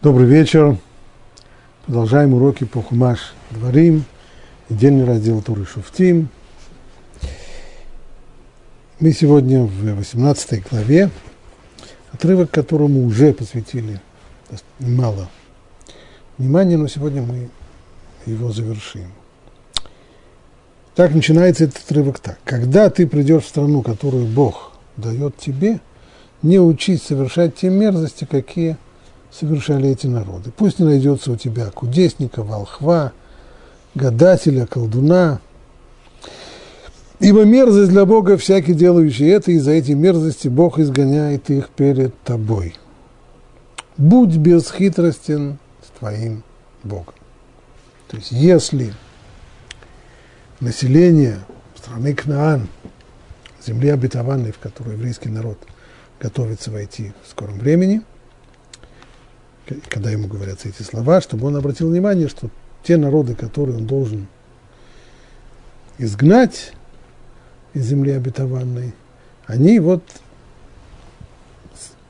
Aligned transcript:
Добрый 0.00 0.28
вечер. 0.28 0.78
Продолжаем 1.84 2.32
уроки 2.32 2.62
по 2.62 2.80
Хумаш 2.80 3.34
Дворим, 3.50 4.04
недельный 4.68 5.04
раздел 5.04 5.42
Туры 5.42 5.66
Шуфтим. 5.66 6.28
Мы 9.00 9.10
сегодня 9.10 9.64
в 9.64 9.96
18 9.96 10.68
главе, 10.70 11.10
отрывок 12.12 12.52
которому 12.52 13.06
уже 13.06 13.32
посвятили 13.32 14.00
немало 14.78 15.28
внимания, 16.38 16.76
но 16.76 16.86
сегодня 16.86 17.22
мы 17.22 17.50
его 18.24 18.52
завершим. 18.52 19.12
Так 20.94 21.12
начинается 21.12 21.64
этот 21.64 21.78
отрывок 21.78 22.20
так. 22.20 22.38
Когда 22.44 22.88
ты 22.88 23.04
придешь 23.04 23.42
в 23.42 23.48
страну, 23.48 23.82
которую 23.82 24.26
Бог 24.26 24.74
дает 24.96 25.38
тебе, 25.38 25.80
не 26.42 26.60
учись 26.60 27.02
совершать 27.02 27.56
те 27.56 27.68
мерзости, 27.68 28.24
какие– 28.24 28.76
совершали 29.30 29.90
эти 29.90 30.06
народы. 30.06 30.50
Пусть 30.56 30.78
не 30.78 30.86
найдется 30.86 31.32
у 31.32 31.36
тебя 31.36 31.70
кудесника, 31.70 32.42
волхва, 32.42 33.12
гадателя, 33.94 34.66
колдуна. 34.66 35.40
Ибо 37.20 37.44
мерзость 37.44 37.90
для 37.90 38.06
Бога 38.06 38.36
всякий 38.36 38.74
делающий 38.74 39.28
это, 39.28 39.50
и 39.50 39.58
за 39.58 39.72
эти 39.72 39.92
мерзости 39.92 40.48
Бог 40.48 40.78
изгоняет 40.78 41.50
их 41.50 41.68
перед 41.70 42.18
тобой. 42.22 42.76
Будь 43.96 44.36
бесхитростен 44.36 45.58
с 45.84 45.98
твоим 45.98 46.44
Богом. 46.84 47.14
То 48.06 48.16
есть, 48.16 48.30
если 48.30 48.94
население 50.60 51.40
страны 51.76 52.14
Кнаан, 52.14 52.68
земли 53.66 53.88
обетованной, 53.88 54.52
в 54.52 54.58
которую 54.58 54.96
еврейский 54.96 55.28
народ 55.28 55.58
готовится 56.20 56.70
войти 56.70 57.12
в 57.24 57.30
скором 57.30 57.58
времени– 57.58 58.02
когда 59.88 60.10
ему 60.10 60.28
говорятся 60.28 60.68
эти 60.68 60.82
слова, 60.82 61.20
чтобы 61.20 61.46
он 61.46 61.56
обратил 61.56 61.90
внимание, 61.90 62.28
что 62.28 62.50
те 62.82 62.96
народы, 62.96 63.34
которые 63.34 63.78
он 63.78 63.86
должен 63.86 64.26
изгнать 65.98 66.72
из 67.74 67.86
земли 67.86 68.12
обетованной, 68.12 68.94
они 69.46 69.80
вот 69.80 70.02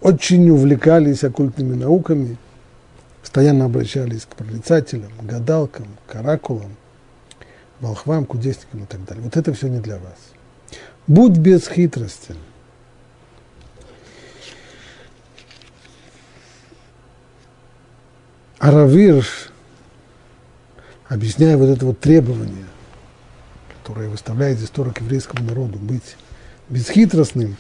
очень 0.00 0.48
увлекались 0.50 1.24
оккультными 1.24 1.74
науками, 1.74 2.36
постоянно 3.20 3.64
обращались 3.64 4.22
к 4.22 4.36
прорицателям, 4.36 5.11
гадалкам, 5.22 5.86
к 6.06 6.14
волхвам, 7.80 8.24
кудесникам 8.27 8.84
и 8.84 8.86
так 8.86 9.05
далее. 9.05 9.24
Вот 9.24 9.36
это 9.36 9.52
все 9.52 9.68
не 9.68 9.80
для 9.80 9.98
вас. 9.98 10.18
Будь 11.06 11.38
бесхитростен. 11.38 12.36
Аравирш, 18.59 19.51
объясняя 21.09 21.56
вот 21.56 21.67
это 21.69 21.87
вот 21.87 22.01
требование, 22.01 22.67
которое 23.81 24.09
выставляет 24.09 24.59
здесь 24.59 24.70
Тора 24.70 24.91
к 24.91 25.01
еврейскому 25.01 25.45
народу, 25.45 25.78
быть 25.78 26.17
бесхитростным, 26.69 27.56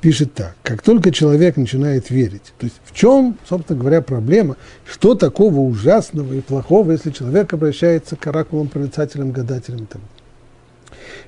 пишет 0.00 0.32
так. 0.34 0.54
Как 0.62 0.82
только 0.82 1.10
человек 1.10 1.56
начинает 1.56 2.08
верить, 2.10 2.52
то 2.58 2.64
есть 2.64 2.80
в 2.84 2.94
чем, 2.94 3.36
собственно 3.48 3.78
говоря, 3.78 4.00
проблема, 4.00 4.56
что 4.86 5.14
такого 5.14 5.56
ужасного 5.56 6.32
и 6.34 6.40
плохого, 6.40 6.92
если 6.92 7.10
человек 7.10 7.52
обращается 7.52 8.16
к 8.16 8.26
оракулам, 8.26 8.68
прорицателям, 8.68 9.32
гадателям 9.32 9.86
далее. 9.86 10.08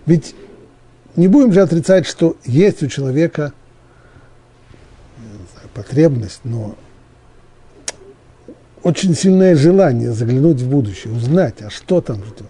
Ведь 0.07 0.35
не 1.17 1.29
будем 1.29 1.53
же 1.53 1.61
отрицать, 1.61 2.07
что 2.07 2.37
есть 2.45 2.83
у 2.83 2.87
человека 2.87 3.53
знаю, 5.53 5.69
потребность, 5.75 6.41
но 6.45 6.77
очень 8.83 9.15
сильное 9.15 9.55
желание 9.55 10.13
заглянуть 10.13 10.61
в 10.61 10.69
будущее, 10.69 11.13
узнать, 11.13 11.63
а 11.63 11.71
что 11.71 12.01
там 12.01 12.25
ждет. 12.25 12.47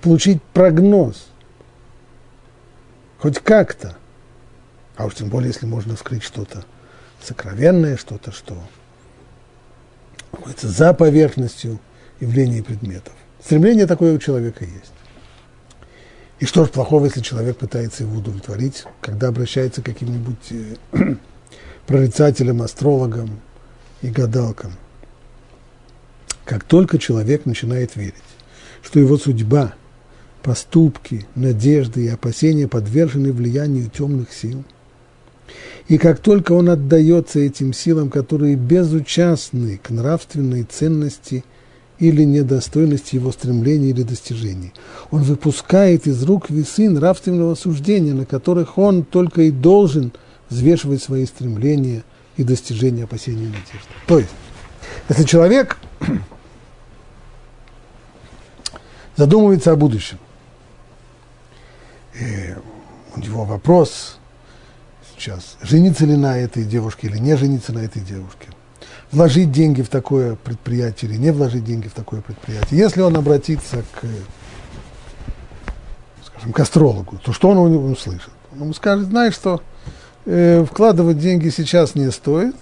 Получить 0.00 0.42
прогноз. 0.42 1.28
Хоть 3.18 3.38
как-то. 3.38 3.96
А 4.96 5.06
уж 5.06 5.14
тем 5.14 5.28
более, 5.28 5.48
если 5.48 5.66
можно 5.66 5.94
вскрыть 5.96 6.22
что-то 6.22 6.64
сокровенное, 7.22 7.96
что-то, 7.96 8.32
что 8.32 8.56
находится 10.32 10.68
за 10.68 10.94
поверхностью 10.94 11.78
явлений 12.18 12.58
и 12.58 12.62
предметов. 12.62 13.12
Стремление 13.42 13.86
такое 13.86 14.14
у 14.14 14.18
человека 14.18 14.64
есть. 14.64 14.92
И 16.38 16.46
что 16.46 16.64
ж 16.64 16.70
плохого, 16.70 17.04
если 17.04 17.20
человек 17.20 17.58
пытается 17.58 18.04
его 18.04 18.18
удовлетворить, 18.18 18.84
когда 19.00 19.28
обращается 19.28 19.82
к 19.82 19.86
каким-нибудь 19.86 20.52
э, 20.52 20.76
прорицателям, 21.86 22.62
астрологам 22.62 23.40
и 24.02 24.08
гадалкам– 24.08 24.72
как 26.50 26.64
только 26.64 26.98
человек 26.98 27.46
начинает 27.46 27.94
верить, 27.94 28.14
что 28.82 28.98
его 28.98 29.16
судьба, 29.16 29.74
поступки, 30.42 31.24
надежды 31.36 32.06
и 32.06 32.08
опасения 32.08 32.66
подвержены 32.66 33.32
влиянию 33.32 33.88
темных 33.88 34.32
сил, 34.32 34.64
и 35.86 35.96
как 35.96 36.18
только 36.18 36.50
он 36.50 36.68
отдается 36.68 37.38
этим 37.38 37.72
силам, 37.72 38.10
которые 38.10 38.56
безучастны 38.56 39.78
к 39.80 39.90
нравственной 39.90 40.64
ценности 40.64 41.44
или 42.00 42.24
недостойности 42.24 43.14
его 43.14 43.30
стремлений 43.30 43.90
или 43.90 44.02
достижений, 44.02 44.72
он 45.12 45.22
выпускает 45.22 46.08
из 46.08 46.20
рук 46.24 46.50
весы 46.50 46.90
нравственного 46.90 47.54
суждения, 47.54 48.12
на 48.12 48.26
которых 48.26 48.76
он 48.76 49.04
только 49.04 49.42
и 49.42 49.52
должен 49.52 50.10
взвешивать 50.48 51.00
свои 51.00 51.26
стремления 51.26 52.02
и 52.36 52.42
достижения 52.42 53.04
опасений 53.04 53.44
и 53.44 53.46
надежды. 53.46 53.94
То 54.08 54.18
есть, 54.18 54.30
если 55.08 55.22
человек 55.22 55.76
задумывается 59.20 59.72
о 59.72 59.76
будущем. 59.76 60.18
И 62.18 62.54
у 63.14 63.20
него 63.20 63.44
вопрос 63.44 64.16
сейчас, 65.12 65.58
жениться 65.60 66.06
ли 66.06 66.16
на 66.16 66.38
этой 66.38 66.64
девушке 66.64 67.08
или 67.08 67.18
не 67.18 67.36
жениться 67.36 67.74
на 67.74 67.80
этой 67.80 68.00
девушке. 68.00 68.48
Вложить 69.12 69.52
деньги 69.52 69.82
в 69.82 69.90
такое 69.90 70.36
предприятие 70.36 71.10
или 71.10 71.18
не 71.18 71.32
вложить 71.32 71.64
деньги 71.64 71.88
в 71.88 71.92
такое 71.92 72.22
предприятие. 72.22 72.80
Если 72.80 73.02
он 73.02 73.14
обратится 73.14 73.84
к, 73.92 74.06
скажем, 76.24 76.52
к 76.54 76.60
астрологу, 76.60 77.18
то 77.22 77.34
что 77.34 77.50
он 77.50 77.58
у 77.58 77.68
него 77.68 77.88
услышит? 77.88 78.30
Он 78.54 78.62
ему 78.62 78.72
скажет, 78.72 79.08
знаешь 79.08 79.34
что, 79.34 79.60
э, 80.24 80.64
вкладывать 80.64 81.18
деньги 81.18 81.50
сейчас 81.50 81.94
не 81.94 82.10
стоит, 82.10 82.56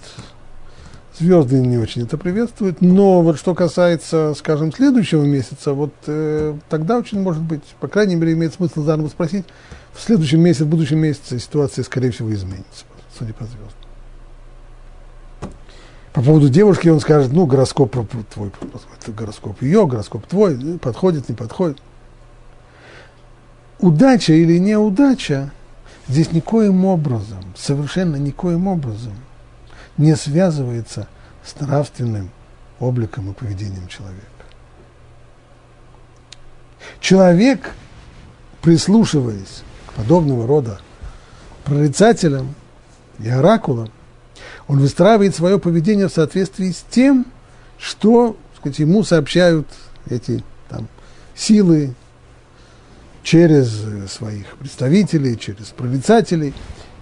звезды 1.19 1.59
не 1.59 1.77
очень 1.77 2.03
это 2.03 2.17
приветствуют, 2.17 2.81
но 2.81 3.21
вот 3.21 3.37
что 3.37 3.53
касается, 3.53 4.33
скажем, 4.37 4.71
следующего 4.71 5.23
месяца, 5.23 5.73
вот 5.73 5.93
э, 6.07 6.55
тогда 6.69 6.97
очень 6.97 7.21
может 7.21 7.43
быть, 7.43 7.63
по 7.79 7.87
крайней 7.87 8.15
мере, 8.15 8.33
имеет 8.33 8.53
смысл 8.53 8.83
заново 8.83 9.09
спросить, 9.09 9.45
в 9.93 10.01
следующем 10.01 10.39
месяце, 10.39 10.65
в 10.65 10.69
будущем 10.69 10.99
месяце 10.99 11.39
ситуация, 11.39 11.83
скорее 11.83 12.11
всего, 12.11 12.33
изменится, 12.33 12.85
судя 13.17 13.33
по 13.33 13.43
звездам. 13.43 13.67
По 16.13 16.21
поводу 16.21 16.49
девушки 16.49 16.87
он 16.87 16.99
скажет, 16.99 17.31
ну, 17.33 17.45
гороскоп 17.45 17.95
твой, 18.33 18.51
гороскоп 19.07 19.61
ее, 19.61 19.85
гороскоп 19.85 20.25
твой, 20.25 20.75
э, 20.75 20.77
подходит, 20.77 21.29
не 21.29 21.35
подходит. 21.35 21.79
Удача 23.79 24.33
или 24.33 24.57
неудача 24.57 25.51
здесь 26.07 26.31
никоим 26.31 26.85
образом, 26.85 27.43
совершенно 27.55 28.15
никоим 28.15 28.67
образом– 28.67 29.13
не 29.99 30.15
связывается 30.15 31.07
с 31.43 31.59
нравственным 31.59 32.31
обликом 32.79 33.29
и 33.29 33.33
поведением 33.33 33.87
человека. 33.87 34.25
Человек, 37.01 37.73
прислушиваясь 38.61 39.63
к 39.87 39.93
подобного 39.93 40.47
рода 40.47 40.79
прорицателям 41.65 42.55
и 43.19 43.27
оракулам, 43.27 43.91
он 44.69 44.79
выстраивает 44.79 45.35
свое 45.35 45.59
поведение 45.59 46.07
в 46.07 46.13
соответствии 46.13 46.71
с 46.71 46.85
тем, 46.89 47.25
что 47.77 48.37
сказать, 48.57 48.79
ему 48.79 49.03
сообщают 49.03 49.67
эти 50.09 50.43
там, 50.69 50.87
силы 51.35 51.93
через 53.21 53.83
своих 54.09 54.55
представителей, 54.55 55.37
через 55.37 55.67
прорицателей. 55.67 56.53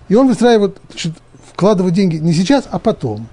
И 0.09 0.15
он 0.15 0.27
выстраивает 0.27 0.77
вкладывать 1.57 1.95
деньги 1.95 2.17
не 2.17 2.33
сейчас, 2.33 2.65
а 2.69 2.77
потом. 2.77 3.27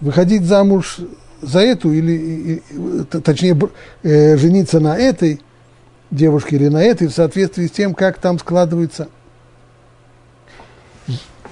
Выходить 0.00 0.42
замуж 0.42 0.98
за 1.40 1.60
эту 1.60 1.92
или, 1.92 2.60
точнее, 3.22 3.56
э, 4.02 4.36
жениться 4.36 4.80
на 4.80 4.98
этой 4.98 5.40
девушке 6.10 6.56
или 6.56 6.66
на 6.66 6.82
этой 6.82 7.06
в 7.06 7.12
соответствии 7.12 7.68
с 7.68 7.70
тем, 7.70 7.94
как 7.94 8.18
там 8.18 8.40
складывается. 8.40 9.08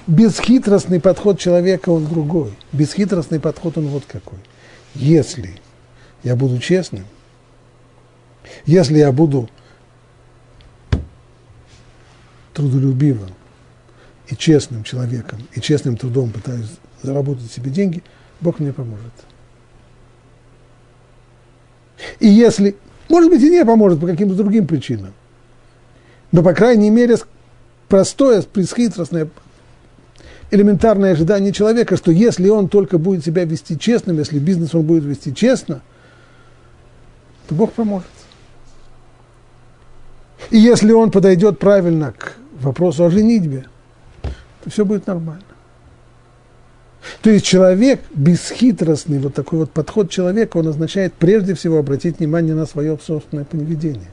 Бесхитростный 0.07 0.99
подход 0.99 1.39
человека, 1.39 1.89
он 1.89 2.05
другой. 2.05 2.53
Бесхитростный 2.73 3.39
подход, 3.39 3.77
он 3.77 3.87
вот 3.87 4.03
какой. 4.05 4.39
Если 4.93 5.61
я 6.23 6.35
буду 6.35 6.59
честным, 6.59 7.05
если 8.65 8.97
я 8.97 9.13
буду 9.13 9.49
трудолюбивым, 12.53 13.29
и 14.31 14.37
честным 14.37 14.83
человеком, 14.83 15.39
и 15.53 15.59
честным 15.59 15.97
трудом 15.97 16.31
пытаюсь 16.31 16.69
заработать 17.03 17.51
себе 17.51 17.69
деньги, 17.69 18.01
Бог 18.39 18.59
мне 18.59 18.71
поможет. 18.71 19.11
И 22.19 22.27
если, 22.27 22.75
может 23.09 23.29
быть, 23.29 23.41
и 23.43 23.49
не 23.49 23.65
поможет 23.65 23.99
по 23.99 24.07
каким-то 24.07 24.35
другим 24.35 24.67
причинам, 24.67 25.13
но, 26.31 26.41
по 26.41 26.53
крайней 26.53 26.89
мере, 26.89 27.17
простое, 27.89 28.43
бесхитростное, 28.55 29.27
элементарное 30.49 31.11
ожидание 31.11 31.51
человека, 31.51 31.97
что 31.97 32.11
если 32.11 32.47
он 32.47 32.69
только 32.69 32.97
будет 32.97 33.25
себя 33.25 33.43
вести 33.43 33.77
честным, 33.77 34.17
если 34.17 34.39
бизнес 34.39 34.73
он 34.73 34.83
будет 34.83 35.03
вести 35.03 35.35
честно, 35.35 35.81
то 37.49 37.55
Бог 37.55 37.73
поможет. 37.73 38.07
И 40.49 40.57
если 40.57 40.93
он 40.93 41.11
подойдет 41.11 41.59
правильно 41.59 42.13
к 42.13 42.37
вопросу 42.61 43.03
о 43.03 43.09
женитьбе, 43.09 43.65
все 44.69 44.85
будет 44.85 45.07
нормально. 45.07 45.43
То 47.21 47.29
есть 47.29 47.45
человек 47.45 48.01
бесхитростный, 48.13 49.19
вот 49.19 49.33
такой 49.33 49.59
вот 49.59 49.71
подход 49.71 50.09
человека, 50.09 50.57
он 50.57 50.67
означает 50.67 51.13
прежде 51.13 51.55
всего 51.55 51.79
обратить 51.79 52.19
внимание 52.19 52.53
на 52.53 52.65
свое 52.65 52.97
собственное 53.01 53.45
поведение. 53.45 54.11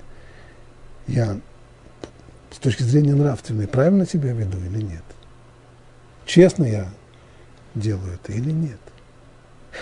Я 1.06 1.38
с 2.50 2.58
точки 2.58 2.82
зрения 2.82 3.14
нравственной 3.14 3.68
правильно 3.68 4.06
себя 4.06 4.32
веду 4.32 4.58
или 4.58 4.82
нет? 4.82 5.02
Честно 6.24 6.64
я 6.64 6.88
делаю 7.74 8.14
это 8.14 8.32
или 8.32 8.50
нет? 8.50 8.80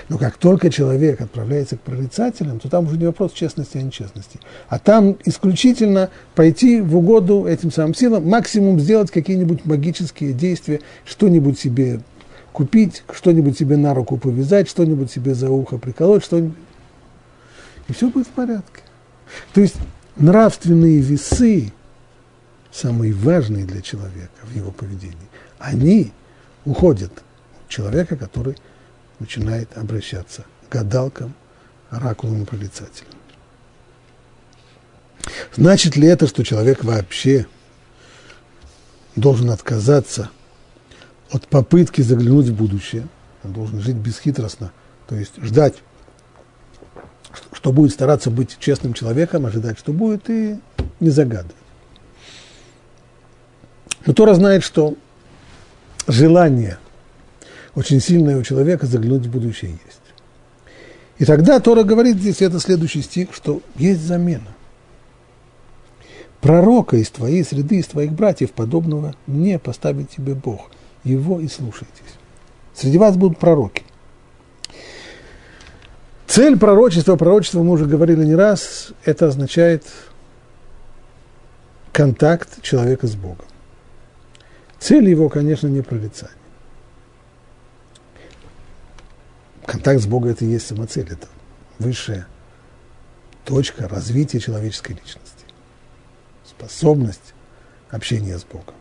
Но 0.09 0.19
как 0.19 0.37
только 0.37 0.71
человек 0.71 1.21
отправляется 1.21 1.77
к 1.77 1.81
прорицателям, 1.81 2.61
то 2.61 2.69
там 2.69 2.87
уже 2.87 2.97
не 2.97 3.07
вопрос 3.07 3.33
честности, 3.33 3.79
а 3.79 3.83
нечестности. 3.83 4.41
А 4.69 4.79
там 4.79 5.17
исключительно 5.25 6.11
пойти 6.35 6.81
в 6.81 6.97
угоду 6.97 7.47
этим 7.47 7.71
самым 7.71 7.95
силам, 7.95 8.29
максимум 8.29 8.81
сделать 8.81 9.11
какие-нибудь 9.11 9.65
магические 9.65 10.33
действия, 10.33 10.81
что-нибудь 11.05 11.59
себе 11.59 12.01
купить, 12.53 13.03
что-нибудь 13.13 13.59
себе 13.59 13.77
на 13.77 13.95
руку 13.95 14.17
повязать, 14.17 14.69
что-нибудь 14.69 15.11
себе 15.11 15.35
за 15.35 15.51
ухо 15.51 15.79
приколоть, 15.79 16.25
что-нибудь. 16.25 16.57
И 17.89 17.93
все 17.93 18.09
будет 18.09 18.27
в 18.27 18.31
порядке. 18.31 18.83
То 19.53 19.61
есть 19.61 19.77
нравственные 20.17 21.01
весы, 21.01 21.73
самые 22.73 23.13
важные 23.13 23.65
для 23.65 23.83
человека 23.83 24.31
в 24.43 24.55
его 24.55 24.71
поведении, 24.71 25.17
они 25.59 26.13
уходят 26.65 27.13
у 27.67 27.71
человека, 27.71 28.17
который 28.17 28.57
начинает 29.19 29.77
обращаться 29.77 30.45
к 30.69 30.73
гадалкам, 30.73 31.35
оракулам 31.91 32.43
и 32.43 32.45
прорицателям. 32.45 33.11
Значит 35.55 35.97
ли 35.97 36.07
это, 36.07 36.27
что 36.27 36.45
человек 36.45 36.85
вообще 36.85 37.47
должен 39.17 39.51
отказаться 39.51 40.31
от 41.31 41.49
попытки 41.49 42.03
заглянуть 42.03 42.47
в 42.47 42.55
будущее? 42.55 43.09
Он 43.43 43.53
должен 43.53 43.81
жить 43.81 43.97
бесхитростно, 43.97 44.73
то 45.09 45.17
есть 45.17 45.33
ждать, 45.43 45.77
что 47.53 47.73
будет 47.73 47.93
стараться 47.93 48.31
быть 48.31 48.57
честным 48.59 48.93
человеком, 48.93 49.47
ожидать, 49.47 49.79
что 49.79 49.93
будет, 49.93 50.29
и 50.31 50.59
не 51.01 51.11
загадывать. 51.11 51.55
Но 54.05 54.13
Тора 54.13 54.35
знает, 54.35 54.63
что 54.63 54.95
желание– 56.07 56.79
очень 57.77 58.01
сильное 58.01 58.39
у 58.39 58.43
человека 58.43 58.87
заглянуть 58.87 59.27
в 59.27 59.31
будущее 59.31 59.71
есть. 59.71 60.01
И 61.19 61.25
тогда 61.25 61.61
Тора 61.61 61.85
говорит 61.85 62.17
здесь, 62.17 62.43
это 62.43 62.59
следующий 62.59 63.03
стих, 63.03 63.29
что 63.33 63.61
есть 63.77 64.01
замена. 64.01 64.49
Пророка 66.41 66.97
из 66.97 67.11
твоей 67.11 67.45
среды, 67.45 67.77
из 67.77 67.87
твоих 67.87 68.13
братьев, 68.13 68.53
подобного 68.53 69.15
не 69.27 69.59
поставит 69.59 70.11
тебе 70.11 70.35
Бог. 70.35 70.71
Его 71.05 71.39
и 71.41 71.49
слушайтесь. 71.49 72.17
Среди 72.75 72.99
вас 72.99 73.17
будут 73.17 73.39
пророки. 73.39 73.85
Цель 76.27 76.59
пророчества, 76.59 77.17
пророчества 77.17 77.63
мы 77.63 77.73
уже 77.73 77.87
говорили 77.87 78.25
не 78.25 78.35
раз, 78.35 78.93
это 79.05 79.29
означает 79.29 79.85
контакт 81.93 82.63
человека 82.63 83.07
с 83.07 83.15
Богом. 83.15 83.47
Цель 84.79 85.09
его, 85.09 85.29
конечно, 85.29 85.69
не 85.69 85.83
прорицание. 85.83 86.36
Контакт 89.67 90.01
с 90.01 90.07
Богом– 90.07 90.31
это 90.31 90.45
и 90.45 90.49
есть 90.49 90.67
самоцель, 90.67 91.09
это 91.11 91.29
высшая 91.79 92.27
точка 93.45 93.89
развития 93.89 94.41
человеческой 94.41 94.93
личности. 94.93 95.45
Способность 96.45 97.35
общения 97.91 98.39
с 98.39 98.45
Богом. 98.45 98.75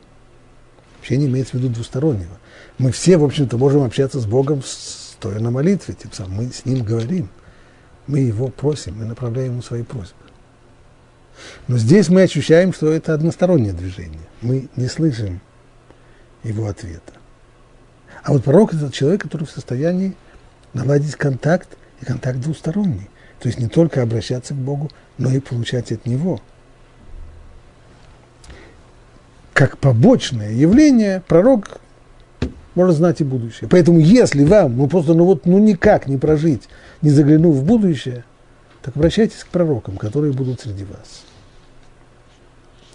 Общение 1.00 1.28
имеется 1.28 1.58
в 1.58 1.60
виду 1.60 1.74
двустороннего. 1.74 2.38
Мы 2.78 2.92
все, 2.92 3.18
в 3.18 3.24
общем-то, 3.24 3.58
можем 3.58 3.84
общаться 3.84 4.20
с 4.20 4.26
Богом, 4.26 4.64
стоя 4.64 5.40
на 5.40 5.52
молитве, 5.52 5.94
тем 5.94 6.12
самым 6.12 6.38
мы 6.38 6.52
с 6.52 6.66
Ним 6.66 6.84
говорим. 6.84 7.30
Мы 8.08 8.20
Его 8.20 8.48
просим, 8.48 8.98
мы 8.98 9.06
направляем 9.06 9.54
Ему 9.54 9.62
свои 9.62 9.84
просьбы. 9.84 10.18
Но 11.68 11.78
здесь 11.78 12.10
мы 12.10 12.24
ощущаем, 12.24 12.74
что 12.74 12.92
это 12.92 13.14
одностороннее 13.14 13.74
движение. 13.74 14.22
Мы 14.42 14.70
не 14.76 14.88
слышим 14.88 15.42
Его 16.44 16.68
ответа. 16.68 17.14
А 18.24 18.32
вот 18.32 18.44
пророк– 18.44 18.74
это 18.74 18.92
человек, 18.92 19.22
который 19.22 19.46
в 19.46 19.52
состоянии 19.52 20.16
наладить 20.76 21.16
контакт, 21.16 21.70
и 22.02 22.06
контакт 22.06 22.40
двусторонний. 22.40 23.10
То 23.40 23.48
есть 23.48 23.60
не 23.60 23.68
только 23.68 24.02
обращаться 24.02 24.54
к 24.54 24.58
Богу, 24.58 24.92
но 25.18 25.32
и 25.32 25.40
получать 25.40 25.92
от 25.92 26.06
Него. 26.06 26.42
Как 29.54 29.78
побочное 29.78 30.52
явление 30.52 31.24
пророк 31.28 31.80
может 32.76 32.98
знать 32.98 33.22
и 33.22 33.24
будущее. 33.24 33.70
Поэтому 33.70 34.00
если 34.00 34.44
вам, 34.44 34.76
ну 34.76 34.88
просто 34.88 35.14
ну 35.14 35.26
вот 35.26 35.46
ну 35.46 35.60
никак 35.60 36.08
не 36.08 36.18
прожить, 36.18 36.64
не 37.02 37.10
заглянув 37.10 37.56
в 37.56 37.64
будущее, 37.64 38.26
так 38.82 38.98
обращайтесь 38.98 39.44
к 39.44 39.48
пророкам, 39.48 39.96
которые 39.96 40.34
будут 40.34 40.62
среди 40.62 40.84
вас. 40.84 41.24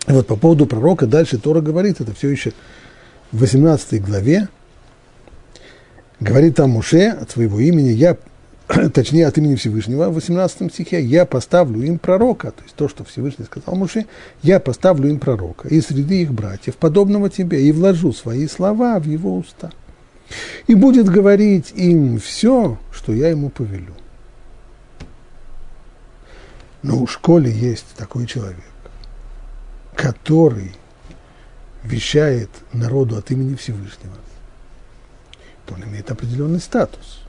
И 0.06 0.12
вот 0.12 0.26
по 0.26 0.36
поводу 0.36 0.66
пророка 0.66 1.06
дальше 1.06 1.38
Тора 1.38 1.62
говорит, 1.62 2.00
это 2.00 2.14
все 2.14 2.28
еще 2.28 2.52
в 3.32 3.40
18 3.40 4.04
главе, 4.04 4.48
Говорит 6.20 6.56
там 6.56 6.70
Муше 6.70 7.08
от 7.08 7.30
своего 7.30 7.60
имени, 7.60 7.88
я, 7.88 8.16
точнее 8.92 9.26
от 9.26 9.38
имени 9.38 9.54
Всевышнего, 9.54 10.10
в 10.10 10.14
18 10.14 10.72
стихе, 10.72 11.02
я 11.02 11.24
поставлю 11.24 11.82
им 11.82 11.98
пророка, 11.98 12.50
то 12.50 12.62
есть 12.62 12.74
то, 12.74 12.88
что 12.90 13.04
Всевышний 13.04 13.46
сказал 13.46 13.74
Муше, 13.74 14.04
я 14.42 14.60
поставлю 14.60 15.08
им 15.08 15.18
пророка, 15.18 15.68
и 15.68 15.80
среди 15.80 16.22
их 16.22 16.32
братьев, 16.32 16.76
подобного 16.76 17.30
тебе, 17.30 17.62
и 17.62 17.72
вложу 17.72 18.12
свои 18.12 18.46
слова 18.48 18.98
в 19.00 19.06
его 19.06 19.38
уста. 19.38 19.70
И 20.66 20.74
будет 20.74 21.08
говорить 21.08 21.72
им 21.74 22.20
все, 22.20 22.78
что 22.92 23.14
я 23.14 23.30
ему 23.30 23.48
повелю. 23.48 23.94
Но 26.82 27.00
у 27.00 27.06
школе 27.06 27.50
есть 27.50 27.86
такой 27.96 28.26
человек, 28.26 28.58
который 29.94 30.72
вещает 31.82 32.50
народу 32.74 33.16
от 33.16 33.30
имени 33.30 33.54
Всевышнего 33.54 34.14
он 35.72 35.84
имеет 35.84 36.10
определенный 36.10 36.60
статус. 36.60 37.20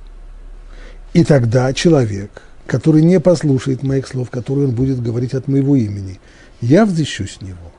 И 1.14 1.24
тогда 1.24 1.74
человек, 1.74 2.42
который 2.68 3.04
не 3.04 3.20
послушает 3.20 3.84
моих 3.84 4.08
слов, 4.08 4.30
которые 4.30 4.68
он 4.68 4.76
будет 4.76 5.02
говорить 5.02 5.34
от 5.34 5.48
моего 5.48 5.76
имени, 5.76 6.20
я 6.62 6.86
взыщу 6.86 7.28
с 7.28 7.42
него. 7.42 7.72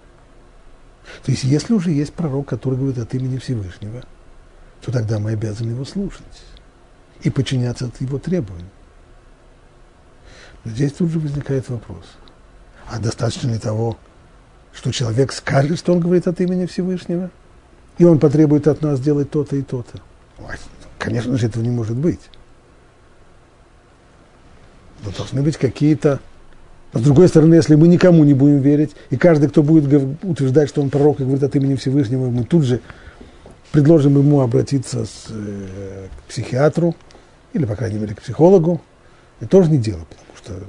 То 1.25 1.31
есть, 1.31 1.45
если 1.45 1.73
уже 1.73 1.90
есть 1.90 2.12
пророк, 2.12 2.49
который 2.49 2.78
говорит 2.78 2.99
от 2.99 3.14
имени 3.14 3.38
Всевышнего, 3.38 4.02
то 4.81 4.92
тогда 4.92 5.19
мы 5.19 5.33
обязаны 5.33 5.71
его 5.71 5.85
слушать 5.85 6.42
и 7.23 7.31
подчиняться 7.31 7.87
от 7.87 8.00
его 8.00 8.19
требований. 8.19 8.71
Но 10.64 10.71
здесь 10.73 10.92
тут 10.92 11.11
же 11.11 11.19
возникает 11.19 11.69
вопрос. 11.69 12.04
А 12.88 12.99
достаточно 12.99 13.50
ли 13.50 13.59
того, 13.59 13.97
что 14.73 14.92
человек 14.92 15.33
скажет, 15.33 15.78
что 15.78 15.92
он 15.92 16.00
говорит 16.00 16.26
от 16.26 16.40
имени 16.40 16.66
Всевышнего, 16.66 17.31
и 17.99 18.04
он 18.04 18.19
потребует 18.19 18.66
от 18.66 18.83
нас 18.83 19.00
делать 19.00 19.31
то-то 19.31 19.57
и 19.57 19.62
то-то? 19.62 20.00
Конечно 20.99 21.37
же, 21.37 21.46
этого 21.46 21.62
не 21.62 21.70
может 21.70 21.96
быть. 21.96 22.20
Но 25.04 25.11
должны 25.11 25.42
быть 25.42 25.56
какие-то... 25.56 26.20
Но 26.92 27.00
с 27.00 27.02
другой 27.02 27.28
стороны, 27.28 27.54
если 27.54 27.75
мы 27.75 27.88
никому 27.88 28.22
не 28.22 28.34
будем 28.34 28.61
верить, 28.61 28.92
и 29.11 29.16
каждый, 29.16 29.49
кто 29.49 29.62
будет 29.62 29.90
утверждать, 30.22 30.68
что 30.68 30.82
он 30.82 30.90
пророк 30.90 31.20
и 31.20 31.25
говорит 31.25 31.42
от 31.42 31.56
имени 31.56 31.75
Всевышнего, 31.75 32.28
мы 32.28 32.44
тут 32.44 32.64
же 32.64 32.80
предложим 33.72 34.18
ему 34.18 34.42
обратиться 34.42 35.06
с, 35.06 35.26
э, 35.30 36.08
к 36.20 36.30
психиатру, 36.30 36.94
или, 37.54 37.64
по 37.64 37.75
крайней 37.75 37.99
мере, 37.99 38.14
к 38.14 38.20
психологу, 38.20 38.82
это 39.40 39.50
тоже 39.50 39.70
не 39.70 39.78
дело, 39.78 40.06
потому 40.08 40.37
что 40.37 40.66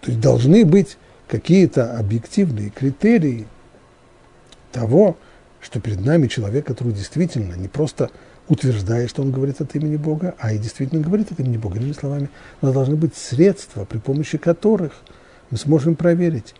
то 0.00 0.10
есть 0.10 0.20
должны 0.20 0.64
быть 0.64 0.96
какие-то 1.28 1.98
объективные 1.98 2.70
критерии 2.70 3.46
того, 4.72 5.16
что 5.60 5.80
перед 5.80 6.00
нами 6.04 6.26
человек, 6.26 6.66
который 6.66 6.92
действительно 6.92 7.54
не 7.54 7.68
просто 7.68 8.10
утверждая, 8.50 9.06
что 9.06 9.22
он 9.22 9.30
говорит 9.30 9.60
от 9.60 9.74
имени 9.76 9.96
Бога, 9.96 10.34
а 10.38 10.52
и 10.52 10.58
действительно 10.58 11.00
говорит 11.00 11.30
от 11.30 11.38
имени 11.38 11.56
Бога. 11.56 11.78
Иными 11.78 11.92
словами, 11.92 12.28
у 12.60 12.66
нас 12.66 12.74
должны 12.74 12.96
быть 12.96 13.16
средства, 13.16 13.84
при 13.84 13.98
помощи 13.98 14.36
которых 14.38 14.92
мы 15.50 15.56
сможем 15.56 15.94
проверить, 15.94 16.54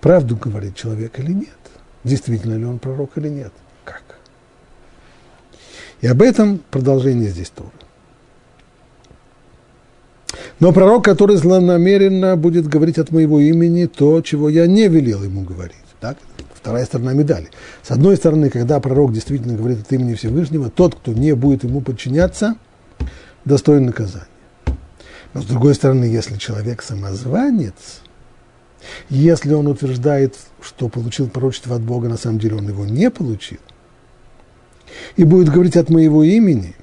правду 0.00 0.34
говорит 0.34 0.74
человек 0.74 1.18
или 1.18 1.32
нет, 1.32 1.58
действительно 2.04 2.56
ли 2.56 2.64
он 2.64 2.78
пророк 2.78 3.16
или 3.16 3.28
нет, 3.28 3.52
как. 3.84 4.02
И 6.00 6.06
об 6.06 6.22
этом 6.22 6.60
продолжение 6.70 7.28
здесь 7.28 7.50
тоже. 7.50 7.70
Но 10.58 10.72
пророк, 10.72 11.04
который 11.04 11.36
злонамеренно 11.36 12.36
будет 12.36 12.66
говорить 12.66 12.98
от 12.98 13.10
моего 13.10 13.40
имени 13.40 13.86
то, 13.86 14.22
чего 14.22 14.48
я 14.48 14.66
не 14.66 14.88
велел 14.88 15.22
ему 15.22 15.42
говорить. 15.42 15.76
Так? 16.00 16.16
Вторая 16.60 16.84
сторона 16.84 17.14
медали. 17.14 17.50
С 17.82 17.90
одной 17.90 18.16
стороны, 18.16 18.50
когда 18.50 18.78
пророк 18.80 19.12
действительно 19.12 19.56
говорит 19.56 19.80
от 19.80 19.92
имени 19.92 20.14
Всевышнего, 20.14 20.68
тот, 20.68 20.94
кто 20.94 21.12
не 21.12 21.34
будет 21.34 21.64
ему 21.64 21.80
подчиняться, 21.80 22.56
достоин 23.46 23.86
наказания. 23.86 24.26
Но 25.32 25.40
с 25.40 25.46
другой 25.46 25.74
стороны, 25.74 26.04
если 26.04 26.36
человек 26.36 26.82
самозванец, 26.82 28.02
если 29.08 29.54
он 29.54 29.68
утверждает, 29.68 30.36
что 30.60 30.88
получил 30.88 31.28
пророчество 31.28 31.76
от 31.76 31.82
Бога, 31.82 32.08
на 32.08 32.18
самом 32.18 32.38
деле 32.38 32.56
он 32.56 32.68
его 32.68 32.84
не 32.84 33.10
получил, 33.10 33.58
и 35.16 35.24
будет 35.24 35.48
говорить 35.48 35.76
от 35.76 35.88
моего 35.88 36.22
имени, 36.24 36.74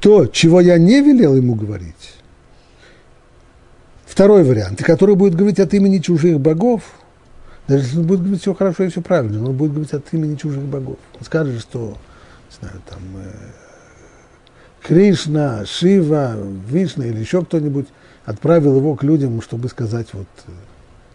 то, 0.00 0.26
чего 0.26 0.60
я 0.60 0.78
не 0.78 1.00
велел 1.00 1.34
ему 1.34 1.54
говорить, 1.54 2.19
второй 4.20 4.44
вариант, 4.44 4.84
который 4.84 5.14
будет 5.14 5.34
говорить 5.34 5.58
от 5.60 5.72
имени 5.72 5.96
чужих 5.96 6.38
богов, 6.40 6.82
даже 7.66 7.84
если 7.84 8.00
он 8.00 8.06
будет 8.06 8.20
говорить 8.20 8.42
все 8.42 8.52
хорошо 8.52 8.84
и 8.84 8.90
все 8.90 9.00
правильно, 9.00 9.38
но 9.38 9.48
он 9.48 9.56
будет 9.56 9.70
говорить 9.70 9.94
от 9.94 10.12
имени 10.12 10.36
чужих 10.36 10.60
богов. 10.60 10.98
Он 11.18 11.24
скажет, 11.24 11.58
что, 11.58 11.96
не 12.50 12.56
знаю, 12.60 12.82
там, 12.86 12.98
э, 13.16 13.32
Кришна, 14.82 15.64
Шива, 15.64 16.36
Вишна 16.68 17.06
или 17.06 17.18
еще 17.18 17.42
кто-нибудь 17.42 17.86
отправил 18.26 18.76
его 18.76 18.94
к 18.94 19.04
людям, 19.04 19.40
чтобы 19.40 19.70
сказать 19.70 20.08
вот 20.12 20.28
э, 20.48 20.50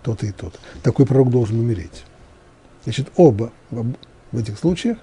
то-то 0.01 0.25
и 0.25 0.31
то-то. 0.31 0.57
Такой 0.81 1.05
пророк 1.05 1.29
должен 1.29 1.59
умереть. 1.59 2.05
Значит, 2.85 3.09
оба 3.17 3.51
в 3.69 4.39
этих 4.39 4.57
случаях, 4.57 4.97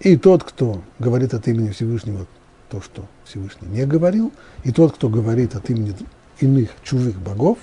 и 0.00 0.16
тот, 0.16 0.42
кто 0.42 0.82
говорит 0.98 1.34
от 1.34 1.46
имени 1.48 1.68
Всевышнего 1.68 2.26
то, 2.70 2.80
что 2.80 3.06
Всевышний 3.26 3.68
не 3.68 3.84
говорил, 3.84 4.32
и 4.64 4.72
тот, 4.72 4.94
кто 4.94 5.10
говорит 5.10 5.54
от 5.54 5.68
имени 5.68 5.94
иных 6.42 6.70
чужих 6.82 7.18
богов, 7.18 7.58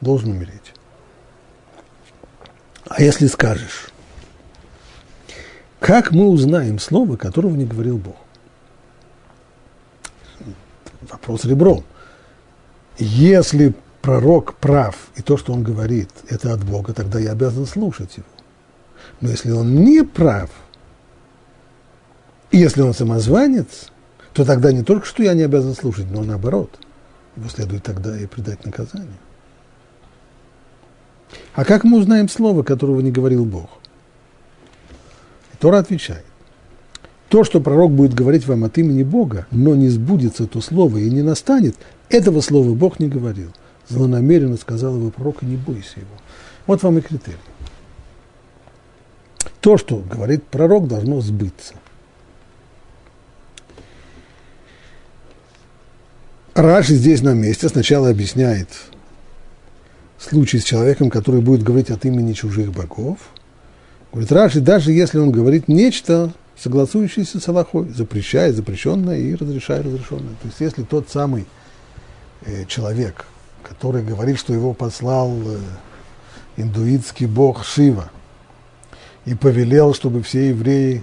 должен 0.00 0.30
умереть. 0.30 0.74
А 2.86 3.02
если 3.02 3.26
скажешь, 3.26 3.88
как 5.80 6.12
мы 6.12 6.28
узнаем 6.28 6.78
слово, 6.78 7.16
которого 7.16 7.54
не 7.54 7.64
говорил 7.64 7.98
Бог? 7.98 8.16
Вопрос 11.02 11.44
ребром. 11.44 11.84
Если 12.98 13.74
пророк 14.00 14.54
прав, 14.54 14.96
и 15.16 15.22
то, 15.22 15.36
что 15.36 15.52
он 15.52 15.62
говорит, 15.62 16.10
это 16.28 16.52
от 16.52 16.64
Бога, 16.64 16.92
тогда 16.92 17.18
я 17.18 17.32
обязан 17.32 17.66
слушать 17.66 18.16
его. 18.16 18.26
Но 19.20 19.30
если 19.30 19.50
он 19.52 19.74
не 19.74 20.04
прав, 20.04 20.50
если 22.50 22.82
он 22.82 22.92
самозванец, 22.94 23.90
то 24.32 24.44
тогда 24.44 24.72
не 24.72 24.82
только 24.82 25.06
что 25.06 25.22
я 25.22 25.34
не 25.34 25.42
обязан 25.42 25.74
слушать, 25.74 26.10
но 26.10 26.22
наоборот, 26.22 26.78
его 27.36 27.48
следует 27.48 27.82
тогда 27.82 28.18
и 28.18 28.26
предать 28.26 28.64
наказанию. 28.64 29.18
А 31.54 31.64
как 31.64 31.84
мы 31.84 31.98
узнаем 31.98 32.28
слово, 32.28 32.62
которого 32.62 33.00
не 33.00 33.10
говорил 33.10 33.44
Бог? 33.44 33.70
Тора 35.58 35.78
отвечает. 35.78 36.24
То, 37.28 37.44
что 37.44 37.60
пророк 37.60 37.92
будет 37.92 38.12
говорить 38.12 38.46
вам 38.46 38.64
от 38.64 38.76
имени 38.76 39.02
Бога, 39.02 39.46
но 39.50 39.74
не 39.74 39.88
сбудется 39.88 40.46
то 40.46 40.60
слово 40.60 40.98
и 40.98 41.08
не 41.08 41.22
настанет, 41.22 41.76
этого 42.10 42.40
слова 42.40 42.74
Бог 42.74 42.98
не 43.00 43.08
говорил. 43.08 43.52
Злонамеренно 43.88 44.56
сказал 44.56 44.96
его 44.96 45.10
пророк, 45.10 45.42
и 45.42 45.46
не 45.46 45.56
бойся 45.56 46.00
его. 46.00 46.10
Вот 46.66 46.82
вам 46.82 46.98
и 46.98 47.00
критерий. 47.00 47.38
То, 49.60 49.78
что 49.78 49.96
говорит 49.98 50.42
пророк, 50.44 50.88
должно 50.88 51.20
сбыться. 51.20 51.74
Раши 56.54 56.96
здесь 56.96 57.22
на 57.22 57.32
месте 57.32 57.68
сначала 57.70 58.10
объясняет 58.10 58.68
случай 60.18 60.58
с 60.58 60.64
человеком, 60.64 61.08
который 61.08 61.40
будет 61.40 61.62
говорить 61.62 61.90
от 61.90 62.04
имени 62.04 62.34
чужих 62.34 62.72
богов. 62.72 63.18
Говорит, 64.12 64.30
Раши, 64.32 64.60
даже 64.60 64.92
если 64.92 65.18
он 65.18 65.32
говорит 65.32 65.66
нечто, 65.68 66.30
согласующееся 66.58 67.40
с 67.40 67.48
Аллахой, 67.48 67.88
запрещает 67.88 68.54
запрещенное 68.54 69.18
и 69.18 69.34
разрешает 69.34 69.86
разрешенное. 69.86 70.34
То 70.42 70.48
есть 70.48 70.60
если 70.60 70.82
тот 70.82 71.08
самый 71.08 71.46
э, 72.42 72.66
человек, 72.66 73.24
который 73.62 74.04
говорит, 74.04 74.38
что 74.38 74.52
его 74.52 74.74
послал 74.74 75.32
э, 75.32 75.58
индуитский 76.58 77.26
бог 77.26 77.64
Шива, 77.64 78.10
и 79.24 79.34
повелел, 79.34 79.94
чтобы 79.94 80.22
все 80.22 80.50
евреи 80.50 81.02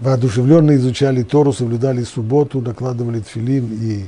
воодушевленно 0.00 0.76
изучали 0.76 1.22
Тору, 1.22 1.52
соблюдали 1.52 2.02
субботу, 2.04 2.60
докладывали 2.60 3.20
тфилин 3.20 3.72
и, 3.72 4.06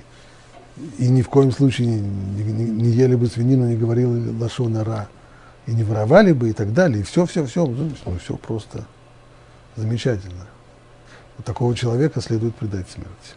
и 0.99 1.09
ни 1.09 1.23
в 1.23 1.29
коем 1.29 1.53
случае 1.53 1.89
не, 1.89 2.01
не, 2.45 2.65
не 2.71 2.91
ели 2.91 3.15
бы 3.15 3.27
свинину, 3.27 3.69
не 3.69 3.77
говорили 3.77 4.31
лашонара, 4.39 5.09
и 5.67 5.73
не 5.73 5.85
воровали 5.85 6.33
бы 6.33 6.51
и 6.51 6.53
так 6.53 6.73
далее. 6.73 7.01
И 7.01 7.03
все, 7.03 7.27
все, 7.27 7.45
все, 7.47 7.67
ну, 7.67 7.91
все 8.23 8.37
просто 8.37 8.87
замечательно. 9.77 10.47
Вот 11.37 11.47
такого 11.47 11.75
человека 11.75 12.21
следует 12.21 12.55
предать 12.55 12.89
смерти. 12.89 13.35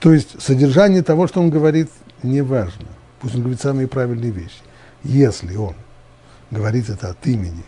То 0.00 0.12
есть 0.12 0.40
содержание 0.40 1.02
того, 1.02 1.26
что 1.26 1.40
он 1.40 1.50
говорит, 1.50 1.90
не 2.22 2.42
важно. 2.42 2.86
Пусть 3.20 3.34
он 3.34 3.40
говорит 3.40 3.60
самые 3.60 3.88
правильные 3.88 4.30
вещи. 4.30 4.60
Если 5.02 5.56
он 5.56 5.74
говорит 6.50 6.88
это 6.88 7.10
от 7.10 7.26
имени 7.26 7.64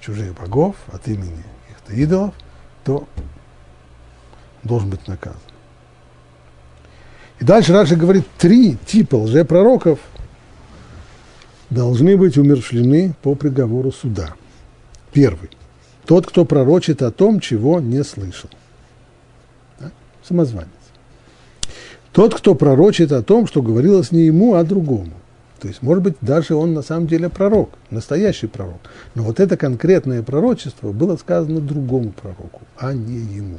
чужих 0.00 0.34
богов, 0.34 0.76
от 0.92 1.06
имени 1.08 1.42
каких-то 1.66 1.92
идолов, 1.94 2.34
то 2.84 3.08
должен 4.62 4.90
быть 4.90 5.06
наказан. 5.08 5.38
И 7.40 7.44
дальше 7.44 7.72
Раша 7.72 7.96
говорит, 7.96 8.24
три 8.38 8.76
типа 8.86 9.16
лжепророков 9.16 9.98
должны 11.70 12.16
быть 12.16 12.38
умершлены 12.38 13.14
по 13.22 13.34
приговору 13.34 13.90
суда. 13.90 14.34
Первый. 15.12 15.50
Тот, 16.06 16.26
кто 16.26 16.44
пророчит 16.44 17.02
о 17.02 17.10
том, 17.10 17.40
чего 17.40 17.80
не 17.80 18.04
слышал. 18.04 18.50
Да? 19.80 19.90
Самозванец. 20.22 20.68
Тот, 22.12 22.34
кто 22.34 22.54
пророчит 22.54 23.10
о 23.10 23.22
том, 23.22 23.46
что 23.46 23.62
говорилось 23.62 24.12
не 24.12 24.26
ему, 24.26 24.54
а 24.54 24.62
другому. 24.62 25.12
То 25.64 25.68
есть, 25.68 25.80
может 25.80 26.02
быть, 26.02 26.16
даже 26.20 26.54
он 26.54 26.74
на 26.74 26.82
самом 26.82 27.06
деле 27.06 27.30
пророк, 27.30 27.70
настоящий 27.88 28.48
пророк. 28.48 28.82
Но 29.14 29.22
вот 29.22 29.40
это 29.40 29.56
конкретное 29.56 30.22
пророчество 30.22 30.92
было 30.92 31.16
сказано 31.16 31.58
другому 31.58 32.12
пророку, 32.12 32.60
а 32.76 32.92
не 32.92 33.16
ему. 33.16 33.58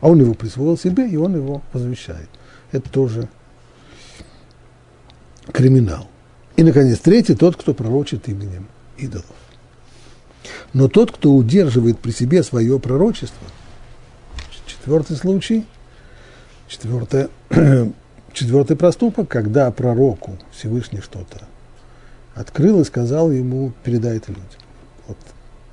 А 0.00 0.10
он 0.10 0.20
его 0.20 0.34
присвоил 0.34 0.78
себе, 0.78 1.08
и 1.08 1.16
он 1.16 1.34
его 1.34 1.60
возвещает. 1.72 2.28
Это 2.70 2.88
тоже 2.88 3.28
криминал. 5.50 6.06
И, 6.54 6.62
наконец, 6.62 7.00
третий, 7.00 7.34
тот, 7.34 7.56
кто 7.56 7.74
пророчит 7.74 8.28
именем 8.28 8.68
идолов. 8.96 9.26
Но 10.72 10.86
тот, 10.86 11.10
кто 11.10 11.34
удерживает 11.34 11.98
при 11.98 12.12
себе 12.12 12.44
свое 12.44 12.78
пророчество, 12.78 13.48
четвертый 14.66 15.16
случай, 15.16 15.66
четвертое, 16.68 17.28
Четвертый 18.32 18.76
проступок, 18.76 19.28
когда 19.28 19.70
пророку 19.70 20.38
Всевышний 20.52 21.00
что-то 21.00 21.42
открыл 22.34 22.80
и 22.80 22.84
сказал 22.84 23.30
ему, 23.30 23.72
передай 23.84 24.18
это 24.18 24.30
людям. 24.30 24.46
Вот, 25.06 25.18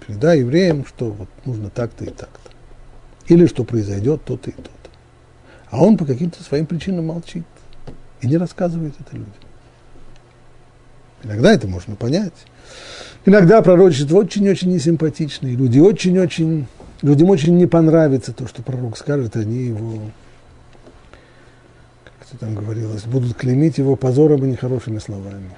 передай 0.06 0.40
евреям, 0.40 0.86
что 0.86 1.12
вот 1.12 1.30
нужно 1.46 1.70
так-то 1.70 2.06
и 2.06 2.10
так-то. 2.10 2.52
Или 3.28 3.46
что 3.46 3.64
произойдет 3.64 4.24
то-то 4.26 4.50
и 4.50 4.54
то-то. 4.54 4.72
А 5.70 5.84
он 5.84 5.98
по 5.98 6.06
каким-то 6.06 6.42
своим 6.44 6.66
причинам 6.66 7.08
молчит 7.08 7.46
и 8.22 8.28
не 8.28 8.38
рассказывает 8.38 8.96
это 9.00 9.16
людям. 9.16 9.34
Иногда 11.24 11.52
это 11.52 11.68
можно 11.68 11.96
понять. 11.96 12.34
Иногда 13.26 13.62
пророчество 13.62 14.18
очень-очень 14.18 14.72
несимпатичное. 14.72 15.52
Люди 15.52 15.80
очень-очень, 15.80 16.68
людям 17.02 17.30
очень 17.30 17.58
не 17.58 17.66
понравится 17.66 18.34
то, 18.34 18.48
что 18.48 18.62
пророк 18.62 18.98
скажет, 18.98 19.36
они 19.36 19.66
его 19.66 20.00
что 22.28 22.38
там 22.38 22.56
говорилось, 22.56 23.04
будут 23.04 23.38
клеймить 23.38 23.78
его 23.78 23.96
позором 23.96 24.44
и 24.44 24.50
нехорошими 24.50 25.00
словами. 25.00 25.56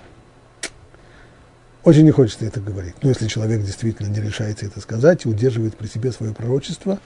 Очень 1.84 2.04
не 2.04 2.12
хочется 2.12 2.46
это 2.46 2.60
говорить. 2.60 2.94
Но 3.02 3.10
если 3.10 3.28
человек 3.28 3.64
действительно 3.64 4.08
не 4.08 4.22
решается 4.22 4.68
это 4.68 4.80
сказать 4.80 5.26
и 5.26 5.30
удерживает 5.30 5.76
при 5.76 5.88
себе 5.88 6.12
свое 6.12 6.34
пророчество, 6.34 7.00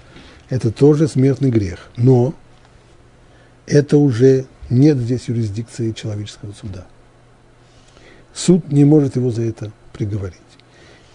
это 0.50 0.72
тоже 0.72 1.08
смертный 1.08 1.50
грех. 1.50 1.89
Но 1.96 2.34
это 3.65 3.98
уже 3.98 4.46
нет 4.70 4.98
здесь 4.98 5.29
юрисдикции 5.29 5.91
человеческого 5.91 6.51
суда. 6.51 6.86
Суд 8.34 8.70
не 8.70 8.84
может 8.84 9.15
его 9.15 9.32
за 9.32 9.43
это 9.43 9.72
приговорить. 9.93 10.39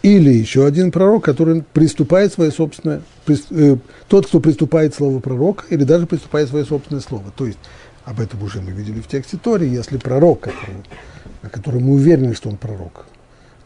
Или 0.03 0.31
еще 0.33 0.65
один 0.65 0.93
пророк, 0.93 1.25
который 1.25 1.63
приступает 1.63 2.33
свое 2.33 2.53
собственное, 2.53 3.03
э, 3.27 3.77
тот, 4.07 4.27
кто 4.27 4.41
приступает 4.41 4.95
слово 4.95 5.19
пророка, 5.19 5.65
или 5.69 5.83
даже 5.83 6.07
приступает 6.07 6.49
свое 6.49 6.65
собственное 6.65 7.03
слово. 7.03 7.33
То 7.37 7.47
есть 7.47 7.59
об 8.09 8.21
этом 8.21 8.43
уже 8.43 8.63
мы 8.63 8.71
видели 8.71 9.01
в 9.01 9.07
тексте 9.07 9.37
Тори, 9.37 9.69
если 9.69 9.99
пророк, 9.99 10.41
который, 10.41 10.83
о 11.43 11.49
котором 11.51 11.83
мы 11.85 11.93
уверены, 11.95 12.35
что 12.35 12.49
он 12.49 12.57
пророк, 12.57 13.05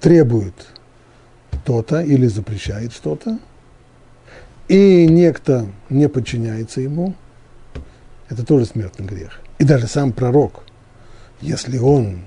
требует 0.01 0.55
то-то 1.65 2.01
или 2.01 2.27
запрещает 2.27 2.93
что-то, 2.93 3.39
и 4.67 5.07
некто 5.07 5.69
не 5.91 6.09
подчиняется 6.09 6.81
ему, 6.81 7.15
это 8.29 8.45
тоже 8.45 8.67
смертный 8.67 9.07
грех. 9.07 9.41
И 9.61 9.65
даже 9.65 9.87
сам 9.87 10.13
пророк, 10.13 10.65
если 11.41 11.79
он 11.79 12.23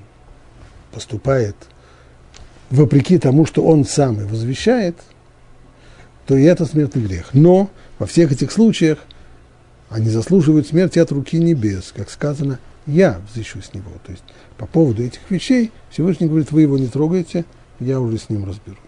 поступает 0.94 1.58
вопреки 2.70 3.18
тому, 3.18 3.46
что 3.46 3.66
он 3.66 3.84
сам 3.84 4.22
и 4.22 4.24
возвещает, 4.24 4.96
то 6.28 6.38
и 6.38 6.44
это 6.44 6.66
смертный 6.66 7.04
грех. 7.04 7.34
Но 7.34 7.70
во 8.00 8.06
всех 8.06 8.32
этих 8.32 8.54
случаях 8.54 9.00
они 9.90 10.10
заслуживают 10.10 10.68
смерти 10.68 11.00
от 11.00 11.12
руки 11.12 11.38
небес, 11.38 11.94
как 11.96 12.10
сказано, 12.10 12.60
я 12.88 13.20
взыщу 13.32 13.62
с 13.62 13.74
него. 13.74 13.92
То 14.06 14.12
есть 14.12 14.24
по 14.58 14.66
поводу 14.66 15.04
этих 15.04 15.20
вещей 15.30 15.72
Всевышний 15.90 16.28
говорит, 16.28 16.52
вы 16.52 16.64
его 16.64 16.78
не 16.78 16.88
трогаете, 16.88 17.46
я 17.80 18.00
уже 18.00 18.18
с 18.18 18.30
ним 18.30 18.46
разберусь. 18.46 18.80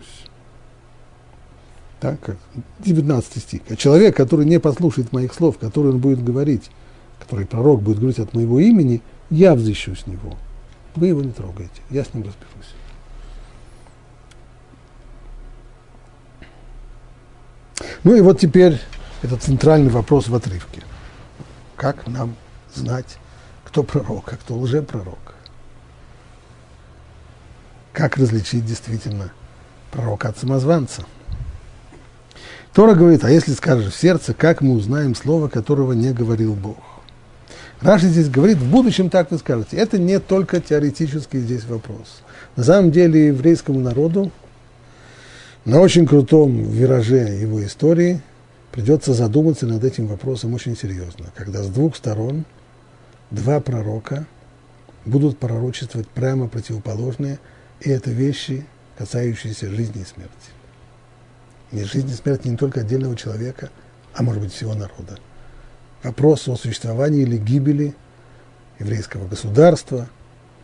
Так, 2.00 2.20
как 2.20 2.38
19 2.80 3.42
стих. 3.42 3.62
А 3.70 3.75
человек, 3.75 4.16
который 4.16 4.46
не 4.46 4.60
послушает 4.60 5.12
моих 5.12 5.34
слов, 5.34 5.58
которые 5.58 5.94
он 5.94 6.00
будет 6.00 6.24
говорить, 6.24 6.70
который 7.20 7.46
пророк 7.46 7.82
будет 7.82 7.98
говорить 7.98 8.20
от 8.20 8.34
моего 8.34 8.60
имени, 8.60 9.01
я 9.30 9.56
взыщу 9.56 9.96
с 9.96 10.06
него. 10.06 10.38
Вы 10.96 11.08
его 11.08 11.22
не 11.22 11.32
трогаете, 11.32 11.82
я 11.89 12.04
с 12.04 12.13
ним 12.13 12.24
разберусь. 12.24 12.74
Ну 18.04 18.16
и 18.16 18.22
вот 18.22 18.39
теперь 18.39 18.80
этот 19.21 19.43
центральный 19.43 19.89
вопрос 19.89 20.27
в 20.27 20.36
отрывке. 20.36 20.81
Как 21.75 22.07
нам 22.07 22.36
знать, 22.74 23.17
кто 23.65 23.83
пророк, 23.83 24.33
а 24.33 24.38
кто 24.38 24.57
лжепророк? 24.57 25.36
Как 27.93 28.17
различить 28.17 28.65
действительно 28.65 29.31
пророка 29.91 30.29
от 30.29 30.38
самозванца? 30.38 31.05
Тора 32.74 32.93
говорит, 32.93 33.24
а 33.24 33.31
если 33.31 33.53
скажешь 33.53 33.93
в 33.93 34.00
сердце, 34.00 34.36
как 34.36 34.62
мы 34.62 34.74
узнаем 34.74 35.15
слово, 35.15 35.47
которого 35.47 35.93
не 35.93 36.13
говорил 36.13 36.53
Бог? 36.53 36.77
Раши 37.81 38.07
здесь 38.07 38.29
говорит, 38.29 38.57
в 38.57 38.69
будущем 38.69 39.09
так 39.09 39.31
вы 39.31 39.38
скажете. 39.38 39.77
Это 39.77 39.97
не 39.97 40.19
только 40.19 40.59
теоретический 40.59 41.39
здесь 41.39 41.65
вопрос. 41.65 42.21
На 42.55 42.63
самом 42.63 42.91
деле 42.91 43.27
еврейскому 43.27 43.79
народу 43.79 44.31
на 45.65 45.79
очень 45.79 46.07
крутом 46.07 46.63
вираже 46.63 47.17
его 47.17 47.63
истории 47.65 48.21
придется 48.71 49.13
задуматься 49.13 49.65
над 49.65 49.83
этим 49.83 50.07
вопросом 50.07 50.53
очень 50.53 50.75
серьезно, 50.75 51.31
когда 51.36 51.63
с 51.63 51.67
двух 51.67 51.95
сторон 51.95 52.45
два 53.31 53.59
пророка 53.59 54.25
будут 55.05 55.39
пророчествовать 55.39 56.07
прямо 56.09 56.47
противоположные, 56.47 57.39
и 57.79 57.89
это 57.89 58.12
вещи, 58.12 58.65
касающиеся 58.97 59.69
жизни 59.69 60.01
и 60.01 60.05
смерти. 60.05 60.51
Не 61.71 61.83
жизни 61.83 62.12
и 62.12 62.15
смерти 62.15 62.47
не 62.47 62.57
только 62.57 62.81
отдельного 62.81 63.15
человека, 63.15 63.69
а 64.13 64.24
может 64.24 64.41
быть 64.41 64.53
всего 64.53 64.74
народа. 64.74 65.17
Вопрос 66.03 66.47
о 66.47 66.55
существовании 66.55 67.24
или 67.24 67.38
гибели 67.38 67.95
еврейского 68.79 69.27
государства 69.27 70.07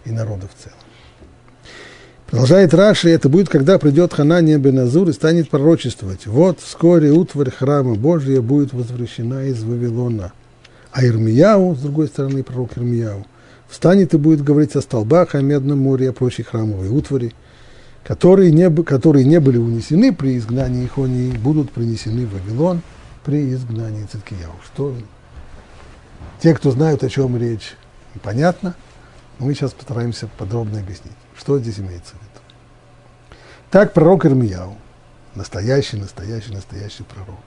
и 0.05 0.11
народа 0.11 0.47
в 0.47 0.61
целом. 0.61 0.82
Продолжает 2.33 2.73
Раши, 2.73 3.11
это 3.11 3.29
будет, 3.29 3.47
когда 3.47 3.77
придет 3.77 4.11
Ханания 4.11 4.57
Беназур 4.57 5.07
и 5.07 5.13
станет 5.13 5.51
пророчествовать. 5.51 6.25
Вот 6.25 6.59
вскоре 6.61 7.11
утварь 7.11 7.51
храма 7.51 7.93
Божия 7.93 8.41
будет 8.41 8.73
возвращена 8.73 9.45
из 9.45 9.63
Вавилона. 9.63 10.33
А 10.91 11.05
Ирмияу, 11.05 11.75
с 11.75 11.79
другой 11.81 12.07
стороны, 12.07 12.41
пророк 12.41 12.75
Ирмияу, 12.75 13.27
встанет 13.69 14.15
и 14.15 14.17
будет 14.17 14.43
говорить 14.43 14.75
о 14.75 14.81
столбах, 14.81 15.35
о 15.35 15.41
медном 15.41 15.77
море, 15.77 16.09
о 16.09 16.13
прочей 16.13 16.41
храмовой 16.41 16.89
утвари, 16.89 17.35
которые 18.03 18.51
не, 18.51 18.67
которые 18.81 19.25
не 19.25 19.39
были 19.39 19.59
унесены 19.59 20.11
при 20.11 20.39
изгнании 20.39 20.85
Ихонии, 20.85 21.37
будут 21.37 21.71
принесены 21.71 22.25
в 22.25 22.33
Вавилон 22.33 22.81
при 23.23 23.53
изгнании 23.53 24.07
Циткияу. 24.11 24.53
Что 24.65 24.95
те, 26.41 26.55
кто 26.55 26.71
знают, 26.71 27.03
о 27.03 27.09
чем 27.09 27.37
речь, 27.37 27.75
понятно, 28.23 28.73
но 29.37 29.45
мы 29.45 29.53
сейчас 29.53 29.71
постараемся 29.73 30.27
подробно 30.39 30.79
объяснить. 30.79 31.13
Что 31.37 31.59
здесь 31.59 31.79
имеется? 31.79 32.13
Так 33.73 33.91
пророк 33.91 34.23
Ирмияу, 34.27 34.77
настоящий, 35.33 35.97
настоящий, 35.97 36.53
настоящий 36.53 37.01
пророк, 37.01 37.39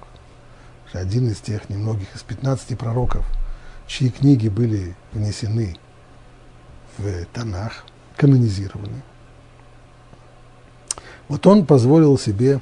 один 0.93 1.29
из 1.29 1.39
тех 1.39 1.69
немногих, 1.71 2.09
из 2.17 2.25
15 2.25 2.77
пророков, 2.77 3.25
чьи 3.87 4.11
книги 4.11 4.49
были 4.49 4.97
внесены 5.13 5.77
в 6.99 7.27
Танах, 7.27 7.85
канонизированы. 8.17 9.03
Вот 11.29 11.47
он 11.47 11.65
позволил 11.65 12.19
себе 12.19 12.59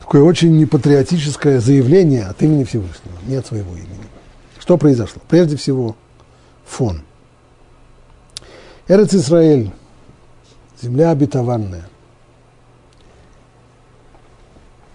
такое 0.00 0.22
очень 0.22 0.56
непатриотическое 0.56 1.60
заявление 1.60 2.24
от 2.24 2.40
имени 2.40 2.64
Всевышнего, 2.64 3.18
не 3.26 3.34
от 3.34 3.46
своего 3.46 3.76
имени. 3.76 4.06
Что 4.58 4.78
произошло? 4.78 5.20
Прежде 5.28 5.58
всего, 5.58 5.94
фон– 6.64 7.02
Эрец 8.88 9.12
Израиль, 9.12 9.72
земля 10.82 11.12
обетованная. 11.12 11.88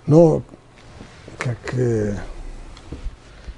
Но, 0.06 0.44
как, 1.38 1.58
э, 1.74 2.16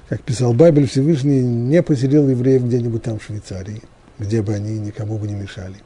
как 0.08 0.22
писал 0.22 0.52
Байбель, 0.52 0.88
Всевышний 0.88 1.40
не 1.40 1.82
поселил 1.82 2.28
евреев 2.28 2.64
где-нибудь 2.64 3.02
там 3.02 3.18
в 3.18 3.24
Швейцарии, 3.24 3.82
где 4.18 4.42
бы 4.42 4.54
они 4.54 4.78
никому 4.78 5.18
бы 5.18 5.28
не 5.28 5.34
мешали, 5.34 5.76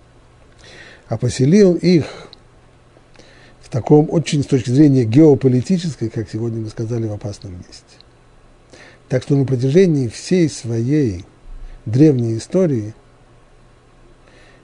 а 1.09 1.19
поселил 1.19 1.75
их 1.75 2.07
в 3.61 3.69
таком 3.69 4.09
очень, 4.11 4.43
с 4.43 4.47
точки 4.47 4.71
зрения 4.71 5.05
геополитической, 5.05 6.09
как 6.09 6.31
сегодня 6.31 6.61
мы 6.61 6.69
сказали, 6.69 7.07
в 7.07 7.13
опасном 7.13 7.53
месте. 7.53 7.83
Так 9.09 9.23
что 9.23 9.37
на 9.37 9.45
протяжении 9.45 10.09
всей 10.09 10.49
своей 10.49 11.25
древней 11.85 12.39
истории– 12.39 12.95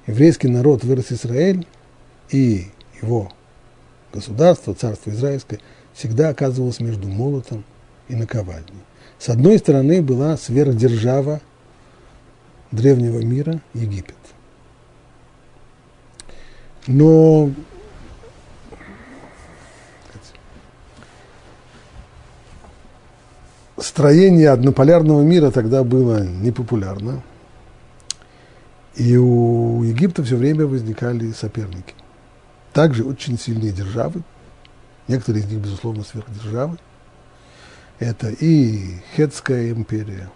еврейский 0.07 0.49
народ 0.49 0.85
вырос 0.85 1.13
Израиль, 1.13 1.67
и 2.31 2.69
его 3.01 3.31
государство, 4.13 4.75
царство 4.75 5.11
израильское, 5.11 5.61
всегда 5.95 6.29
оказывалось 6.29 6.81
между 6.81 7.09
молотом 7.09 7.65
и 8.09 8.15
наковальней. 8.15 8.85
С 9.19 9.29
одной 9.29 9.59
стороны 9.59 10.03
была 10.03 10.37
сверхдержава 10.37 11.41
древнего 12.71 13.21
мира 13.21 13.61
Египет. 13.75 14.17
Но 16.87 17.51
строение 23.79 24.51
однополярного 24.51 25.23
мира 25.23 25.51
тогда 25.51 25.85
было 25.85 26.25
непопулярно. 26.25 27.23
И 28.95 29.17
у 29.17 29.83
Египта 29.83 30.23
все 30.25 30.37
время 30.37 30.67
возникали 30.67 31.33
соперники. 31.33 31.95
Также 32.73 33.05
очень 33.05 33.39
сильные 33.39 33.73
державы, 33.73 34.23
некоторые 35.09 35.45
из 35.45 35.51
них, 35.51 35.61
безусловно, 35.61 36.05
сверхдержавы. 36.05 36.79
Это 37.99 38.31
и 38.31 38.99
Хетская 39.15 39.71
империя, 39.71 40.31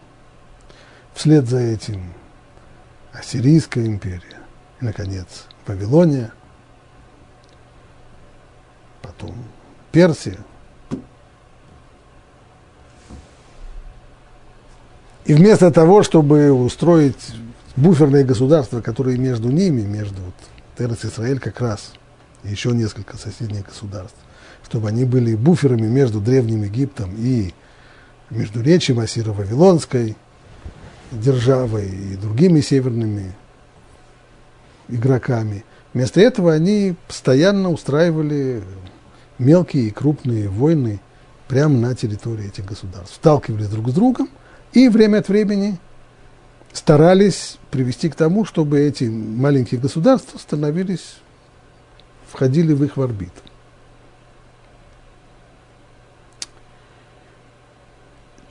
вслед 1.15 1.49
за 1.49 1.59
этим 1.59 2.13
Ассирийская 3.13 3.87
империя, 3.87 4.39
и, 4.81 4.85
наконец, 4.85 5.47
Вавилония, 5.67 6.33
потом 9.01 9.35
Персия. 9.93 10.39
И 15.25 15.33
вместо 15.33 15.71
того, 15.71 16.03
чтобы 16.03 16.53
устроить 16.53 17.35
буферные 17.77 18.25
государства, 18.25 18.81
которые 18.81 19.19
между 19.19 19.51
ними, 19.51 19.83
между 19.83 20.21
вот, 20.23 20.35
Терес 20.79 21.05
Израиль 21.05 21.39
как 21.39 21.61
раз, 21.61 21.93
и 22.43 22.49
еще 22.49 22.71
несколько 22.71 23.17
соседних 23.17 23.67
государств, 23.67 24.17
чтобы 24.65 24.89
они 24.89 25.05
были 25.05 25.35
буферами 25.35 25.87
между 25.87 26.21
Древним 26.21 26.65
Египтом 26.65 27.15
и 27.17 27.55
между 28.31 28.63
речью 28.63 28.99
Ассиро-Вавилонской 28.99 30.17
державой 31.13 31.89
и 31.89 32.17
другими 32.17 32.61
северными 32.61 33.33
игроками. 34.89 35.65
Вместо 35.93 36.21
этого 36.21 36.53
они 36.53 36.97
постоянно 37.07 37.71
устраивали 37.71 38.63
мелкие 39.39 39.85
и 39.85 39.91
крупные 39.91 40.49
войны 40.49 41.01
прямо 41.49 41.79
на 41.79 41.95
территории 41.95 42.49
этих 42.49 42.65
государств. 42.65 43.15
Сталкивались 43.15 43.69
друг 43.69 43.91
с 43.91 43.93
другом 43.93 44.29
и 44.73 44.89
время 44.89 45.19
от 45.19 45.29
времени 45.29 45.79
старались 46.75 47.59
привести 47.71 48.11
к 48.11 48.17
тому, 48.17 48.45
чтобы 48.45 48.81
эти 48.81 49.05
маленькие 49.05 49.81
государства 49.81 50.39
становились, 50.39 51.17
входили 52.29 52.75
в 52.75 52.85
их 52.85 52.99
орбиту. 52.99 53.41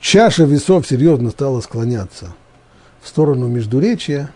Чаша 0.00 0.44
весов 0.44 0.86
серьезно 0.86 1.30
стала 1.30 1.60
склоняться 1.60 2.34
в 3.02 3.08
сторону 3.08 3.46
Междуречия, 3.46 4.30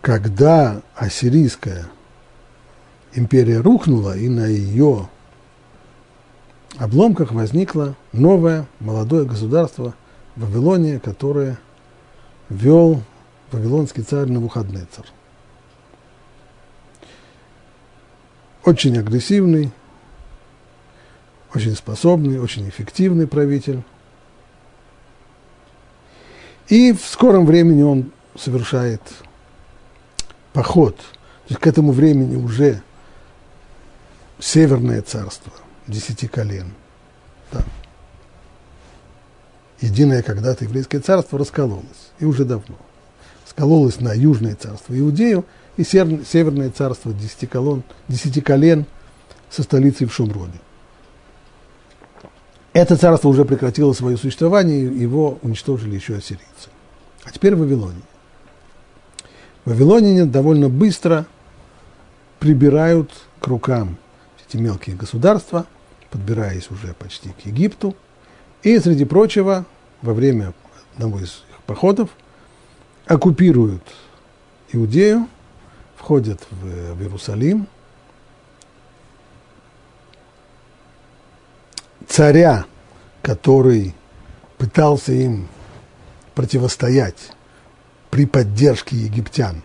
когда 0.00 0.82
ассирийская 0.96 1.86
империя 3.14 3.60
рухнула, 3.60 4.16
и 4.16 4.28
на 4.28 4.46
ее 4.46 5.08
обломках 6.76 7.32
возникло 7.32 7.94
новое 8.12 8.66
молодое 8.80 9.24
государство 9.26 9.94
Вавилония, 10.34 10.98
которое 10.98 11.58
вел 12.48 13.02
вавилонский 13.50 14.02
царь 14.02 14.28
Навуходнецар. 14.28 15.06
Очень 18.64 18.98
агрессивный, 18.98 19.70
очень 21.54 21.74
способный, 21.74 22.38
очень 22.38 22.68
эффективный 22.68 23.26
правитель. 23.26 23.82
И 26.68 26.92
в 26.92 27.00
скором 27.06 27.46
времени 27.46 27.82
он 27.82 28.12
совершает 28.36 29.00
поход. 30.52 30.96
То 30.96 31.54
есть 31.54 31.60
к 31.60 31.66
этому 31.66 31.92
времени 31.92 32.36
уже 32.36 32.82
Северное 34.40 35.02
царство, 35.02 35.52
десяти 35.88 36.28
колен. 36.28 36.72
Да. 37.50 37.64
Единое 39.80 40.22
когда-то 40.22 40.64
еврейское 40.64 41.00
царство 41.00 41.38
раскололось, 41.38 42.10
и 42.18 42.24
уже 42.24 42.44
давно. 42.44 42.76
Скололось 43.46 44.00
на 44.00 44.12
Южное 44.12 44.56
царство 44.56 44.98
Иудею 44.98 45.44
и 45.76 45.84
Северное 45.84 46.70
царство 46.70 47.12
десяти, 47.12 48.40
колен 48.40 48.86
со 49.50 49.62
столицей 49.62 50.06
в 50.06 50.12
Шумроне. 50.12 50.60
Это 52.72 52.96
царство 52.96 53.28
уже 53.28 53.44
прекратило 53.44 53.92
свое 53.92 54.16
существование, 54.16 54.82
его 54.82 55.38
уничтожили 55.42 55.94
еще 55.94 56.16
ассирийцы. 56.16 56.70
А 57.24 57.30
теперь 57.30 57.56
Вавилония. 57.56 58.02
Вавилоняне 59.64 60.24
довольно 60.24 60.68
быстро 60.68 61.26
прибирают 62.38 63.10
к 63.40 63.46
рукам 63.46 63.96
эти 64.46 64.56
мелкие 64.56 64.96
государства, 64.96 65.66
подбираясь 66.10 66.70
уже 66.70 66.94
почти 66.94 67.30
к 67.30 67.46
Египту. 67.46 67.94
И, 68.62 68.78
среди 68.80 69.04
прочего, 69.04 69.64
во 70.02 70.14
время 70.14 70.52
одного 70.94 71.20
из 71.20 71.44
их 71.50 71.62
походов 71.66 72.10
оккупируют 73.06 73.82
Иудею, 74.72 75.28
входят 75.96 76.40
в, 76.50 76.94
в 76.94 77.02
Иерусалим. 77.02 77.68
Царя, 82.06 82.64
который 83.22 83.94
пытался 84.56 85.12
им 85.12 85.48
противостоять 86.34 87.32
при 88.10 88.26
поддержке 88.26 88.96
египтян 88.96 89.62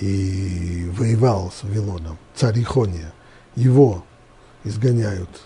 и 0.00 0.88
воевал 0.92 1.52
с 1.52 1.62
Вавилоном, 1.62 2.18
царь 2.34 2.60
Ихония, 2.60 3.12
его 3.54 4.04
изгоняют 4.64 5.42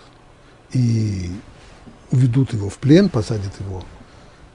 и 0.72 1.30
уведут 2.10 2.52
его 2.52 2.68
в 2.68 2.78
плен, 2.78 3.08
посадят 3.08 3.52
его 3.60 3.84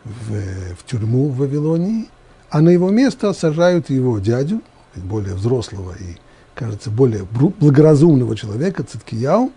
в, 0.03 0.75
в 0.75 0.85
тюрьму 0.85 1.29
в 1.29 1.37
Вавилонии, 1.37 2.09
а 2.49 2.61
на 2.61 2.69
его 2.69 2.89
место 2.89 3.33
сажают 3.33 3.89
его 3.89 4.19
дядю, 4.19 4.61
более 4.95 5.35
взрослого 5.35 5.93
и, 5.93 6.17
кажется, 6.55 6.89
более 6.89 7.23
благоразумного 7.23 8.35
человека, 8.35 8.83
Циткияу, 8.83 9.51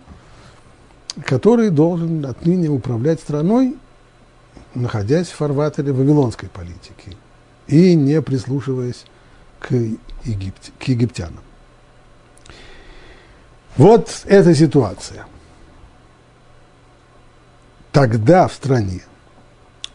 который 1.25 1.69
должен 1.69 2.25
отныне 2.25 2.69
управлять 2.69 3.19
страной, 3.19 3.75
находясь 4.73 5.27
в 5.27 5.35
фарватере 5.35 5.91
вавилонской 5.91 6.49
политики 6.49 7.17
и 7.67 7.95
не 7.95 8.21
прислушиваясь 8.21 9.05
к, 9.59 9.71
Египте, 10.23 10.71
к 10.79 10.83
египтянам. 10.83 11.39
Вот 13.77 14.23
эта 14.25 14.55
ситуация. 14.55 15.25
Тогда 17.95 18.49
в 18.49 18.53
стране 18.53 19.03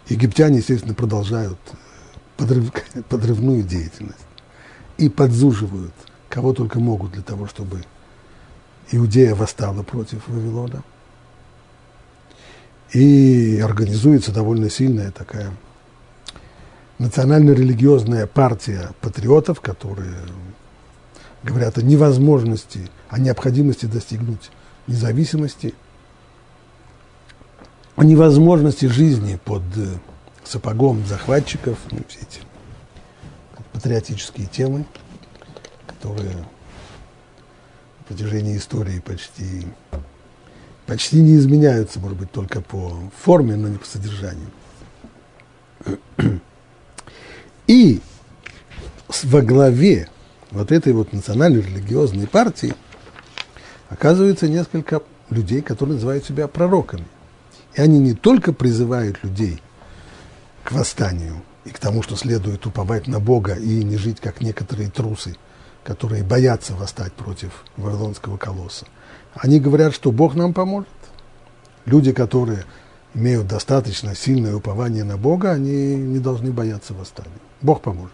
египтяне, 0.09 0.61
естественно, 0.61 0.95
продолжают 0.95 1.59
подрыв, 2.39 2.73
подрывную 3.11 3.63
деятельность 3.63 4.25
и 4.97 5.11
подзуживают 5.11 5.93
кого 6.31 6.55
только 6.55 6.81
могут 6.81 7.13
для 7.13 7.21
того, 7.21 7.47
чтобы 7.47 7.85
Иудея 8.91 9.35
восстала 9.35 9.83
против 9.83 10.27
Вавилона. 10.29 10.83
И 12.95 13.61
организуется 13.63 14.33
довольно 14.33 14.71
сильная 14.71 15.11
такая 15.11 15.53
национально-религиозная 16.97 18.27
партия 18.27 18.93
патриотов, 19.03 19.61
которые 19.61 20.17
говорят 21.43 21.77
о 21.77 21.83
невозможности, 21.83 22.89
о 23.11 23.19
необходимости 23.19 23.85
достигнуть 23.85 24.51
независимости, 24.87 25.75
о 28.01 28.03
невозможности 28.03 28.87
жизни 28.87 29.39
под 29.45 29.61
э, 29.77 29.87
сапогом 30.43 31.05
захватчиков, 31.07 31.77
ну, 31.91 31.99
все 32.09 32.21
эти 32.21 32.41
патриотические 33.75 34.47
темы, 34.47 34.87
которые 35.87 36.33
в 38.01 38.05
протяжении 38.09 38.57
истории 38.57 39.01
почти, 39.01 39.67
почти 40.87 41.21
не 41.21 41.35
изменяются, 41.35 42.01
может 42.01 42.17
быть, 42.17 42.33
только 42.33 42.63
по 42.63 42.99
форме, 43.23 43.57
но 43.57 43.69
не 43.69 43.77
по 43.77 43.85
содержанию. 43.85 44.49
И 47.67 48.01
во 49.25 49.43
главе 49.43 50.09
вот 50.53 50.73
этой 50.73 50.95
вот 50.95 51.13
национальной 51.13 51.61
религиозной 51.61 52.27
партии 52.27 52.73
оказывается 53.91 54.49
несколько 54.49 55.03
людей, 55.29 55.61
которые 55.61 55.97
называют 55.97 56.25
себя 56.25 56.49
пророками. 56.49 57.05
И 57.75 57.81
они 57.81 57.99
не 57.99 58.15
только 58.15 58.53
призывают 58.53 59.23
людей 59.23 59.63
к 60.65 60.73
восстанию 60.73 61.43
и 61.65 61.71
к 61.71 61.79
тому, 61.79 62.03
что 62.03 62.17
следует 62.17 62.67
уповать 62.67 63.07
на 63.07 63.21
Бога 63.21 63.55
и 63.55 63.85
не 63.85 63.97
жить 63.97 64.21
как 64.21 64.41
некоторые 64.41 64.91
трусы, 64.91 65.37
которые 65.85 66.25
боятся 66.25 66.75
восстать 66.75 67.13
против 67.13 67.65
Вавилонского 67.77 68.37
колосса. 68.37 68.87
Они 69.35 69.61
говорят, 69.61 69.95
что 69.95 70.11
Бог 70.13 70.35
нам 70.35 70.53
поможет. 70.53 70.89
Люди, 71.87 72.13
которые 72.13 72.65
имеют 73.15 73.47
достаточно 73.47 74.15
сильное 74.15 74.55
упование 74.55 75.05
на 75.05 75.17
Бога, 75.17 75.53
они 75.53 75.95
не 75.97 76.19
должны 76.19 76.53
бояться 76.53 76.95
восстания. 76.95 77.31
Бог 77.61 77.81
поможет 77.83 78.13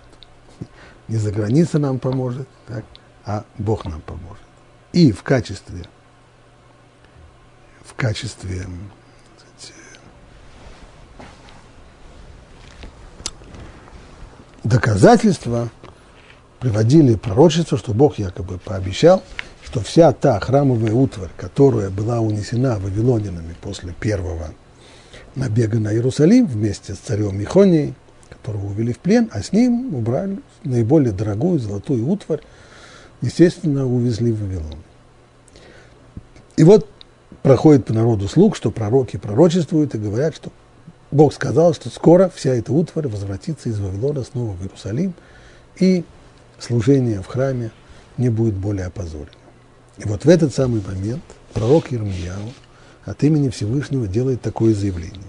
не 1.09 1.16
за 1.16 1.31
граница 1.31 1.79
нам 1.79 1.99
поможет, 1.99 2.49
так, 2.66 2.85
а 3.25 3.45
Бог 3.59 3.85
нам 3.85 4.01
поможет. 4.01 4.42
И 4.92 5.12
в 5.12 5.23
качестве, 5.23 5.85
в 7.85 7.95
качестве 7.95 8.66
доказательства 14.67 15.71
приводили 16.61 17.15
пророчество, 17.15 17.79
что 17.79 17.95
Бог 17.95 18.19
якобы 18.19 18.59
пообещал, 18.59 19.23
что 19.65 19.81
вся 19.81 20.13
та 20.13 20.39
храмовая 20.41 20.93
утварь, 20.93 21.31
которая 21.37 21.91
была 21.91 22.21
унесена 22.21 22.79
вавилонянами 22.79 23.55
после 23.61 23.93
первого 23.93 24.51
набега 25.35 25.79
на 25.79 25.93
Иерусалим 25.93 26.47
вместе 26.47 26.95
с 26.95 26.99
царем 26.99 27.39
Михонией, 27.39 27.95
которого 28.29 28.67
увели 28.67 28.93
в 28.93 28.99
плен, 28.99 29.29
а 29.33 29.43
с 29.43 29.53
ним 29.53 29.95
убрали 29.95 30.39
наиболее 30.65 31.13
дорогую 31.13 31.59
золотую 31.59 32.09
утварь, 32.09 32.41
естественно, 33.21 33.87
увезли 33.87 34.33
в 34.33 34.41
Вавилон. 34.41 34.83
И 36.57 36.65
вот 36.65 36.89
проходит 37.43 37.85
по 37.85 37.93
народу 37.93 38.29
слух, 38.29 38.57
что 38.57 38.71
пророки 38.71 39.17
пророчествуют 39.19 39.95
и 39.95 39.99
говорят, 39.99 40.35
что 40.35 40.51
Бог 41.11 41.33
сказал, 41.33 41.73
что 41.75 41.88
скоро 41.88 42.29
вся 42.35 42.55
эта 42.55 42.73
утварь 42.73 43.09
возвратится 43.09 43.69
из 43.69 43.79
Вавилона 43.79 44.25
снова 44.25 44.53
в 44.53 44.62
Иерусалим, 44.62 45.14
и 45.79 46.05
служение 46.59 47.23
в 47.23 47.27
храме 47.27 47.71
не 48.16 48.29
будет 48.29 48.55
более 48.55 48.87
опозорено. 48.87 49.31
И 49.99 50.05
вот 50.05 50.25
в 50.25 50.29
этот 50.29 50.55
самый 50.55 50.83
момент 50.83 51.23
пророк 51.55 51.92
Ермияу 51.92 52.53
от 53.05 53.23
имени 53.23 53.49
Всевышнего 53.49 54.07
делает 54.07 54.42
такое 54.42 54.75
заявление. 54.75 55.21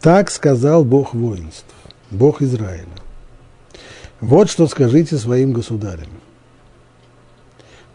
Так 0.00 0.30
сказал 0.30 0.84
Бог 0.84 1.14
воинств, 1.14 1.64
Бог 2.10 2.42
Израиля. 2.42 2.86
Вот 4.20 4.50
что 4.50 4.66
скажите 4.66 5.16
своим 5.16 5.52
государям. 5.52 6.08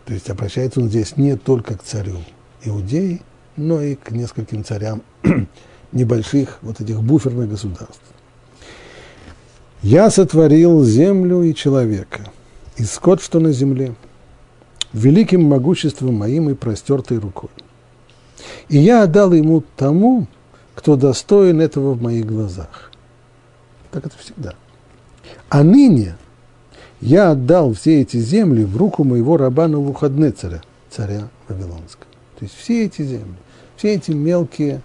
То 0.05 0.13
есть 0.13 0.29
обращается 0.29 0.79
он 0.81 0.89
здесь 0.89 1.17
не 1.17 1.35
только 1.37 1.77
к 1.77 1.83
царю 1.83 2.17
Иудеи, 2.63 3.21
но 3.55 3.81
и 3.81 3.95
к 3.95 4.11
нескольким 4.11 4.63
царям 4.63 5.03
небольших 5.91 6.59
вот 6.61 6.81
этих 6.81 7.01
буферных 7.01 7.49
государств. 7.49 8.01
«Я 9.81 10.09
сотворил 10.09 10.83
землю 10.83 11.41
и 11.43 11.55
человека, 11.55 12.31
и 12.77 12.83
скот, 12.83 13.21
что 13.21 13.39
на 13.39 13.51
земле, 13.51 13.95
великим 14.93 15.43
могуществом 15.43 16.15
моим 16.15 16.49
и 16.49 16.53
простертой 16.53 17.19
рукой. 17.19 17.49
И 18.67 18.77
я 18.77 19.03
отдал 19.03 19.33
ему 19.33 19.63
тому, 19.75 20.27
кто 20.75 20.95
достоин 20.95 21.61
этого 21.61 21.93
в 21.93 22.01
моих 22.01 22.25
глазах. 22.25 22.91
Так 23.91 24.05
это 24.05 24.17
всегда. 24.17 24.53
А 25.49 25.63
ныне 25.63 26.15
я 27.01 27.31
отдал 27.31 27.73
все 27.73 28.01
эти 28.01 28.17
земли 28.17 28.63
в 28.63 28.77
руку 28.77 29.03
моего 29.03 29.37
раба 29.37 29.67
Навуходнецера, 29.67 30.61
царя 30.89 31.29
Вавилонского. 31.47 32.05
То 32.37 32.45
есть 32.45 32.55
все 32.55 32.85
эти 32.85 33.01
земли, 33.01 33.35
все 33.75 33.95
эти 33.95 34.11
мелкие 34.11 34.81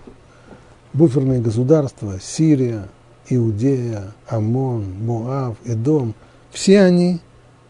буферные 0.94 1.40
государства, 1.40 2.18
Сирия, 2.22 2.88
Иудея, 3.28 4.14
Амон, 4.26 5.04
Моав, 5.04 5.57
Эдом, 5.64 6.14
все 6.50 6.80
они 6.80 7.20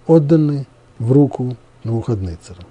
отданы 0.06 0.66
в 0.98 1.10
руку 1.10 1.56
Навуходнецера. 1.82 2.64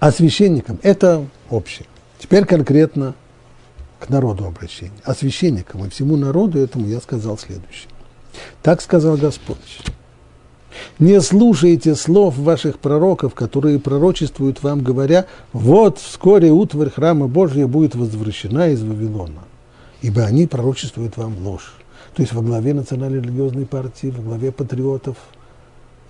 А 0.00 0.10
священникам 0.10 0.78
это 0.82 1.26
общее. 1.50 1.86
Теперь 2.18 2.46
конкретно 2.46 3.14
к 3.98 4.08
народу 4.08 4.46
обращение. 4.46 4.98
А 5.04 5.14
священникам 5.14 5.84
и 5.84 5.90
всему 5.90 6.16
народу 6.16 6.58
этому 6.58 6.86
я 6.86 7.00
сказал 7.00 7.36
следующее. 7.36 7.90
Так 8.62 8.80
сказал 8.80 9.16
Господь. 9.16 9.58
Не 10.98 11.20
слушайте 11.20 11.94
слов 11.94 12.36
ваших 12.36 12.78
пророков, 12.78 13.34
которые 13.34 13.78
пророчествуют 13.78 14.62
вам, 14.62 14.82
говоря, 14.82 15.26
вот 15.52 15.98
вскоре 15.98 16.50
утварь 16.50 16.90
храма 16.90 17.26
Божия 17.26 17.66
будет 17.66 17.94
возвращена 17.94 18.68
из 18.68 18.82
Вавилона, 18.82 19.42
ибо 20.02 20.22
они 20.24 20.46
пророчествуют 20.46 21.16
вам 21.16 21.36
ложь. 21.46 21.74
То 22.14 22.22
есть 22.22 22.32
во 22.32 22.42
главе 22.42 22.74
национально-религиозной 22.74 23.66
партии, 23.66 24.12
во 24.16 24.22
главе 24.22 24.52
патриотов 24.52 25.16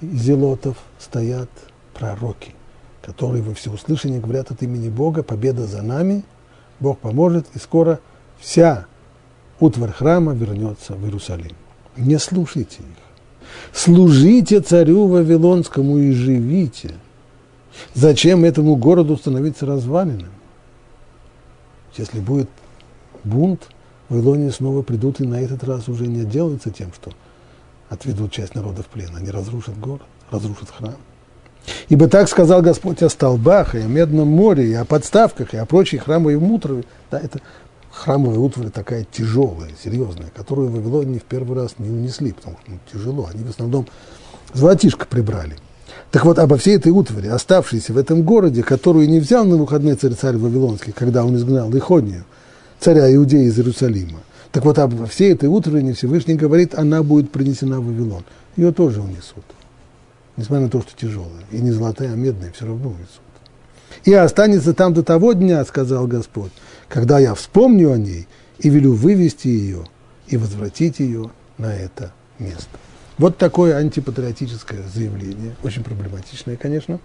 зелотов 0.02 0.76
стоят 0.98 1.50
пророки, 1.94 2.54
которые 3.02 3.42
во 3.42 3.54
всеуслышание 3.54 4.20
говорят 4.20 4.50
от 4.50 4.62
имени 4.62 4.88
Бога, 4.88 5.22
победа 5.22 5.66
за 5.66 5.82
нами, 5.82 6.24
Бог 6.80 6.98
поможет, 6.98 7.46
и 7.54 7.58
скоро 7.58 8.00
вся 8.38 8.86
утварь 9.58 9.92
храма 9.92 10.32
вернется 10.32 10.94
в 10.94 11.04
Иерусалим. 11.04 11.52
Не 11.96 12.18
слушайте 12.18 12.78
их. 12.78 12.99
Служите 13.72 14.60
царю 14.60 15.06
Вавилонскому 15.06 15.98
и 15.98 16.12
живите. 16.12 16.94
Зачем 17.94 18.44
этому 18.44 18.76
городу 18.76 19.16
становиться 19.16 19.66
развалиным? 19.66 20.30
Если 21.96 22.20
будет 22.20 22.48
бунт, 23.24 23.68
Вавилоне 24.08 24.50
снова 24.50 24.82
придут 24.82 25.20
и 25.20 25.26
на 25.26 25.40
этот 25.40 25.64
раз 25.64 25.88
уже 25.88 26.06
не 26.06 26.22
отделаются 26.22 26.70
тем, 26.70 26.92
что 26.92 27.12
отведут 27.88 28.32
часть 28.32 28.54
народа 28.54 28.82
в 28.82 28.86
плен. 28.86 29.10
Они 29.16 29.30
разрушат 29.30 29.78
город, 29.78 30.02
разрушат 30.30 30.70
храм. 30.70 30.96
Ибо 31.88 32.08
так 32.08 32.28
сказал 32.28 32.62
Господь 32.62 33.02
о 33.02 33.08
столбах, 33.08 33.74
и 33.74 33.78
о 33.78 33.86
медном 33.86 34.28
море, 34.28 34.70
и 34.70 34.74
о 34.74 34.84
подставках, 34.84 35.54
и 35.54 35.58
о 35.58 35.66
прочей 35.66 35.98
храмовой 35.98 36.38
мутрове. 36.38 36.84
Да, 37.10 37.18
это 37.18 37.40
храмовая 37.90 38.38
утварь 38.38 38.70
такая 38.70 39.06
тяжелая, 39.10 39.70
серьезная, 39.82 40.30
которую 40.34 40.68
в 40.68 40.74
Вавилоне 40.74 41.18
в 41.18 41.24
первый 41.24 41.56
раз 41.56 41.74
не 41.78 41.90
унесли, 41.90 42.32
потому 42.32 42.56
что 42.62 42.70
ну, 42.70 42.78
тяжело. 42.92 43.28
Они 43.32 43.44
в 43.44 43.50
основном 43.50 43.86
золотишко 44.52 45.06
прибрали. 45.06 45.56
Так 46.10 46.24
вот, 46.24 46.38
обо 46.38 46.56
всей 46.56 46.76
этой 46.76 46.90
утвари, 46.90 47.28
оставшейся 47.28 47.92
в 47.92 47.98
этом 47.98 48.22
городе, 48.22 48.62
которую 48.62 49.08
не 49.08 49.20
взял 49.20 49.44
на 49.44 49.56
выходные 49.56 49.94
царь 49.94 50.14
царь 50.14 50.36
Вавилонский, 50.36 50.92
когда 50.92 51.24
он 51.24 51.36
изгнал 51.36 51.70
Ихонию, 51.76 52.24
царя 52.80 53.12
Иудеи 53.14 53.46
из 53.46 53.58
Иерусалима. 53.58 54.20
Так 54.50 54.64
вот, 54.64 54.78
обо 54.78 55.06
всей 55.06 55.32
этой 55.32 55.48
утвари 55.48 55.92
Всевышний 55.92 56.34
говорит, 56.34 56.74
она 56.74 57.02
будет 57.02 57.30
принесена 57.30 57.80
в 57.80 57.86
Вавилон. 57.86 58.24
Ее 58.56 58.72
тоже 58.72 59.00
унесут. 59.00 59.44
Несмотря 60.36 60.64
на 60.64 60.70
то, 60.70 60.80
что 60.80 60.90
тяжелая. 60.96 61.44
И 61.52 61.58
не 61.58 61.70
золотая, 61.70 62.12
а 62.12 62.16
медная, 62.16 62.50
все 62.50 62.66
равно 62.66 62.88
унесут. 62.88 63.29
И 64.04 64.12
останется 64.14 64.74
там 64.74 64.94
до 64.94 65.02
того 65.02 65.32
дня, 65.32 65.64
сказал 65.64 66.06
Господь, 66.06 66.52
когда 66.88 67.18
я 67.18 67.34
вспомню 67.34 67.92
о 67.92 67.98
ней 67.98 68.26
и 68.58 68.68
велю 68.68 68.94
вывести 68.94 69.48
ее 69.48 69.84
и 70.28 70.36
возвратить 70.36 71.00
ее 71.00 71.30
на 71.58 71.74
это 71.74 72.12
место. 72.38 72.78
Вот 73.18 73.36
такое 73.36 73.76
антипатриотическое 73.76 74.82
заявление, 74.88 75.54
очень 75.62 75.84
проблематичное, 75.84 76.56
конечно, 76.56 77.00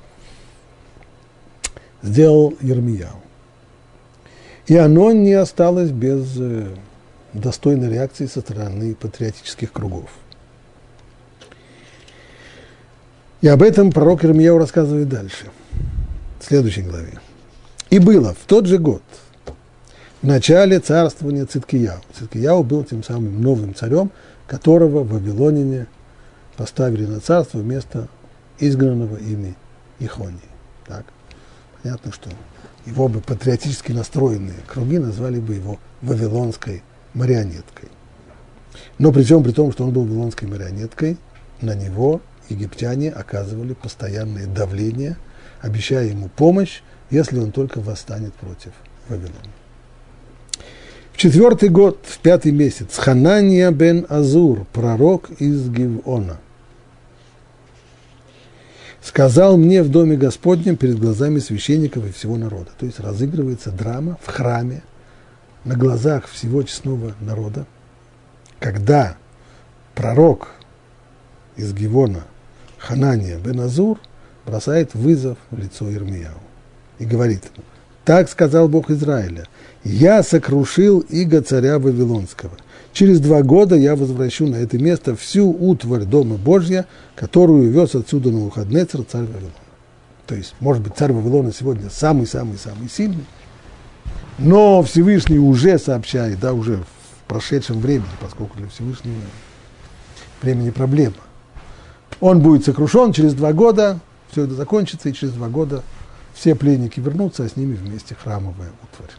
сделал 2.02 2.56
Ермияу. 2.62 3.21
И 4.67 4.78
оно 4.78 5.12
не 5.12 5.34
осталось 5.34 5.91
без 5.91 6.36
э, 6.39 6.67
достойной 7.34 7.91
реакции 7.91 8.26
со 8.26 8.41
стороны 8.41 8.95
патриотических 8.95 9.71
кругов. 9.71 10.10
И 13.41 13.48
об 13.48 13.62
этом 13.62 13.91
пророк 13.91 14.26
Ирмияу 14.26 14.58
рассказывает 14.58 15.08
дальше, 15.08 15.48
в 16.39 16.45
следующей 16.45 16.82
главе. 16.82 17.19
И 17.89 18.00
было 18.00 18.34
в 18.34 18.45
тот 18.48 18.65
же 18.65 18.78
год– 18.78 19.02
в 20.26 20.28
начале 20.28 20.80
царствования 20.80 21.45
Циткияу. 21.45 22.02
Циткияу 22.17 22.63
был 22.63 22.84
тем 22.84 23.04
самым 23.04 23.43
новым 23.43 23.76
царем, 23.76 24.10
которого 24.48 25.04
в 25.04 25.10
Вавилонине 25.10 25.86
поставили 26.58 27.06
на 27.06 27.19
царство 27.19 27.60
вместо 27.60 28.08
изгнанного 28.58 29.17
ими 29.17 29.54
Ихонии. 30.00 30.39
Так? 30.88 31.06
Понятно, 31.84 32.12
что 32.12 32.32
его 32.88 33.08
бы 33.08 33.21
патриотически 33.21 33.91
настроенные 33.91 34.58
круги 34.65 34.98
назвали 34.98 35.39
бы 35.39 35.54
его 35.54 35.78
вавилонской 36.02 36.82
марионеткой. 37.13 37.89
Но 38.98 39.12
при 39.12 39.21
всем 39.21 39.43
при 39.43 39.52
том, 39.52 39.71
что 39.71 39.84
он 39.84 39.91
был 39.91 40.06
вавилонской 40.06 40.48
марионеткой, 40.48 41.17
на 41.62 41.76
него 41.76 42.19
египтяне 42.50 43.12
оказывали 43.12 43.74
постоянное 43.74 44.48
давление, 44.48 45.17
обещая 45.65 46.06
ему 46.06 46.30
помощь, 46.30 46.82
если 47.10 47.39
он 47.39 47.51
только 47.51 47.82
восстанет 47.82 48.34
против 48.36 48.71
Вавилона. 49.10 49.34
В 51.12 51.17
четвертый 51.17 51.69
год, 51.69 51.99
в 52.04 52.19
пятый 52.19 52.51
месяц, 52.51 52.97
Ханания 52.97 53.71
бен 53.71 54.06
Азур, 54.08 54.65
пророк 54.73 55.32
из 55.39 55.67
Гивона, 55.69 56.38
сказал 59.01 59.58
мне 59.58 59.82
в 59.82 59.89
доме 59.89 60.17
Господнем 60.17 60.75
перед 60.78 60.99
глазами 60.99 61.39
священников 61.39 62.06
и 62.06 62.12
всего 62.12 62.38
народа. 62.38 62.69
То 62.78 62.86
есть 62.86 62.99
разыгрывается 62.99 63.71
драма 63.71 64.19
в 64.21 64.28
храме 64.28 64.84
на 65.63 65.75
глазах 65.75 66.28
всего 66.28 66.62
честного 66.62 67.15
народа, 67.21 67.65
когда 68.60 69.17
пророк 69.95 70.49
из 71.56 71.73
Гивона 71.73 72.25
Ханания 72.78 73.39
бен 73.39 73.62
Азур 73.62 73.99
бросает 74.45 74.93
вызов 74.93 75.38
в 75.51 75.58
лицо 75.58 75.91
Ирмияу 75.91 76.39
и 76.99 77.05
говорит 77.05 77.43
ему, 77.45 77.65
так 78.03 78.29
сказал 78.29 78.69
Бог 78.69 78.91
Израиля, 78.91 79.45
я 79.84 80.23
сокрушил 80.23 80.99
иго 80.99 81.41
царя 81.41 81.79
Вавилонского. 81.79 82.51
Через 82.93 83.19
два 83.19 83.41
года 83.41 83.75
я 83.75 83.95
возвращу 83.95 84.47
на 84.47 84.55
это 84.55 84.77
место 84.77 85.15
всю 85.15 85.49
утварь 85.49 86.03
Дома 86.03 86.38
Божья, 86.38 86.86
которую 87.15 87.69
вез 87.69 87.95
отсюда 87.95 88.31
на 88.31 88.45
Ухаднецер 88.45 89.03
царь 89.03 89.23
Вавилона. 89.23 89.51
То 90.27 90.36
есть, 90.36 90.55
может 90.60 90.81
быть, 90.81 90.95
царь 90.95 91.12
Вавилона 91.12 91.51
сегодня 91.51 91.89
самый-самый-самый 91.89 92.89
сильный, 92.89 93.25
но 94.38 94.81
Всевышний 94.84 95.39
уже 95.39 95.77
сообщает, 95.77 96.39
да, 96.39 96.53
уже 96.53 96.77
в 96.77 97.27
прошедшем 97.27 97.79
времени, 97.79 98.08
поскольку 98.21 98.58
для 98.58 98.67
Всевышнего 98.67 99.15
времени 100.41 100.69
проблема. 100.69 101.15
Он 102.21 102.41
будет 102.41 102.65
сокрушен 102.65 103.13
через 103.13 103.34
два 103.34 103.51
года, 103.51 103.99
все 104.36 104.43
это 104.43 104.54
закончится, 104.54 105.08
и 105.08 105.13
через 105.13 105.32
два 105.32 105.48
года 105.48 105.82
все 106.34 106.56
пленники 106.56 107.00
вернутся, 107.00 107.45
а 107.45 107.48
с 107.48 107.56
ними 107.56 107.74
вместе 107.74 108.15
храмовая 108.15 108.69
утварь. 108.84 109.15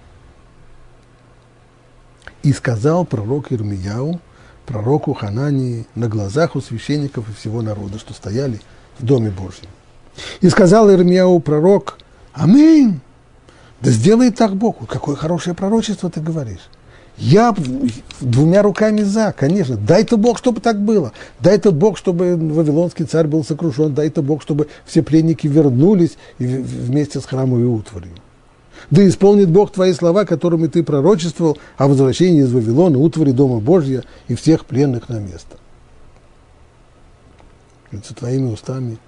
И 2.43 2.53
сказал 2.53 3.07
пророк 3.07 3.51
Ирмияу, 3.51 4.21
пророку 4.67 5.15
Ханании, 5.15 5.87
на 5.95 6.09
глазах 6.09 6.55
у 6.55 6.61
священников 6.61 7.31
и 7.31 7.33
всего 7.33 7.63
народа, 7.63 7.99
что 7.99 8.13
стояли 8.13 8.61
в 8.99 9.07
Доме 9.07 9.31
Божьем. 9.31 9.71
И 10.43 10.51
сказал 10.51 10.93
Ирмияу 10.93 11.41
пророк, 11.41 11.97
Аминь, 12.35 13.01
да 13.81 13.91
сделает 13.91 14.37
так 14.37 14.55
Бог. 14.55 14.87
Какое 14.87 15.17
хорошее 15.17 15.57
пророчество 15.57 16.11
ты 16.11 16.21
говоришь. 16.21 16.69
Я 17.19 17.55
двумя 18.21 18.63
руками 18.63 19.03
за, 19.03 19.33
конечно. 19.33 19.77
Дай-то 19.77 20.19
Бог, 20.19 20.39
чтобы 20.39 20.61
так 20.61 20.79
было. 20.79 21.13
Дай-то 21.41 21.73
Бог, 21.73 21.97
чтобы 21.97 22.37
Вавилонский 22.37 23.07
царь 23.07 23.27
был 23.27 23.43
сокрушен. 23.43 23.95
Дай-то 23.95 24.23
Бог, 24.23 24.43
чтобы 24.43 24.69
все 24.85 25.03
пленники 25.03 25.47
вернулись 25.47 26.19
вместе 26.39 27.21
с 27.21 27.25
храмовой 27.25 27.65
утварью. 27.65 28.13
Да 28.91 29.07
исполнит 29.09 29.49
Бог 29.49 29.73
твои 29.73 29.95
слова, 29.95 30.27
которыми 30.27 30.67
ты 30.67 30.83
пророчествовал 30.83 31.59
о 31.79 31.89
возвращении 31.89 32.43
из 32.43 32.53
Вавилона, 32.53 32.99
утвари 32.99 33.31
Дома 33.31 33.61
Божья 33.61 34.05
и 34.29 34.35
всех 34.35 34.67
пленных 34.67 35.09
на 35.09 35.19
место. 35.19 35.57
Со 38.05 38.15
твоими 38.15 38.53
устами 38.53 38.99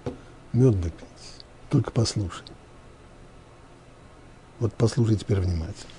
мед 0.54 0.74
бы 0.76 0.84
пить. 0.84 1.44
Только 1.68 1.90
послушай. 1.90 2.44
Вот 4.60 4.72
послушай 4.72 5.16
теперь 5.16 5.40
внимательно. 5.40 5.92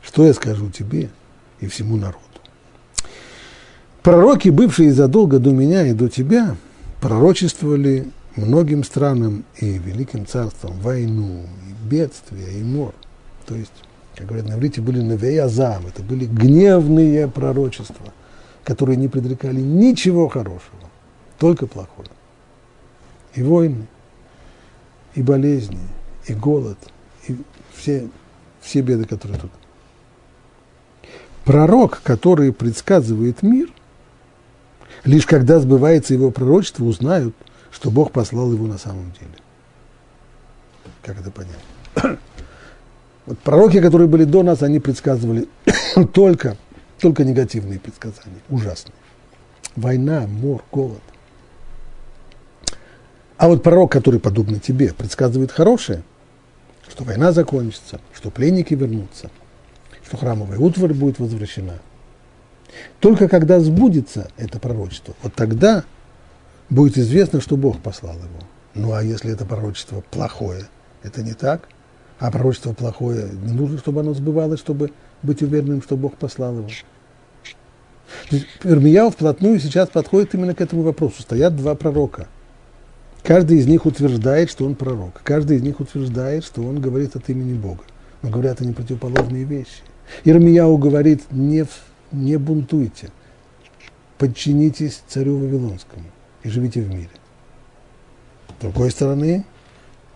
Что 0.00 0.24
я 0.24 0.32
скажу 0.32 0.70
тебе 0.70 1.10
и 1.64 1.68
всему 1.68 1.96
народу? 1.96 2.18
Пророки, 4.02 4.50
бывшие 4.50 4.92
задолго 4.92 5.38
до 5.38 5.50
меня 5.50 5.86
и 5.86 5.94
до 5.94 6.08
тебя, 6.08 6.56
пророчествовали 7.00 8.06
многим 8.36 8.84
странам 8.84 9.44
и 9.56 9.78
великим 9.78 10.26
царствам 10.26 10.78
войну, 10.80 11.46
бедствия 11.88 12.58
и 12.58 12.62
мор. 12.62 12.94
То 13.46 13.54
есть, 13.54 13.72
как 14.14 14.26
говорят 14.26 14.48
на 14.48 14.54
иврите, 14.54 14.82
были 14.82 15.00
навеязам, 15.00 15.86
это 15.86 16.02
были 16.02 16.26
гневные 16.26 17.28
пророчества, 17.28 18.12
которые 18.62 18.96
не 18.96 19.08
предрекали 19.08 19.60
ничего 19.60 20.28
хорошего, 20.28 20.90
только 21.38 21.66
плохое. 21.66 22.08
И 23.34 23.42
войны, 23.42 23.86
и 25.14 25.22
болезни, 25.22 25.80
и 26.26 26.34
голод, 26.34 26.78
и 27.26 27.36
все, 27.74 28.08
все 28.60 28.82
беды, 28.82 29.06
которые 29.06 29.40
тут. 29.40 29.50
Пророк, 31.44 32.00
который 32.02 32.52
предсказывает 32.52 33.42
мир, 33.42 33.68
лишь 35.04 35.26
когда 35.26 35.60
сбывается 35.60 36.14
его 36.14 36.30
пророчество, 36.30 36.84
узнают, 36.84 37.34
что 37.70 37.90
Бог 37.90 38.12
послал 38.12 38.52
его 38.52 38.66
на 38.66 38.78
самом 38.78 39.12
деле. 39.12 39.34
Как 41.02 41.18
это 41.20 41.30
понять? 41.30 42.18
Вот 43.26 43.38
пророки, 43.38 43.80
которые 43.80 44.06
были 44.06 44.24
до 44.24 44.42
нас, 44.42 44.62
они 44.62 44.80
предсказывали 44.80 45.48
только, 46.12 46.58
только 47.00 47.24
негативные 47.24 47.80
предсказания, 47.80 48.42
ужасные. 48.50 48.92
Война, 49.76 50.26
мор, 50.26 50.62
голод. 50.70 51.00
А 53.38 53.48
вот 53.48 53.62
пророк, 53.62 53.90
который 53.90 54.20
подобно 54.20 54.58
тебе, 54.60 54.92
предсказывает 54.92 55.52
хорошее, 55.52 56.02
что 56.86 57.04
война 57.04 57.32
закончится, 57.32 57.98
что 58.12 58.30
пленники 58.30 58.74
вернутся, 58.74 59.30
что 60.14 60.26
храмовая 60.26 60.58
утварь 60.58 60.92
будет 60.92 61.18
возвращена. 61.18 61.78
Только 63.00 63.28
когда 63.28 63.60
сбудется 63.60 64.28
это 64.36 64.58
пророчество, 64.58 65.14
вот 65.22 65.34
тогда 65.34 65.84
будет 66.70 66.98
известно, 66.98 67.40
что 67.40 67.56
Бог 67.56 67.80
послал 67.80 68.14
его. 68.14 68.40
Ну 68.74 68.92
а 68.92 69.02
если 69.02 69.32
это 69.32 69.44
пророчество 69.44 70.02
плохое, 70.10 70.64
это 71.02 71.22
не 71.22 71.34
так? 71.34 71.68
А 72.18 72.30
пророчество 72.30 72.72
плохое, 72.72 73.28
не 73.30 73.52
нужно, 73.52 73.78
чтобы 73.78 74.00
оно 74.00 74.14
сбывалось, 74.14 74.60
чтобы 74.60 74.92
быть 75.22 75.42
уверенным, 75.42 75.82
что 75.82 75.96
Бог 75.96 76.14
послал 76.16 76.58
его. 76.58 76.68
Ирмияу 78.62 79.10
вплотную 79.10 79.58
сейчас 79.58 79.88
подходит 79.88 80.34
именно 80.34 80.54
к 80.54 80.60
этому 80.60 80.82
вопросу. 80.82 81.22
Стоят 81.22 81.56
два 81.56 81.74
пророка. 81.74 82.28
Каждый 83.22 83.58
из 83.58 83.66
них 83.66 83.86
утверждает, 83.86 84.50
что 84.50 84.66
он 84.66 84.74
пророк. 84.74 85.22
Каждый 85.24 85.56
из 85.56 85.62
них 85.62 85.80
утверждает, 85.80 86.44
что 86.44 86.62
он 86.62 86.80
говорит 86.80 87.16
от 87.16 87.28
имени 87.30 87.54
Бога. 87.54 87.82
Но 88.22 88.30
говорят 88.30 88.60
они 88.60 88.72
противоположные 88.72 89.44
вещи. 89.44 89.82
Ирмияу 90.24 90.76
говорит, 90.78 91.22
не, 91.30 91.66
не 92.12 92.36
бунтуйте, 92.38 93.10
подчинитесь 94.18 95.02
царю 95.08 95.38
Вавилонскому 95.38 96.04
и 96.42 96.48
живите 96.48 96.82
в 96.82 96.88
мире. 96.90 97.10
С 98.48 98.62
другой 98.62 98.90
стороны, 98.90 99.44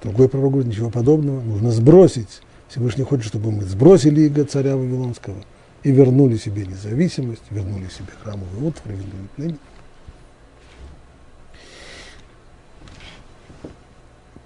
другой 0.03 0.29
пророк 0.29 0.53
говорит, 0.53 0.73
ничего 0.73 0.91
подобного, 0.91 1.41
нужно 1.41 1.71
сбросить. 1.71 2.43
Всевышний 2.69 3.05
хочет, 3.05 3.27
чтобы 3.27 3.51
мы 3.51 3.65
сбросили 3.65 4.23
иго 4.23 4.45
царя 4.45 4.77
Вавилонского 4.77 5.43
и 5.83 5.91
вернули 5.91 6.37
себе 6.37 6.67
независимость, 6.67 7.43
вернули 7.51 7.89
себе 7.89 8.13
храмовый 8.23 8.69
утварь, 8.69 8.97
вернули 9.37 9.59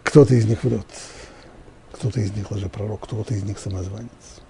Кто-то 0.04 0.34
из 0.34 0.44
них 0.44 0.62
врет, 0.62 0.86
кто-то 1.92 2.20
из 2.20 2.32
них 2.32 2.50
лжепророк, 2.50 3.00
кто-то 3.04 3.32
из 3.32 3.44
них 3.44 3.58
самозванец. 3.58 4.41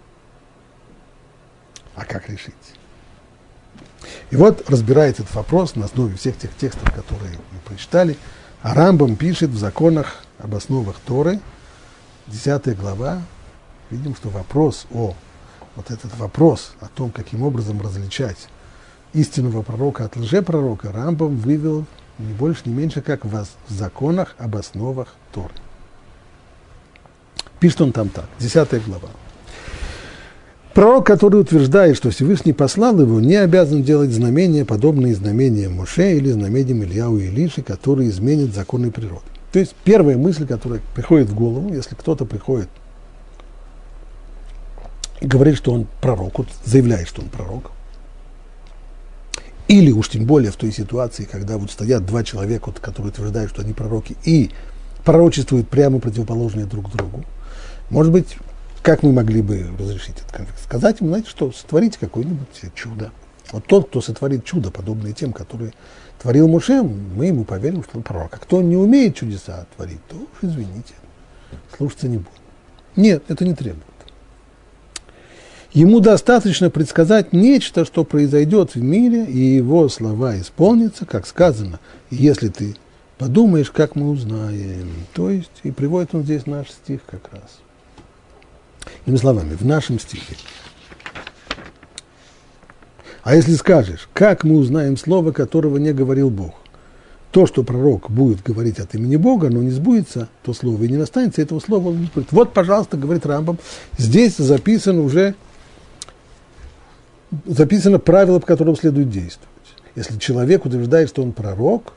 А 1.94 2.04
как 2.04 2.28
решить? 2.28 2.54
И 4.30 4.36
вот, 4.36 4.68
разбирая 4.68 5.10
этот 5.10 5.32
вопрос 5.34 5.76
на 5.76 5.84
основе 5.84 6.16
всех 6.16 6.36
тех 6.38 6.54
текстов, 6.56 6.92
которые 6.92 7.32
мы 7.52 7.58
прочитали, 7.64 8.16
Арамбам 8.62 9.16
пишет 9.16 9.50
в 9.50 9.58
законах 9.58 10.24
об 10.38 10.54
основах 10.54 10.96
Торы, 11.04 11.40
10 12.28 12.76
глава, 12.78 13.22
видим, 13.90 14.14
что 14.14 14.28
вопрос 14.28 14.86
о, 14.92 15.14
вот 15.76 15.90
этот 15.90 16.16
вопрос 16.16 16.72
о 16.80 16.86
том, 16.86 17.10
каким 17.10 17.42
образом 17.42 17.80
различать 17.80 18.48
истинного 19.12 19.62
пророка 19.62 20.04
от 20.04 20.16
лжепророка, 20.16 20.92
Рамбам 20.92 21.36
вывел 21.36 21.84
не 22.18 22.32
больше, 22.32 22.62
не 22.66 22.74
меньше, 22.74 23.02
как 23.02 23.24
в 23.24 23.46
законах 23.68 24.34
об 24.38 24.56
основах 24.56 25.08
Торы. 25.32 25.54
Пишет 27.60 27.80
он 27.80 27.92
там 27.92 28.08
так, 28.08 28.26
10 28.38 28.84
глава. 28.86 29.08
Пророк, 30.74 31.06
который 31.06 31.40
утверждает, 31.40 31.96
что 31.96 32.10
Всевышний 32.10 32.54
послал 32.54 32.98
его, 32.98 33.20
не 33.20 33.36
обязан 33.36 33.82
делать 33.82 34.10
знамения, 34.10 34.64
подобные 34.64 35.14
знамениям 35.14 35.74
Моше 35.74 36.16
или 36.16 36.30
знамениям 36.30 36.82
Ильяу 36.82 37.18
и 37.18 37.26
Илиши, 37.26 37.62
которые 37.62 38.08
изменят 38.08 38.54
законы 38.54 38.90
природы. 38.90 39.24
То 39.52 39.58
есть 39.58 39.74
первая 39.84 40.16
мысль, 40.16 40.46
которая 40.46 40.80
приходит 40.94 41.28
в 41.28 41.34
голову, 41.34 41.74
если 41.74 41.94
кто-то 41.94 42.24
приходит 42.24 42.68
и 45.20 45.26
говорит, 45.26 45.56
что 45.56 45.72
он 45.72 45.86
пророк, 46.00 46.38
вот 46.38 46.48
заявляет, 46.64 47.06
что 47.06 47.20
он 47.20 47.28
пророк, 47.28 47.70
или 49.68 49.92
уж 49.92 50.08
тем 50.08 50.24
более 50.24 50.50
в 50.50 50.56
той 50.56 50.72
ситуации, 50.72 51.28
когда 51.30 51.58
вот 51.58 51.70
стоят 51.70 52.04
два 52.06 52.24
человека, 52.24 52.64
вот, 52.66 52.80
которые 52.80 53.12
утверждают, 53.12 53.50
что 53.50 53.62
они 53.62 53.74
пророки, 53.74 54.16
и 54.24 54.50
пророчествуют 55.04 55.68
прямо 55.68 56.00
противоположные 56.00 56.66
друг 56.66 56.90
другу. 56.90 57.24
Может 57.90 58.12
быть, 58.12 58.36
как 58.82 59.02
мы 59.02 59.12
могли 59.12 59.42
бы 59.42 59.68
разрешить 59.78 60.16
этот 60.18 60.32
конфликт? 60.32 60.60
Сказать 60.62 61.00
им, 61.00 61.08
знаете 61.08 61.30
что, 61.30 61.52
сотворите 61.52 61.98
какое-нибудь 62.00 62.48
чудо. 62.74 63.12
Вот 63.52 63.64
тот, 63.66 63.88
кто 63.88 64.00
сотворит 64.00 64.44
чудо, 64.44 64.70
подобное 64.70 65.12
тем, 65.12 65.32
которые 65.32 65.72
творил 66.20 66.48
Муше, 66.48 66.82
мы 66.82 67.26
ему 67.26 67.44
поверим, 67.44 67.82
что 67.84 67.98
он 67.98 68.02
пророк. 68.02 68.34
А 68.34 68.38
кто 68.38 68.60
не 68.62 68.76
умеет 68.76 69.16
чудеса 69.16 69.66
творить, 69.76 70.00
то 70.08 70.16
уж 70.16 70.26
извините, 70.42 70.94
слушаться 71.76 72.08
не 72.08 72.18
будет. 72.18 72.28
Нет, 72.96 73.24
это 73.28 73.44
не 73.44 73.54
требует. 73.54 73.84
Ему 75.72 76.00
достаточно 76.00 76.68
предсказать 76.68 77.32
нечто, 77.32 77.84
что 77.84 78.04
произойдет 78.04 78.74
в 78.74 78.82
мире, 78.82 79.24
и 79.24 79.38
его 79.38 79.88
слова 79.88 80.38
исполнятся, 80.38 81.06
как 81.06 81.26
сказано. 81.26 81.80
Если 82.10 82.48
ты 82.48 82.76
подумаешь, 83.16 83.70
как 83.70 83.96
мы 83.96 84.10
узнаем. 84.10 84.90
То 85.14 85.30
есть, 85.30 85.52
и 85.62 85.70
приводит 85.70 86.14
он 86.14 86.24
здесь 86.24 86.44
наш 86.46 86.70
стих 86.70 87.00
как 87.06 87.32
раз. 87.32 87.61
Иными 89.06 89.18
словами, 89.18 89.54
в 89.54 89.64
нашем 89.64 89.98
стихе. 89.98 90.36
А 93.22 93.36
если 93.36 93.54
скажешь, 93.54 94.08
как 94.12 94.44
мы 94.44 94.56
узнаем 94.56 94.96
слово, 94.96 95.32
которого 95.32 95.76
не 95.78 95.92
говорил 95.92 96.30
Бог? 96.30 96.54
То, 97.30 97.46
что 97.46 97.62
пророк 97.62 98.10
будет 98.10 98.42
говорить 98.42 98.78
от 98.78 98.94
имени 98.94 99.16
Бога, 99.16 99.48
но 99.48 99.62
не 99.62 99.70
сбудется, 99.70 100.28
то 100.42 100.52
слово 100.52 100.82
и 100.84 100.88
не 100.88 100.96
настанется, 100.96 101.40
этого 101.40 101.60
слова 101.60 101.88
он 101.88 102.00
не 102.00 102.10
будет. 102.14 102.30
Вот, 102.32 102.52
пожалуйста, 102.52 102.96
говорит 102.96 103.24
Рамбам, 103.24 103.58
здесь 103.96 104.36
записано 104.36 105.02
уже 105.02 105.34
записано 107.46 107.98
правило, 107.98 108.38
по 108.38 108.46
которому 108.46 108.76
следует 108.76 109.10
действовать. 109.10 109.48
Если 109.94 110.18
человек 110.18 110.64
утверждает, 110.64 111.08
что 111.08 111.22
он 111.22 111.32
пророк, 111.32 111.94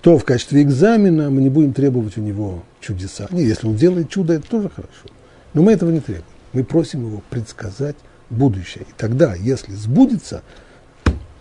то 0.00 0.18
в 0.18 0.24
качестве 0.24 0.62
экзамена 0.62 1.30
мы 1.30 1.42
не 1.42 1.50
будем 1.50 1.72
требовать 1.72 2.16
у 2.16 2.20
него 2.20 2.62
чудеса. 2.80 3.26
Не, 3.30 3.44
если 3.44 3.66
он 3.66 3.76
делает 3.76 4.08
чудо, 4.08 4.34
это 4.34 4.48
тоже 4.48 4.68
хорошо. 4.68 5.08
Но 5.56 5.62
мы 5.62 5.72
этого 5.72 5.88
не 5.90 6.00
требуем. 6.00 6.26
Мы 6.52 6.64
просим 6.64 7.06
его 7.06 7.22
предсказать 7.30 7.96
будущее. 8.28 8.84
И 8.84 8.92
тогда, 8.94 9.34
если 9.34 9.72
сбудется, 9.72 10.42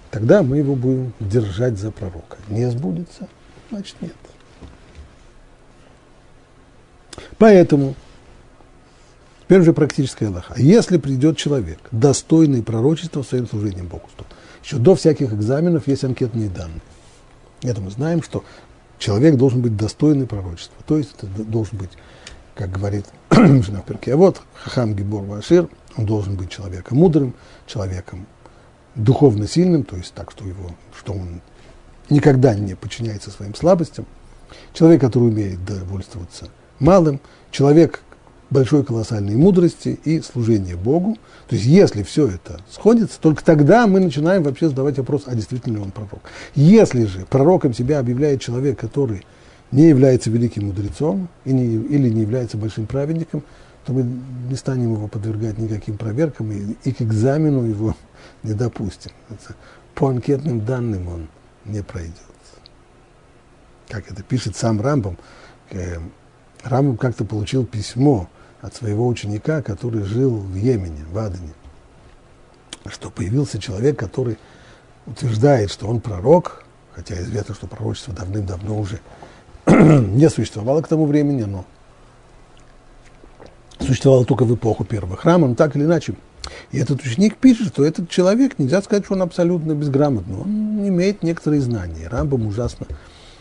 тогда 0.10 0.41
мы 0.41 0.56
его 0.56 0.75
будем 0.75 1.12
держать 1.19 1.78
за 1.78 1.91
пророка. 1.91 2.38
Не 2.47 2.71
сбудется, 2.71 3.28
значит 3.69 3.97
нет. 3.99 4.13
Поэтому 7.38 7.93
Теперь 9.43 9.60
уже 9.60 9.73
практическая 9.73 10.28
Аллаха. 10.28 10.56
Если 10.58 10.97
придет 10.97 11.38
человек, 11.38 11.78
достойный 11.91 12.63
пророчества 12.63 13.21
своим 13.21 13.47
служением 13.47 13.88
Богу, 13.88 14.10
то 14.15 14.25
еще 14.63 14.78
до 14.78 14.95
всяких 14.95 15.34
экзаменов 15.34 15.88
есть 15.88 16.04
анкетные 16.04 16.49
данные. 16.49 16.82
Это 17.62 17.80
мы 17.80 17.91
знаем, 17.91 18.23
что 18.23 18.43
человек 18.97 19.36
должен 19.36 19.62
быть 19.62 19.78
достойный 19.78 20.25
пророчества. 20.25 20.75
То 20.88 20.97
есть 20.97 21.12
это 21.17 21.28
должен 21.28 21.78
быть, 21.78 21.91
как 22.56 22.72
говорит 22.72 23.06
жена 23.32 23.84
в 23.86 24.08
а 24.08 24.15
вот 24.15 24.41
Хахам 24.54 24.96
Гибор 24.96 25.24
Вашир, 25.24 25.68
он 25.98 26.06
должен 26.06 26.36
быть 26.36 26.50
человеком 26.50 26.98
мудрым, 26.98 27.34
человеком 27.68 28.26
духовно 28.96 29.48
сильным, 29.48 29.84
то 29.84 29.98
есть 29.98 30.13
так, 30.13 30.32
что, 30.32 30.46
его, 30.46 30.72
что 30.98 31.13
он 31.13 31.42
никогда 32.10 32.56
не 32.56 32.75
подчиняется 32.75 33.29
своим 33.29 33.54
слабостям, 33.56 34.06
человек, 34.73 35.02
который 35.02 35.29
умеет 35.29 35.63
довольствоваться 35.65 36.50
малым, 36.79 37.19
человек, 37.52 38.02
большой 38.50 38.86
колоссальной 38.86 39.36
мудрости 39.36 40.00
и 40.04 40.21
служения 40.21 40.75
Богу. 40.75 41.17
То 41.48 41.56
есть 41.56 41.67
если 41.67 42.04
все 42.04 42.27
это 42.27 42.62
сходится, 42.71 43.19
только 43.19 43.44
тогда 43.44 43.88
мы 43.88 44.00
начинаем 44.00 44.44
вообще 44.44 44.69
задавать 44.69 44.98
вопрос, 44.98 45.23
а 45.25 45.36
действительно 45.36 45.73
ли 45.73 45.82
он 45.82 45.92
пророк. 45.92 46.21
Если 46.54 47.06
же 47.06 47.25
пророком 47.25 47.73
себя 47.73 48.00
объявляет 48.00 48.42
человек, 48.42 48.79
который 48.79 49.25
не 49.72 49.90
является 49.90 50.30
великим 50.30 50.68
мудрецом 50.68 51.28
и 51.44 51.54
не, 51.54 51.76
или 51.76 52.10
не 52.10 52.22
является 52.22 52.58
большим 52.58 52.86
праведником, 52.88 53.44
то 53.86 53.94
мы 53.94 54.04
не 54.50 54.56
станем 54.56 54.94
его 54.94 55.08
подвергать 55.08 55.58
никаким 55.58 55.98
проверкам 55.98 56.52
и, 56.52 56.76
и 56.84 56.92
к 56.92 57.02
экзамену 57.02 57.63
его 57.63 57.96
не 58.44 58.54
допустим. 58.54 59.12
Это, 59.30 59.56
по 59.94 60.10
анкетным 60.10 60.66
данным 60.66 61.08
он 61.08 61.28
не 61.66 61.82
пройдет. 61.82 62.16
Как 63.88 64.12
это 64.12 64.24
пишет 64.24 64.56
сам 64.56 64.82
Рамбом, 64.82 65.18
э, 65.72 66.00
Рамбом 66.63 66.98
как-то 66.98 67.26
получил 67.26 67.66
письмо 67.66 68.28
от 68.62 68.74
своего 68.74 69.08
ученика, 69.08 69.62
который 69.62 70.04
жил 70.04 70.38
в 70.38 70.56
Йемене, 70.56 71.06
в 71.12 71.18
Адане, 71.18 71.54
что 72.88 73.12
появился 73.12 73.60
человек, 73.60 73.98
который 74.00 74.38
утверждает, 75.06 75.70
что 75.72 75.88
он 75.88 76.02
пророк, 76.02 76.66
хотя 76.94 77.16
известно, 77.22 77.54
что 77.54 77.68
пророчество 77.68 78.13
давным-давно 78.13 78.80
уже 78.80 79.00
не 79.68 80.30
существовало 80.30 80.82
к 80.82 80.88
тому 80.88 81.06
времени, 81.06 81.44
но 81.44 81.66
существовало 83.80 84.26
только 84.26 84.46
в 84.46 84.54
эпоху 84.54 84.84
первого 84.84 85.18
храма, 85.18 85.48
но 85.48 85.56
так 85.56 85.76
или 85.76 85.84
иначе. 85.84 86.16
И 86.72 86.78
этот 86.78 87.02
ученик 87.02 87.38
пишет, 87.38 87.70
что 87.70 87.84
этот 87.84 88.10
человек, 88.10 88.60
нельзя 88.60 88.82
сказать, 88.82 89.06
что 89.06 89.16
он 89.16 89.24
абсолютно 89.24 89.74
безграмотный, 89.74 90.38
он 90.38 90.88
имеет 90.88 91.24
некоторые 91.24 91.62
знания. 91.62 92.08
Рамбам 92.08 92.48
ужасно 92.48 92.86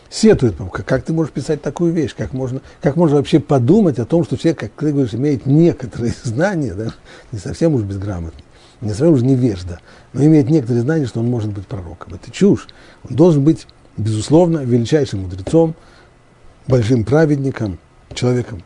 сетует, 0.09 0.55
как 0.85 1.03
ты 1.03 1.13
можешь 1.13 1.33
писать 1.33 1.61
такую 1.61 1.93
вещь, 1.93 2.15
как 2.15 2.33
можно, 2.33 2.61
как 2.81 2.95
можно 2.95 3.17
вообще 3.17 3.39
подумать 3.39 3.99
о 3.99 4.05
том, 4.05 4.23
что 4.23 4.37
человек, 4.37 4.59
как 4.59 4.71
ты 4.71 4.91
говоришь, 4.91 5.13
имеет 5.13 5.45
некоторые 5.45 6.13
знания, 6.23 6.73
да, 6.73 6.87
не 7.31 7.39
совсем 7.39 7.75
уж 7.75 7.83
безграмотный, 7.83 8.43
не 8.81 8.89
совсем 8.89 9.13
уж 9.13 9.21
невежда, 9.21 9.79
но 10.13 10.23
имеет 10.23 10.49
некоторые 10.49 10.83
знания, 10.83 11.05
что 11.05 11.19
он 11.19 11.27
может 11.29 11.51
быть 11.51 11.67
пророком. 11.67 12.13
Это 12.13 12.31
чушь. 12.31 12.67
Он 13.07 13.15
должен 13.15 13.43
быть, 13.43 13.67
безусловно, 13.97 14.59
величайшим 14.59 15.21
мудрецом, 15.21 15.75
большим 16.67 17.03
праведником, 17.03 17.79
человеком 18.13 18.63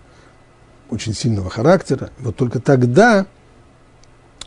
очень 0.90 1.14
сильного 1.14 1.50
характера. 1.50 2.12
И 2.20 2.24
вот 2.24 2.36
только 2.36 2.60
тогда 2.60 3.26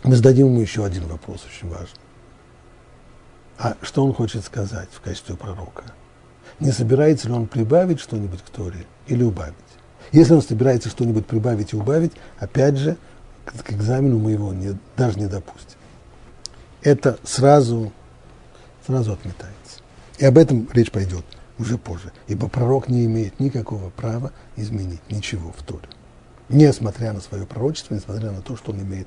мы 0.02 0.16
зададим 0.16 0.48
ему 0.48 0.60
еще 0.60 0.84
один 0.84 1.06
вопрос, 1.06 1.44
очень 1.46 1.68
важный. 1.68 2.00
А 3.58 3.76
что 3.82 4.04
он 4.04 4.12
хочет 4.12 4.44
сказать 4.44 4.88
в 4.92 5.00
качестве 5.00 5.36
пророка? 5.36 5.84
Не 6.58 6.72
собирается 6.72 7.28
ли 7.28 7.34
он 7.34 7.46
прибавить 7.46 8.00
что-нибудь 8.00 8.42
к 8.42 8.50
Торе 8.50 8.86
или 9.06 9.22
убавить? 9.22 9.54
Если 10.10 10.34
он 10.34 10.42
собирается 10.42 10.88
что-нибудь 10.88 11.26
прибавить 11.26 11.72
и 11.72 11.76
убавить, 11.76 12.12
опять 12.38 12.76
же, 12.76 12.96
к, 13.44 13.72
экзамену 13.72 14.18
мы 14.18 14.32
его 14.32 14.52
не, 14.52 14.76
даже 14.96 15.18
не 15.18 15.26
допустим. 15.26 15.78
Это 16.82 17.18
сразу, 17.22 17.92
сразу 18.86 19.12
отметается. 19.12 19.80
И 20.18 20.24
об 20.24 20.38
этом 20.38 20.68
речь 20.72 20.90
пойдет 20.90 21.24
уже 21.62 21.78
позже. 21.78 22.12
Ибо 22.28 22.48
пророк 22.48 22.88
не 22.88 23.06
имеет 23.06 23.40
никакого 23.40 23.88
права 23.90 24.32
изменить 24.56 25.00
ничего 25.10 25.52
в 25.56 25.62
Торе. 25.62 25.88
Несмотря 26.48 27.12
на 27.12 27.20
свое 27.20 27.46
пророчество, 27.46 27.94
несмотря 27.94 28.30
на 28.30 28.42
то, 28.42 28.56
что 28.56 28.72
он 28.72 28.80
имеет 28.80 29.06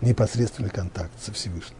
непосредственный 0.00 0.68
контакт 0.68 1.12
со 1.24 1.32
Всевышним. 1.32 1.76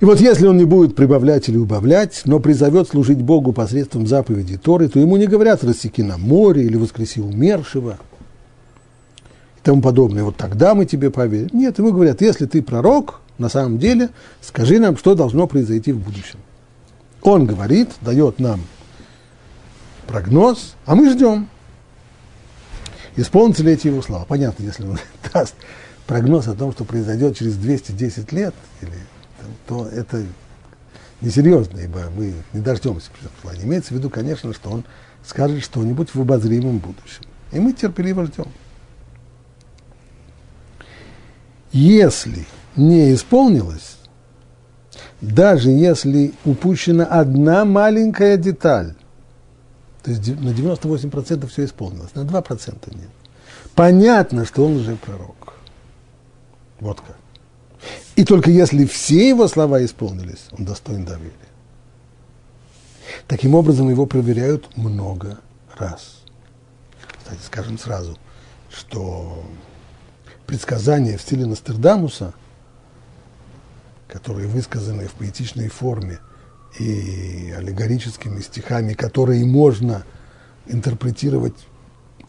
И 0.00 0.04
вот 0.04 0.18
если 0.18 0.46
он 0.46 0.56
не 0.56 0.64
будет 0.64 0.96
прибавлять 0.96 1.48
или 1.48 1.58
убавлять, 1.58 2.22
но 2.24 2.40
призовет 2.40 2.88
служить 2.88 3.20
Богу 3.20 3.52
посредством 3.52 4.06
заповеди 4.06 4.56
Торы, 4.56 4.88
то 4.88 4.98
ему 4.98 5.16
не 5.18 5.26
говорят 5.26 5.62
«рассеки 5.62 6.02
на 6.02 6.16
море» 6.16 6.64
или 6.64 6.76
«воскреси 6.76 7.20
умершего» 7.20 7.98
и 9.58 9.60
тому 9.62 9.82
подобное. 9.82 10.24
Вот 10.24 10.36
тогда 10.36 10.74
мы 10.74 10.86
тебе 10.86 11.10
поверим. 11.10 11.50
Нет, 11.52 11.78
ему 11.78 11.92
говорят, 11.92 12.22
если 12.22 12.46
ты 12.46 12.62
пророк, 12.62 13.19
на 13.40 13.48
самом 13.48 13.78
деле, 13.78 14.10
скажи 14.42 14.78
нам, 14.78 14.98
что 14.98 15.14
должно 15.14 15.46
произойти 15.46 15.92
в 15.92 15.98
будущем. 15.98 16.38
Он 17.22 17.46
говорит, 17.46 17.88
дает 18.02 18.38
нам 18.38 18.60
прогноз, 20.06 20.74
а 20.84 20.94
мы 20.94 21.10
ждем. 21.10 21.48
Исполнится 23.16 23.62
ли 23.62 23.72
эти 23.72 23.86
его 23.86 24.02
слова? 24.02 24.26
Понятно, 24.26 24.62
если 24.62 24.86
он 24.86 24.98
даст 25.32 25.54
прогноз 26.06 26.48
о 26.48 26.54
том, 26.54 26.72
что 26.72 26.84
произойдет 26.84 27.38
через 27.38 27.56
210 27.56 28.30
лет, 28.32 28.54
или, 28.82 28.92
то 29.66 29.88
это 29.88 30.22
несерьезно, 31.22 31.78
ибо 31.78 32.10
мы 32.14 32.34
не 32.52 32.60
дождемся 32.60 33.10
послания. 33.34 33.64
Имеется 33.64 33.94
в 33.94 33.96
виду, 33.96 34.10
конечно, 34.10 34.52
что 34.52 34.70
он 34.70 34.84
скажет 35.26 35.64
что-нибудь 35.64 36.14
в 36.14 36.20
обозримом 36.20 36.78
будущем. 36.78 37.24
И 37.52 37.58
мы 37.58 37.72
терпеливо 37.72 38.26
ждем. 38.26 38.48
Если 41.72 42.44
не 42.80 43.14
исполнилось, 43.14 43.96
даже 45.20 45.70
если 45.70 46.32
упущена 46.44 47.04
одна 47.04 47.64
маленькая 47.64 48.36
деталь, 48.36 48.94
то 50.02 50.10
есть 50.10 50.26
на 50.40 50.50
98% 50.50 51.46
все 51.48 51.64
исполнилось, 51.66 52.14
на 52.14 52.20
2% 52.20 52.96
нет. 52.96 53.10
Понятно, 53.74 54.44
что 54.46 54.64
он 54.64 54.76
уже 54.76 54.96
пророк. 54.96 55.54
Вот 56.80 57.00
как. 57.00 57.16
И 58.16 58.24
только 58.24 58.50
если 58.50 58.86
все 58.86 59.28
его 59.28 59.46
слова 59.46 59.84
исполнились, 59.84 60.46
он 60.52 60.64
достоин 60.64 61.04
доверия. 61.04 61.34
Таким 63.26 63.54
образом, 63.54 63.90
его 63.90 64.06
проверяют 64.06 64.76
много 64.76 65.38
раз. 65.76 66.20
Кстати, 67.18 67.40
скажем 67.44 67.78
сразу, 67.78 68.18
что 68.70 69.44
предсказания 70.46 71.18
в 71.18 71.22
стиле 71.22 71.46
Нострадамуса, 71.46 72.34
которые 74.10 74.48
высказаны 74.48 75.06
в 75.06 75.12
поэтичной 75.12 75.68
форме– 75.68 76.18
и 76.78 77.52
аллегорическими 77.56 78.40
стихами, 78.40 78.92
которые 78.92 79.44
можно 79.44 80.04
интерпретировать 80.66 81.54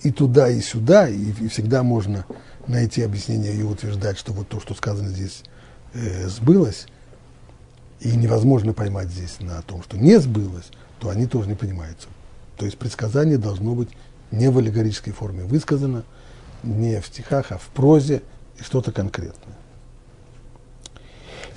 и 0.02 0.12
туда, 0.12 0.50
и 0.50 0.62
сюда, 0.62 1.08
и, 1.08 1.32
и 1.32 1.48
всегда 1.48 1.84
можно 1.84 2.26
найти 2.68 3.04
объяснение 3.04 3.54
и 3.54 3.62
утверждать, 3.62 4.18
что 4.18 4.34
вот 4.34 4.48
то, 4.48 4.60
что 4.60 4.74
сказано 4.74 5.10
здесь, 5.10 5.44
э, 5.94 6.28
сбылось, 6.28 6.88
и 8.00 8.16
невозможно 8.16 8.74
поймать 8.74 9.10
здесь 9.10 9.40
на 9.42 9.62
том, 9.62 9.84
что 9.84 9.96
не 9.96 10.20
сбылось, 10.20 10.72
то 11.00 11.10
они 11.10 11.28
тоже 11.28 11.50
не 11.50 11.56
понимаются. 11.56 12.08
То 12.58 12.66
есть 12.66 12.80
предсказание 12.80 13.38
должно 13.38 13.76
быть 13.76 13.90
не 14.32 14.50
в 14.50 14.58
аллегорической 14.58 15.14
форме 15.14 15.44
высказано, 15.44 16.04
не 16.64 17.00
в 17.00 17.06
стихах, 17.06 17.52
а 17.52 17.58
в 17.60 17.68
прозе 17.68 18.24
и 18.58 18.64
что-то 18.64 18.92
конкретное. 18.92 19.56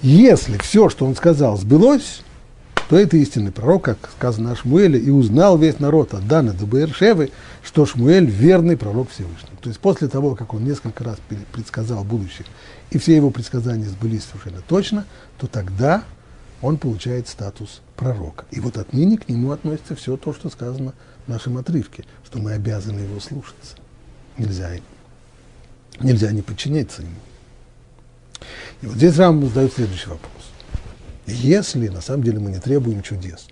Если 0.02 0.58
все, 0.58 0.88
что 0.88 1.06
он 1.06 1.16
сказал, 1.16 1.56
сбылось, 1.56 2.22
то 2.88 2.98
это 2.98 3.16
истинный 3.16 3.52
пророк, 3.52 3.84
как 3.84 3.98
сказано 4.16 4.52
о 4.52 4.56
Шмуэле, 4.56 4.98
и 4.98 5.10
узнал 5.10 5.56
весь 5.56 5.78
народ 5.78 6.12
от 6.14 6.26
Дана 6.28 6.52
до 6.52 6.66
Бершевы, 6.66 7.30
что 7.62 7.86
Шмуэль 7.86 8.26
верный 8.26 8.76
пророк 8.76 9.10
Всевышнего. 9.10 9.56
То 9.62 9.70
есть 9.70 9.80
после 9.80 10.08
того, 10.08 10.34
как 10.34 10.52
он 10.52 10.64
несколько 10.64 11.04
раз 11.04 11.18
предсказал 11.52 12.04
будущее, 12.04 12.46
и 12.90 12.98
все 12.98 13.16
его 13.16 13.30
предсказания 13.30 13.88
сбылись 13.88 14.24
совершенно 14.24 14.62
точно, 14.68 15.06
то 15.38 15.46
тогда 15.46 16.04
он 16.60 16.76
получает 16.76 17.28
статус 17.28 17.80
пророка. 17.96 18.44
И 18.50 18.60
вот 18.60 18.76
отныне 18.76 19.18
к 19.18 19.28
нему 19.28 19.52
относится 19.52 19.96
все 19.96 20.16
то, 20.16 20.32
что 20.32 20.50
сказано 20.50 20.92
в 21.26 21.30
нашем 21.30 21.56
отрывке, 21.56 22.04
что 22.24 22.38
мы 22.38 22.52
обязаны 22.52 23.00
его 23.00 23.20
слушаться. 23.20 23.76
Нельзя, 24.36 24.70
нельзя 26.00 26.32
не 26.32 26.42
подчиняться 26.42 27.02
ему. 27.02 27.16
И 28.82 28.86
вот 28.86 28.96
здесь 28.96 29.16
Рам 29.16 29.44
задает 29.46 29.72
следующий 29.72 30.08
вопрос. 30.08 30.30
Если 31.26 31.88
на 31.88 32.00
самом 32.00 32.22
деле 32.22 32.38
мы 32.38 32.50
не 32.50 32.60
требуем 32.60 33.02
чудес, 33.02 33.46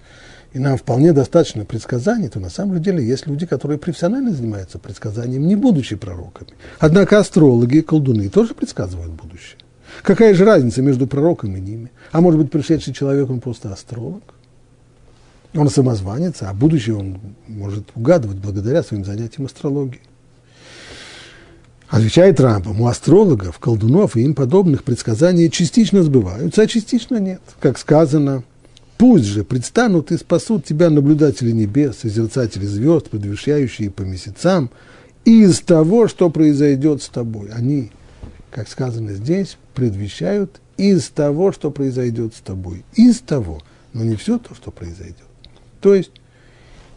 и 0.52 0.58
нам 0.58 0.76
вполне 0.76 1.12
достаточно 1.12 1.64
предсказаний, 1.64 2.28
то 2.28 2.38
на 2.38 2.50
самом 2.50 2.82
деле 2.82 3.04
есть 3.04 3.26
люди, 3.26 3.46
которые 3.46 3.78
профессионально 3.78 4.32
занимаются 4.32 4.78
предсказанием, 4.78 5.46
не 5.46 5.56
будучи 5.56 5.96
пророками. 5.96 6.50
Однако 6.78 7.18
астрологи 7.18 7.78
и 7.78 7.82
колдуны 7.82 8.28
тоже 8.28 8.54
предсказывают 8.54 9.12
будущее. 9.12 9.58
Какая 10.02 10.34
же 10.34 10.44
разница 10.44 10.82
между 10.82 11.06
пророком 11.06 11.56
и 11.56 11.60
ними? 11.60 11.90
А 12.12 12.20
может 12.20 12.40
быть, 12.40 12.50
пришедший 12.50 12.92
человек, 12.92 13.30
он 13.30 13.40
просто 13.40 13.72
астролог? 13.72 14.22
Он 15.54 15.68
самозванец, 15.68 16.42
а 16.42 16.52
будущее 16.54 16.96
он 16.96 17.18
может 17.46 17.84
угадывать 17.94 18.38
благодаря 18.38 18.82
своим 18.82 19.04
занятиям 19.04 19.46
астрологией. 19.46 20.02
Отвечает 21.92 22.40
Рамбам, 22.40 22.80
у 22.80 22.86
астрологов, 22.86 23.58
колдунов 23.58 24.16
и 24.16 24.22
им 24.22 24.34
подобных 24.34 24.82
предсказания 24.82 25.50
частично 25.50 26.02
сбываются, 26.02 26.62
а 26.62 26.66
частично 26.66 27.18
нет. 27.18 27.42
Как 27.60 27.76
сказано, 27.76 28.44
пусть 28.96 29.26
же 29.26 29.44
предстанут 29.44 30.10
и 30.10 30.16
спасут 30.16 30.64
тебя 30.64 30.88
наблюдатели 30.88 31.50
небес, 31.50 31.98
созерцатели 31.98 32.64
звезд, 32.64 33.10
предвещающие 33.10 33.90
по 33.90 34.00
месяцам, 34.02 34.70
из 35.26 35.60
того, 35.60 36.08
что 36.08 36.30
произойдет 36.30 37.02
с 37.02 37.10
тобой. 37.10 37.50
Они, 37.52 37.90
как 38.50 38.70
сказано 38.70 39.12
здесь, 39.12 39.58
предвещают 39.74 40.62
из 40.78 41.10
того, 41.10 41.52
что 41.52 41.70
произойдет 41.70 42.34
с 42.34 42.40
тобой. 42.40 42.86
Из 42.94 43.20
того, 43.20 43.60
но 43.92 44.02
не 44.02 44.16
все 44.16 44.38
то, 44.38 44.54
что 44.54 44.70
произойдет. 44.70 45.28
То 45.82 45.94
есть, 45.94 46.12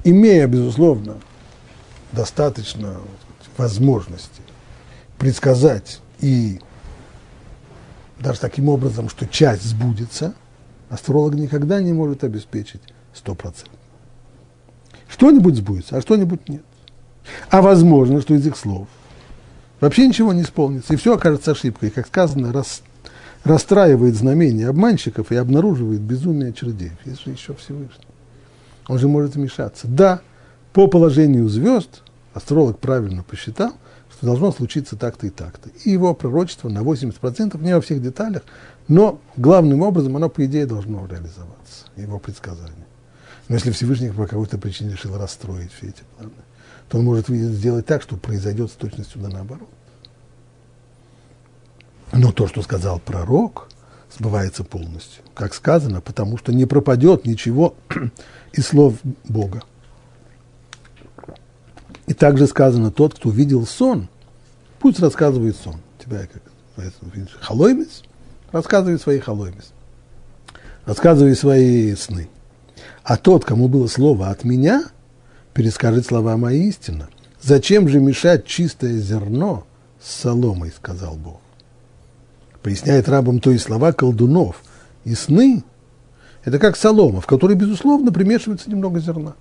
имея, 0.05 0.47
безусловно, 0.47 1.17
достаточно 2.13 2.95
возможности 3.57 4.41
предсказать 5.17 6.01
и 6.19 6.59
даже 8.19 8.39
таким 8.39 8.69
образом, 8.69 9.09
что 9.09 9.27
часть 9.27 9.63
сбудется, 9.63 10.33
астролог 10.89 11.35
никогда 11.35 11.81
не 11.81 11.93
может 11.93 12.23
обеспечить 12.23 12.81
100%. 13.13 13.65
Что-нибудь 15.07 15.55
сбудется, 15.55 15.97
а 15.97 16.01
что-нибудь 16.01 16.47
нет. 16.49 16.63
А 17.49 17.61
возможно, 17.61 18.21
что 18.21 18.33
из 18.33 18.45
их 18.45 18.57
слов 18.57 18.87
вообще 19.79 20.07
ничего 20.07 20.33
не 20.33 20.43
исполнится, 20.43 20.93
и 20.93 20.97
все 20.97 21.15
окажется 21.15 21.51
ошибкой. 21.51 21.89
Как 21.89 22.07
сказано, 22.07 22.51
рас, 22.51 22.81
расстраивает 23.43 24.15
знамения 24.15 24.67
обманщиков 24.67 25.31
и 25.31 25.35
обнаруживает 25.35 26.01
безумие 26.01 26.53
чердеев. 26.53 26.97
Есть 27.05 27.23
же 27.23 27.31
еще 27.31 27.53
Всевышний. 27.53 28.05
Он 28.87 28.99
же 28.99 29.07
может 29.07 29.35
вмешаться. 29.35 29.87
Да, 29.87 30.21
по 30.73 30.87
положению 30.87 31.47
звезд, 31.49 32.03
астролог 32.33 32.79
правильно 32.79 33.23
посчитал, 33.23 33.73
что 34.15 34.27
должно 34.27 34.51
случиться 34.51 34.95
так-то 34.95 35.27
и 35.27 35.29
так-то. 35.29 35.69
И 35.83 35.91
его 35.91 36.13
пророчество 36.13 36.69
на 36.69 36.79
80%, 36.79 37.61
не 37.61 37.75
во 37.75 37.81
всех 37.81 38.01
деталях, 38.01 38.43
но 38.87 39.19
главным 39.35 39.81
образом 39.81 40.15
оно, 40.15 40.29
по 40.29 40.45
идее, 40.45 40.65
должно 40.65 41.05
реализоваться, 41.05 41.87
его 41.95 42.19
предсказание. 42.19 42.85
Но 43.47 43.55
если 43.55 43.71
Всевышний 43.71 44.09
по 44.09 44.25
какой-то 44.25 44.57
причине 44.57 44.93
решил 44.93 45.17
расстроить 45.17 45.71
все 45.73 45.87
эти 45.87 46.03
планы, 46.15 46.31
то 46.89 46.99
он 46.99 47.05
может 47.05 47.27
сделать 47.27 47.85
так, 47.85 48.01
что 48.01 48.15
произойдет 48.15 48.71
с 48.71 48.75
точностью 48.75 49.21
да 49.21 49.29
наоборот. 49.29 49.69
Но 52.11 52.31
то, 52.31 52.47
что 52.47 52.61
сказал 52.61 52.99
пророк, 52.99 53.67
сбывается 54.15 54.63
полностью. 54.63 55.23
Как 55.33 55.53
сказано, 55.53 56.01
потому 56.01 56.37
что 56.37 56.53
не 56.53 56.65
пропадет 56.65 57.25
ничего 57.25 57.75
из 58.53 58.67
слов 58.67 58.95
Бога. 59.27 59.63
И 62.07 62.13
также 62.13 62.47
сказано, 62.47 62.91
тот, 62.91 63.15
кто 63.15 63.29
видел 63.29 63.65
сон, 63.65 64.07
пусть 64.79 64.99
рассказывает 64.99 65.55
сон. 65.55 65.75
Тебя 65.97 66.27
как 66.27 66.41
халоймис, 67.41 68.03
рассказывай 68.51 68.99
свои 68.99 69.19
халоймис. 69.19 69.71
Рассказывай 70.85 71.35
свои 71.35 71.95
сны. 71.95 72.29
А 73.03 73.17
тот, 73.17 73.45
кому 73.45 73.67
было 73.67 73.87
слово 73.87 74.29
от 74.29 74.43
меня, 74.43 74.83
перескажет 75.53 76.05
слова 76.05 76.37
мои 76.37 76.67
истинно. 76.67 77.09
Зачем 77.41 77.87
же 77.87 77.99
мешать 77.99 78.45
чистое 78.45 78.97
зерно 78.99 79.65
с 80.01 80.11
соломой, 80.21 80.71
сказал 80.75 81.15
Бог. 81.15 81.39
Поясняет 82.61 83.09
рабам 83.09 83.39
то 83.39 83.51
и 83.51 83.57
слова 83.57 83.93
колдунов. 83.93 84.61
И 85.05 85.15
сны– 85.15 85.63
это 86.43 86.59
как 86.59 86.75
солома, 86.75 87.21
в 87.21 87.27
которой, 87.27 87.55
безусловно, 87.55 88.11
примешивается 88.11 88.69
немного 88.69 88.99
зерна. 88.99 89.33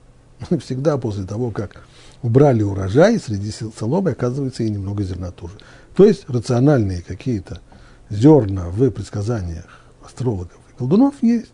Всегда 0.61 0.99
после 0.99 1.25
того, 1.25 1.51
как 1.51 1.87
убрали 2.25 2.63
урожай, 2.63 3.21
среди 3.21 3.51
соломы 3.51 4.13
оказывается 4.13 4.63
и 4.63 4.71
немного 4.71 5.03
зерна 5.03 5.31
тоже. 5.31 5.55
То 5.95 6.07
есть 6.07 6.25
рациональные 6.27 7.03
какие-то 7.03 7.61
зерна 8.09 8.71
в 8.71 8.91
предсказаниях 8.91 9.67
астрологов 10.03 10.59
и 10.71 10.79
колдунов 10.79 11.15
есть. 11.21 11.53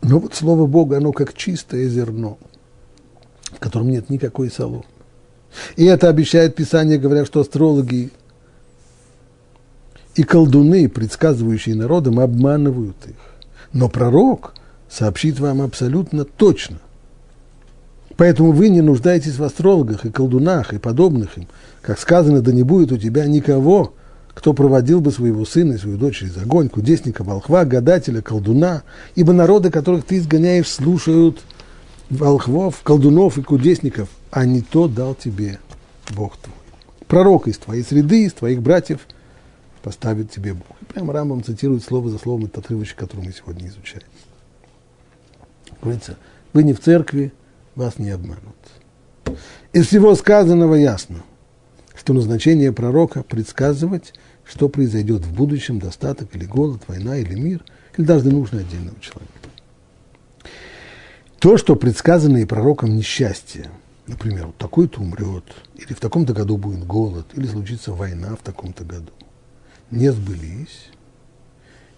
Но 0.00 0.20
вот 0.20 0.34
слово 0.34 0.66
Бога, 0.66 0.98
оно 0.98 1.10
как 1.10 1.34
чистое 1.34 1.88
зерно, 1.88 2.38
в 3.50 3.58
котором 3.58 3.90
нет 3.90 4.08
никакой 4.08 4.52
соломы. 4.52 4.84
И 5.74 5.84
это 5.84 6.08
обещает 6.08 6.54
Писание, 6.54 6.96
говоря, 6.96 7.24
что 7.24 7.40
астрологи 7.40 8.12
и 10.14 10.22
колдуны, 10.22 10.88
предсказывающие 10.88 11.74
народам, 11.74 12.20
обманывают 12.20 12.96
их. 13.06 13.16
Но 13.72 13.88
пророк 13.88 14.54
сообщит 14.88 15.40
вам 15.40 15.60
абсолютно 15.60 16.24
точно. 16.24 16.78
Поэтому 18.22 18.52
вы 18.52 18.68
не 18.68 18.82
нуждаетесь 18.82 19.34
в 19.34 19.42
астрологах 19.42 20.04
и 20.04 20.10
колдунах 20.12 20.72
и 20.72 20.78
подобных 20.78 21.38
им. 21.38 21.48
Как 21.80 21.98
сказано, 21.98 22.40
да 22.40 22.52
не 22.52 22.62
будет 22.62 22.92
у 22.92 22.96
тебя 22.96 23.26
никого, 23.26 23.94
кто 24.32 24.52
проводил 24.52 25.00
бы 25.00 25.10
своего 25.10 25.44
сына 25.44 25.72
и 25.72 25.76
свою 25.76 25.96
дочь 25.98 26.18
через 26.18 26.36
огонь, 26.36 26.68
кудесника, 26.68 27.24
волхва, 27.24 27.64
гадателя, 27.64 28.22
колдуна, 28.22 28.84
ибо 29.16 29.32
народы, 29.32 29.72
которых 29.72 30.04
ты 30.04 30.18
изгоняешь, 30.18 30.68
слушают 30.68 31.40
волхвов, 32.10 32.82
колдунов 32.84 33.38
и 33.38 33.42
кудесников, 33.42 34.08
а 34.30 34.46
не 34.46 34.60
то 34.60 34.86
дал 34.86 35.16
тебе 35.16 35.58
Бог 36.10 36.36
твой. 36.36 36.54
Пророк 37.08 37.48
из 37.48 37.58
твоей 37.58 37.82
среды, 37.82 38.26
из 38.26 38.34
твоих 38.34 38.62
братьев– 38.62 39.00
поставит 39.82 40.30
тебе 40.30 40.54
Бог. 40.54 40.76
И 40.80 40.84
прямо 40.84 41.12
Рамбам 41.12 41.42
цитирует 41.42 41.82
слово 41.82 42.08
за 42.08 42.18
словом 42.18 42.44
этот 42.44 42.58
отрывочек, 42.58 42.98
который 42.98 43.26
мы 43.26 43.32
сегодня 43.32 43.66
изучаем. 43.66 44.06
Говорится, 45.82 46.16
вы 46.52 46.62
не 46.62 46.72
в 46.72 46.78
церкви, 46.78 47.32
вас 47.74 47.98
не 47.98 48.10
обманут. 48.10 48.56
Из 49.72 49.86
всего 49.86 50.14
сказанного 50.14 50.74
ясно, 50.74 51.22
что 51.94 52.12
назначение 52.12 52.72
пророка 52.72 53.22
предсказывать, 53.22 54.12
что 54.44 54.68
произойдет 54.68 55.22
в 55.22 55.34
будущем, 55.34 55.78
достаток 55.78 56.34
или 56.34 56.44
голод, 56.44 56.82
война 56.88 57.16
или 57.16 57.34
мир, 57.34 57.64
или 57.96 58.04
даже 58.04 58.28
нужно 58.30 58.60
отдельного 58.60 58.98
человека. 59.00 59.32
То, 61.38 61.56
что 61.56 61.74
предсказанное 61.74 62.46
пророком 62.46 62.96
несчастье, 62.96 63.70
например, 64.06 64.46
вот 64.46 64.56
такой-то 64.58 65.00
умрет, 65.00 65.44
или 65.74 65.92
в 65.92 66.00
таком-то 66.00 66.32
году 66.32 66.56
будет 66.56 66.84
голод, 66.86 67.26
или 67.34 67.46
случится 67.46 67.92
война 67.92 68.36
в 68.36 68.42
таком-то 68.42 68.84
году, 68.84 69.12
не 69.90 70.12
сбылись, 70.12 70.90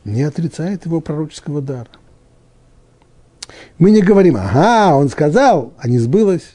не 0.04 0.22
отрицает 0.22 0.86
его 0.86 1.00
пророческого 1.00 1.60
дара. 1.60 1.88
Мы 3.78 3.90
не 3.90 4.02
говорим, 4.02 4.36
ага, 4.36 4.94
он 4.94 5.08
сказал, 5.08 5.72
а 5.78 5.88
не 5.88 5.98
сбылось, 5.98 6.54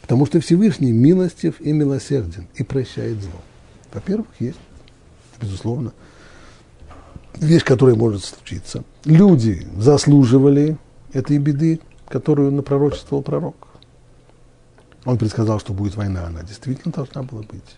потому 0.00 0.26
что 0.26 0.40
Всевышний 0.40 0.92
милостив 0.92 1.60
и 1.60 1.72
милосерден 1.72 2.48
и 2.54 2.62
прощает 2.62 3.20
зло. 3.22 3.40
Во-первых, 3.92 4.28
есть, 4.38 4.58
безусловно, 5.40 5.92
вещь, 7.34 7.64
которая 7.64 7.96
может 7.96 8.24
случиться. 8.24 8.84
Люди 9.04 9.66
заслуживали 9.76 10.76
этой 11.12 11.38
беды, 11.38 11.80
которую 12.08 12.52
напророчествовал 12.52 13.22
пророк. 13.22 13.68
Он 15.04 15.18
предсказал, 15.18 15.60
что 15.60 15.72
будет 15.72 15.96
война, 15.96 16.26
она 16.26 16.42
действительно 16.42 16.92
должна 16.92 17.22
была 17.22 17.42
быть. 17.42 17.76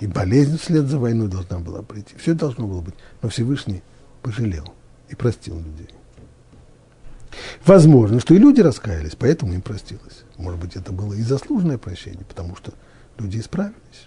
И 0.00 0.06
болезнь 0.06 0.58
вслед 0.58 0.86
за 0.86 0.98
войной 0.98 1.28
должна 1.28 1.58
была 1.58 1.82
прийти. 1.82 2.16
Все 2.16 2.34
должно 2.34 2.66
было 2.66 2.80
быть. 2.80 2.94
Но 3.22 3.28
Всевышний 3.28 3.82
пожалел 4.20 4.72
и 5.08 5.14
простил 5.14 5.56
людей. 5.56 5.88
Возможно, 7.64 8.20
что 8.20 8.34
и 8.34 8.38
люди 8.38 8.60
раскаялись, 8.60 9.16
поэтому 9.18 9.54
им 9.54 9.62
простилось. 9.62 10.24
Может 10.36 10.60
быть, 10.60 10.76
это 10.76 10.92
было 10.92 11.14
и 11.14 11.22
заслуженное 11.22 11.78
прощение, 11.78 12.24
потому 12.24 12.56
что 12.56 12.72
люди 13.18 13.38
исправились. 13.38 14.06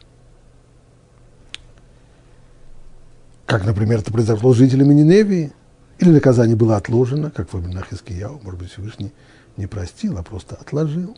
Как, 3.45 3.65
например, 3.65 3.99
это 3.99 4.11
произошло 4.11 4.53
с 4.53 4.57
жителями 4.57 4.93
Ниневии. 4.93 5.53
Или 5.99 6.09
наказание 6.09 6.57
было 6.57 6.75
отложено, 6.75 7.31
как 7.31 7.49
в 7.49 7.57
временах 7.57 7.93
Искияу. 7.93 8.41
Может 8.43 8.59
быть, 8.59 8.71
Всевышний 8.71 9.13
не 9.55 9.67
простил, 9.67 10.17
а 10.17 10.23
просто 10.23 10.55
отложил. 10.55 11.15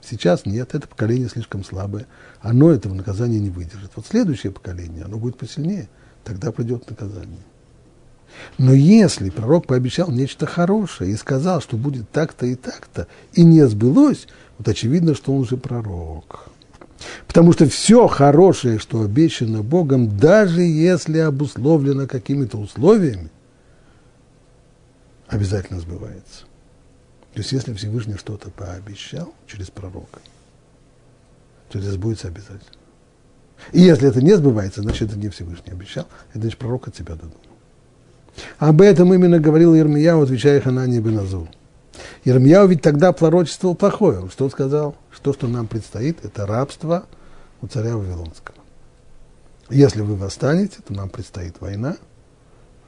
Сейчас 0.00 0.46
нет, 0.46 0.74
это 0.74 0.88
поколение 0.88 1.28
слишком 1.28 1.64
слабое. 1.64 2.06
Оно 2.40 2.70
этого 2.70 2.94
наказания 2.94 3.38
не 3.38 3.50
выдержит. 3.50 3.92
Вот 3.94 4.06
следующее 4.06 4.52
поколение, 4.52 5.04
оно 5.04 5.18
будет 5.18 5.36
посильнее, 5.36 5.88
тогда 6.24 6.50
придет 6.50 6.88
наказание. 6.88 7.42
Но 8.56 8.72
если 8.72 9.30
пророк 9.30 9.66
пообещал 9.66 10.10
нечто 10.10 10.46
хорошее 10.46 11.12
и 11.12 11.16
сказал, 11.16 11.60
что 11.60 11.76
будет 11.76 12.10
так-то 12.10 12.46
и 12.46 12.54
так-то, 12.54 13.06
и 13.32 13.44
не 13.44 13.66
сбылось, 13.66 14.26
вот 14.58 14.68
очевидно, 14.68 15.14
что 15.14 15.32
он 15.32 15.40
уже 15.40 15.56
пророк. 15.56 16.50
Потому 17.26 17.52
что 17.52 17.68
все 17.68 18.06
хорошее, 18.08 18.78
что 18.78 19.02
обещано 19.02 19.62
Богом, 19.62 20.18
даже 20.18 20.62
если 20.62 21.18
обусловлено 21.18 22.06
какими-то 22.06 22.58
условиями, 22.58 23.30
обязательно 25.28 25.80
сбывается. 25.80 26.44
То 27.34 27.40
есть, 27.40 27.52
если 27.52 27.74
Всевышний 27.74 28.16
что-то 28.16 28.50
пообещал 28.50 29.32
через 29.46 29.70
пророка, 29.70 30.20
то 31.68 31.78
это 31.78 31.92
сбудется 31.92 32.28
обязательно. 32.28 32.78
И 33.72 33.80
если 33.80 34.08
это 34.08 34.22
не 34.22 34.36
сбывается, 34.36 34.82
значит, 34.82 35.10
это 35.10 35.18
не 35.18 35.28
Всевышний 35.28 35.72
обещал, 35.72 36.06
это 36.30 36.40
значит, 36.40 36.58
пророк 36.58 36.88
от 36.88 36.96
себя 36.96 37.14
додумал. 37.14 37.36
Об 38.58 38.80
этом 38.80 39.12
именно 39.14 39.38
говорил 39.38 39.74
Ермияу, 39.74 40.22
отвечая 40.22 40.60
Ханане 40.60 41.00
Беназу. 41.00 41.48
Ермияу 42.24 42.68
ведь 42.68 42.82
тогда 42.82 43.12
пророчествовал 43.12 43.74
плохое. 43.74 44.28
Что 44.30 44.44
он 44.44 44.50
сказал? 44.50 44.96
Что, 45.10 45.32
что 45.32 45.48
нам 45.48 45.66
предстоит, 45.66 46.24
это 46.24 46.46
рабство 46.46 47.06
у 47.60 47.66
царя 47.66 47.96
Вавилонского. 47.96 48.56
Если 49.70 50.00
вы 50.00 50.16
восстанете, 50.16 50.78
то 50.86 50.94
нам 50.94 51.08
предстоит 51.08 51.60
война, 51.60 51.96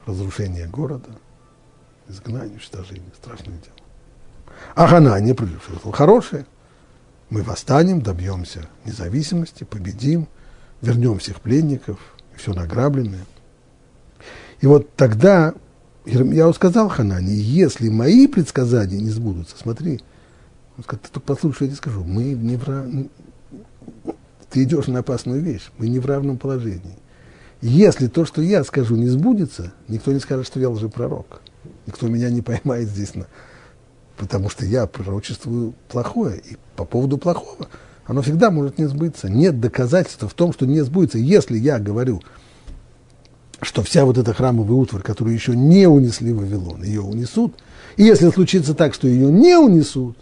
разрушение 0.05 0.67
города, 0.67 1.09
изгнание, 2.07 2.53
уничтожение. 2.53 3.11
Страшное 3.15 3.57
дело. 3.57 3.75
А 4.75 4.87
Ханания 4.87 5.33
предупреждал 5.33 5.91
хорошее. 5.91 6.45
Мы 7.29 7.43
восстанем, 7.43 8.01
добьемся 8.01 8.67
независимости, 8.85 9.63
победим, 9.63 10.27
вернем 10.81 11.19
всех 11.19 11.39
пленников, 11.39 11.97
все 12.35 12.53
награбленное. 12.53 13.25
И 14.61 14.67
вот 14.67 14.95
тогда 14.95 15.53
я 16.05 16.53
сказал 16.53 16.87
Ханане, 16.87 17.33
если 17.33 17.89
мои 17.89 18.27
предсказания 18.27 18.99
не 18.99 19.09
сбудутся, 19.09 19.55
смотри, 19.59 19.99
он 20.77 20.83
сказал, 20.83 21.01
ты 21.03 21.11
только 21.11 21.27
послушай, 21.27 21.63
я 21.63 21.67
тебе 21.67 21.77
скажу, 21.77 22.03
мы 22.03 22.23
не 22.33 22.55
в 22.55 22.67
рав... 22.67 22.85
ты 24.49 24.63
идешь 24.63 24.87
на 24.87 24.99
опасную 24.99 25.41
вещь, 25.41 25.69
мы 25.77 25.89
не 25.89 25.99
в 25.99 26.05
равном 26.05 26.37
положении. 26.37 26.97
Если 27.61 28.07
то, 28.07 28.25
что 28.25 28.41
я 28.41 28.63
скажу, 28.63 28.95
не 28.95 29.07
сбудется, 29.07 29.73
никто 29.87 30.11
не 30.11 30.19
скажет, 30.19 30.47
что 30.47 30.59
я 30.59 30.69
лжепророк. 30.69 31.41
Никто 31.85 32.07
меня 32.07 32.29
не 32.29 32.41
поймает 32.41 32.87
здесь 32.87 33.13
на, 33.13 33.27
потому 34.17 34.49
что 34.49 34.65
я 34.65 34.87
пророчествую 34.87 35.73
плохое, 35.87 36.39
и 36.39 36.57
по 36.75 36.85
поводу 36.85 37.17
плохого 37.17 37.67
оно 38.05 38.21
всегда 38.21 38.49
может 38.49 38.77
не 38.77 38.85
сбыться. 38.85 39.29
Нет 39.29 39.59
доказательства 39.59 40.27
в 40.27 40.33
том, 40.33 40.53
что 40.53 40.65
не 40.65 40.81
сбудется. 40.81 41.17
Если 41.17 41.57
я 41.57 41.79
говорю, 41.79 42.21
что 43.61 43.83
вся 43.83 44.05
вот 44.05 44.17
эта 44.17 44.33
храмовая 44.33 44.73
утварь, 44.73 45.03
которую 45.03 45.33
еще 45.33 45.55
не 45.55 45.87
унесли 45.87 46.33
в 46.33 46.37
Вавилон, 46.37 46.83
ее 46.83 47.01
унесут, 47.01 47.55
и 47.95 48.03
если 48.03 48.29
случится 48.29 48.73
так, 48.73 48.93
что 48.93 49.07
ее 49.07 49.31
не 49.31 49.55
унесут, 49.57 50.17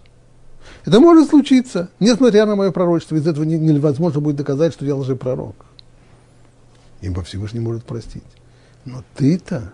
это 0.86 1.00
может 1.00 1.30
случиться, 1.30 1.90
несмотря 2.00 2.46
на 2.46 2.56
мое 2.56 2.72
пророчество. 2.72 3.16
Из 3.16 3.28
этого 3.28 3.44
невозможно 3.44 4.22
будет 4.22 4.38
доказать, 4.38 4.74
что 4.74 4.86
я 4.86 4.96
лжепророк. 4.96 5.66
Ибо 7.02 7.24
Всевышний 7.24 7.60
может 7.60 7.84
простить. 7.84 8.24
Но 8.86 9.04
ты-то 9.16 9.72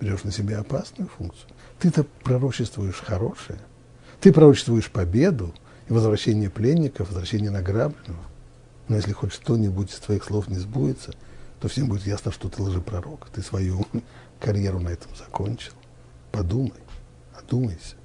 берешь 0.00 0.24
на 0.24 0.32
себя 0.32 0.60
опасную 0.60 1.08
функцию. 1.08 1.50
Ты-то 1.78 2.04
пророчествуешь 2.22 3.02
хорошее. 3.04 3.58
Ты 4.20 4.32
пророчествуешь 4.32 4.90
победу 4.90 5.54
и 5.88 5.92
возвращение 5.92 6.50
пленников, 6.50 7.08
возвращение 7.08 7.50
награбленного. 7.50 8.24
Но 8.88 8.96
если 8.96 9.12
хоть 9.12 9.32
что-нибудь 9.32 9.90
из 9.90 9.98
твоих 9.98 10.24
слов 10.24 10.48
не 10.48 10.56
сбудется, 10.56 11.14
то 11.60 11.68
всем 11.68 11.88
будет 11.88 12.06
ясно, 12.06 12.32
что 12.32 12.48
ты 12.48 12.62
лжепророк. 12.62 13.28
Ты 13.32 13.42
свою 13.42 13.86
карьеру 14.40 14.80
на 14.80 14.88
этом 14.88 15.10
закончил. 15.16 15.72
Подумай, 16.32 16.72
одумайся, 17.34 17.96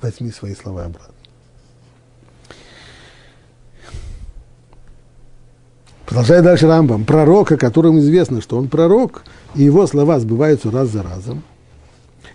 возьми 0.00 0.30
свои 0.30 0.54
слова 0.54 0.84
обратно. 0.84 1.14
Продолжает 6.06 6.44
дальше 6.44 6.66
Рамбам. 6.66 7.04
Пророк, 7.04 7.52
о 7.52 7.56
котором 7.56 7.98
известно, 7.98 8.40
что 8.40 8.58
он 8.58 8.68
пророк, 8.68 9.24
и 9.54 9.62
его 9.62 9.86
слова 9.86 10.20
сбываются 10.20 10.70
раз 10.70 10.90
за 10.90 11.02
разом. 11.02 11.42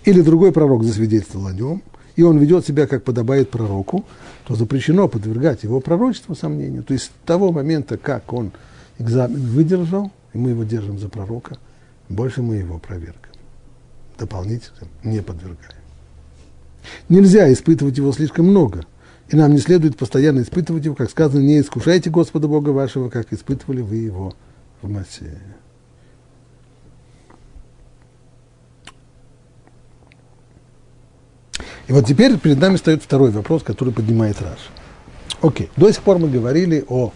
Или 0.05 0.21
другой 0.21 0.51
пророк 0.51 0.83
засвидетельствовал 0.83 1.47
о 1.47 1.53
нем, 1.53 1.83
и 2.15 2.23
он 2.23 2.37
ведет 2.37 2.65
себя, 2.65 2.87
как 2.87 3.03
подобает 3.03 3.51
пророку, 3.51 4.05
то 4.45 4.55
запрещено 4.55 5.07
подвергать 5.07 5.63
его 5.63 5.79
пророчеству 5.79 6.35
сомнению. 6.35 6.83
То 6.83 6.93
есть 6.93 7.05
с 7.05 7.11
того 7.25 7.51
момента, 7.51 7.97
как 7.97 8.33
он 8.33 8.51
экзамен 8.97 9.39
выдержал, 9.39 10.11
и 10.33 10.37
мы 10.37 10.51
его 10.51 10.63
держим 10.63 10.99
за 10.99 11.09
пророка, 11.09 11.57
больше 12.07 12.41
мы 12.41 12.55
его 12.55 12.79
проверкаем. 12.79 13.35
Дополнительно 14.17 14.87
не 15.03 15.21
подвергаем. 15.21 15.79
Нельзя 17.07 17.51
испытывать 17.51 17.97
его 17.97 18.11
слишком 18.11 18.47
много– 18.47 18.85
и 19.29 19.35
нам 19.35 19.53
не 19.53 19.59
следует 19.59 19.95
постоянно 19.95 20.41
испытывать 20.41 20.85
его, 20.85 20.95
как 20.95 21.09
сказано, 21.11 21.41
не 21.41 21.59
искушайте 21.59 22.09
Господа 22.09 22.47
Бога 22.47 22.69
вашего, 22.69 23.09
как 23.09 23.31
испытывали 23.31 23.81
вы 23.81 23.97
его 23.97 24.33
в 24.81 24.89
Массе. 24.89 25.39
И 31.87 31.91
вот 31.91 32.05
теперь 32.05 32.37
перед 32.39 32.59
нами 32.59 32.77
стоит 32.77 33.03
второй 33.03 33.29
вопрос, 33.31 33.63
который 33.63 33.93
поднимает 33.93 34.41
Раш. 34.41 34.69
Окей, 35.41 35.69
до 35.75 35.91
сих 35.91 36.01
пор 36.01 36.17
мы 36.17 36.29
говорили 36.29 36.83
о 36.87 37.11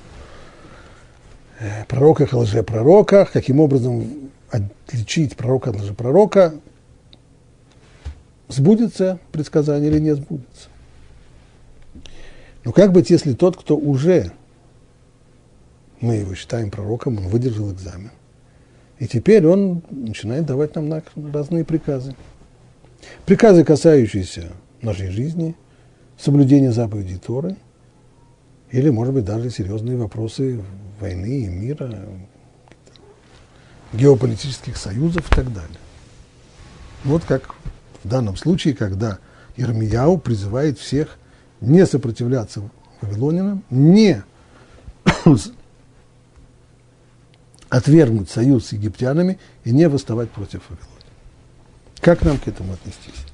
пророках 1.87 2.33
и 2.33 2.35
лжепророках, 2.35 3.31
каким 3.31 3.59
образом 3.59 4.05
отличить 4.49 5.35
пророка 5.35 5.71
от 5.71 5.77
лжепророка, 5.77 6.55
сбудется 8.47 9.19
предсказание 9.31 9.89
или 9.89 9.99
не 9.99 10.15
сбудется. 10.15 10.69
Но 12.63 12.71
как 12.71 12.91
быть, 12.93 13.09
если 13.09 13.33
тот, 13.33 13.57
кто 13.57 13.75
уже, 13.75 14.31
мы 15.99 16.15
его 16.15 16.35
считаем 16.35 16.71
пророком, 16.71 17.17
он 17.17 17.27
выдержал 17.27 17.71
экзамен, 17.71 18.11
и 18.99 19.07
теперь 19.07 19.45
он 19.45 19.83
начинает 19.89 20.45
давать 20.45 20.75
нам 20.75 21.01
разные 21.33 21.65
приказы. 21.65 22.15
Приказы, 23.25 23.65
касающиеся 23.65 24.51
нашей 24.81 25.09
жизни, 25.09 25.55
соблюдения 26.17 26.71
заповедей 26.71 27.17
Торы, 27.17 27.57
или, 28.71 28.89
может 28.89 29.13
быть, 29.13 29.25
даже 29.25 29.49
серьезные 29.49 29.97
вопросы 29.97 30.61
войны 31.03 31.41
и 31.41 31.47
мира, 31.47 31.91
геополитических 33.91 34.77
союзов 34.77 35.29
и 35.29 35.35
так 35.35 35.51
далее. 35.53 35.77
Вот 37.03 37.25
как 37.25 37.55
в 38.03 38.07
данном 38.07 38.37
случае, 38.37 38.73
когда 38.73 39.19
Ирмияу 39.57 40.17
призывает 40.17 40.79
всех 40.79 41.17
не 41.59 41.85
сопротивляться 41.85 42.61
вавилонянам, 43.01 43.65
не 43.69 44.23
отвергнуть 47.69 48.29
союз 48.29 48.67
с 48.67 48.71
египтянами 48.71 49.39
и 49.65 49.71
не 49.71 49.89
восставать 49.89 50.29
против 50.31 50.61
Вавилона. 50.69 50.89
Как 51.99 52.21
нам 52.21 52.37
к 52.37 52.47
этому 52.47 52.73
отнестись? 52.73 53.25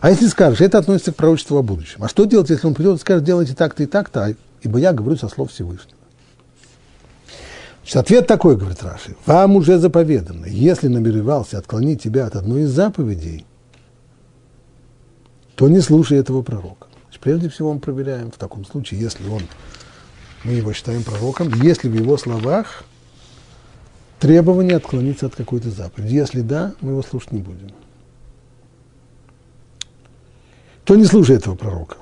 А 0.00 0.08
если 0.08 0.26
скажешь, 0.28 0.62
это 0.62 0.78
относится 0.78 1.12
к 1.12 1.16
пророчеству 1.16 1.58
о 1.58 1.62
будущем. 1.62 2.02
А 2.02 2.08
что 2.08 2.24
делать, 2.24 2.48
если 2.48 2.66
он 2.66 2.72
придет 2.74 2.96
и 2.96 3.00
скажет, 3.00 3.24
делайте 3.24 3.54
так-то 3.54 3.82
и 3.82 3.86
так-то, 3.86 4.34
ибо 4.62 4.78
я 4.78 4.94
говорю 4.94 5.18
со 5.18 5.28
слов 5.28 5.52
Всевышнего? 5.52 5.99
Значит, 7.90 8.06
ответ 8.06 8.26
такой, 8.28 8.56
говорит 8.56 8.82
Раши, 8.84 9.16
вам 9.26 9.56
уже 9.56 9.78
заповедано, 9.78 10.46
если 10.46 10.86
намеревался 10.86 11.58
отклонить 11.58 12.00
тебя 12.00 12.26
от 12.26 12.36
одной 12.36 12.62
из 12.62 12.70
заповедей, 12.70 13.44
то 15.56 15.68
не 15.68 15.80
слушай 15.80 16.16
этого 16.16 16.42
пророка. 16.42 16.86
Прежде 17.20 17.48
всего 17.48 17.74
мы 17.74 17.80
проверяем 17.80 18.30
в 18.30 18.38
таком 18.38 18.64
случае, 18.64 19.00
если 19.00 19.28
он, 19.28 19.42
мы 20.44 20.52
его 20.52 20.72
считаем 20.72 21.02
пророком, 21.02 21.52
если 21.62 21.88
в 21.88 21.94
его 21.94 22.16
словах 22.16 22.84
требование 24.20 24.76
отклониться 24.76 25.26
от 25.26 25.34
какой-то 25.34 25.70
заповеди. 25.70 26.14
Если 26.14 26.42
да, 26.42 26.74
мы 26.80 26.92
его 26.92 27.02
слушать 27.02 27.32
не 27.32 27.40
будем. 27.40 27.72
То 30.84 30.94
не 30.94 31.04
слушай 31.04 31.36
этого 31.36 31.56
пророка. 31.56 31.96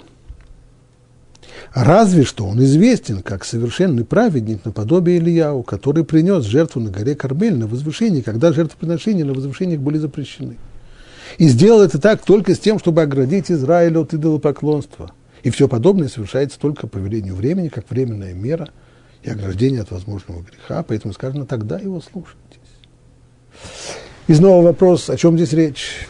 Разве 1.75 2.25
что 2.25 2.47
он 2.47 2.63
известен 2.63 3.23
как 3.23 3.45
совершенный 3.45 4.05
праведник 4.05 4.65
наподобие 4.65 5.19
Ильяу, 5.19 5.63
который 5.63 6.05
принес 6.05 6.45
жертву 6.45 6.81
на 6.81 6.91
горе 6.91 7.15
Кармель 7.15 7.57
на 7.57 7.67
возвышении, 7.67 8.21
когда 8.21 8.53
жертвоприношения 8.53 9.25
на 9.25 9.35
возвышениях 9.35 9.81
были 9.81 9.99
запрещены. 9.99 10.57
И 11.37 11.49
сделал 11.49 11.83
это 11.83 12.01
так 12.01 12.25
только 12.25 12.55
с 12.55 12.59
тем, 12.59 12.79
чтобы 12.79 13.03
оградить 13.03 13.51
Израиль 13.51 13.99
от 13.99 14.15
идолопоклонства. 14.15 15.13
И 15.43 15.51
все 15.51 15.69
подобное 15.69 16.09
совершается 16.09 16.59
только 16.59 16.87
по 16.87 16.99
велению 16.99 17.35
времени, 17.35 17.69
как 17.69 17.89
временная 17.91 18.35
мера 18.35 18.71
и 19.23 19.31
ограждение 19.31 19.83
от 19.83 19.91
возможного 19.91 20.43
греха. 20.43 20.83
Поэтому 20.83 21.13
сказано, 21.13 21.47
тогда 21.47 21.79
его 21.79 22.01
слушайтесь. 22.01 22.39
И 24.27 24.35
снова 24.35 24.65
вопрос, 24.65 25.11
о 25.11 25.17
чем 25.17 25.37
здесь 25.37 25.53
речь? 25.53 26.09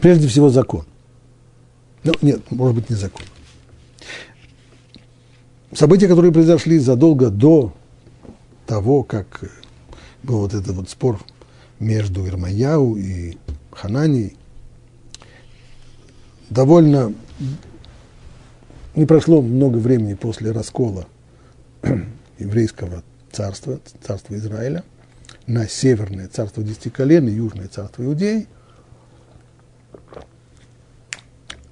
Прежде 0.00 0.28
всего 0.28 0.48
закон. 0.48 0.84
Ну, 2.04 2.12
нет, 2.22 2.40
может 2.50 2.76
быть, 2.76 2.90
не 2.90 2.96
закон. 2.96 3.22
События, 5.72 6.08
которые 6.08 6.32
произошли 6.32 6.78
задолго 6.78 7.30
до 7.30 7.74
того, 8.66 9.02
как 9.02 9.44
был 10.22 10.40
вот 10.40 10.54
этот 10.54 10.74
вот 10.74 10.88
спор 10.88 11.20
между 11.78 12.26
Ирмаяу 12.26 12.96
и 12.96 13.36
Хананей, 13.70 14.36
довольно 16.48 17.12
не 18.94 19.04
прошло 19.04 19.42
много 19.42 19.76
времени 19.76 20.14
после 20.14 20.52
раскола 20.52 21.06
еврейского 22.38 23.04
царства, 23.30 23.78
царства 24.02 24.34
Израиля, 24.36 24.84
на 25.46 25.68
северное 25.68 26.28
царство 26.28 26.62
десяти 26.62 26.90
колен 26.90 27.28
и 27.28 27.32
южное 27.32 27.68
царство 27.68 28.02
Иудеи. 28.02 28.46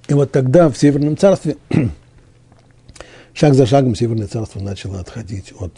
И 0.07 0.13
вот 0.13 0.31
тогда 0.31 0.69
в 0.69 0.77
Северном 0.77 1.17
царстве, 1.17 1.57
шаг 3.37 3.53
за 3.53 3.67
шагом 3.67 3.93
Северное 3.93 4.27
царство 4.27 4.59
начало 4.59 4.99
отходить 4.99 5.53
от 5.59 5.71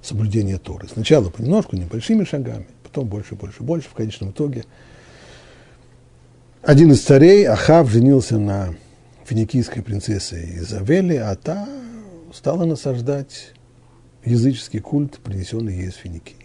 соблюдения 0.00 0.56
Торы. 0.56 0.86
Сначала 0.86 1.30
понемножку, 1.30 1.74
небольшими 1.74 2.22
шагами, 2.22 2.68
потом 2.84 3.08
больше, 3.08 3.34
больше, 3.34 3.64
больше. 3.64 3.88
В 3.88 3.94
конечном 3.94 4.30
итоге 4.30 4.64
один 6.62 6.92
из 6.92 7.02
царей, 7.02 7.44
Ахав, 7.46 7.90
женился 7.90 8.38
на 8.38 8.72
финикийской 9.24 9.82
принцессе 9.82 10.58
Изавели, 10.58 11.16
а 11.16 11.34
та 11.34 11.68
стала 12.32 12.66
насаждать 12.66 13.52
языческий 14.24 14.78
культ, 14.78 15.18
принесенный 15.18 15.74
ей 15.74 15.88
из 15.88 15.94
Финикии. 15.94 16.36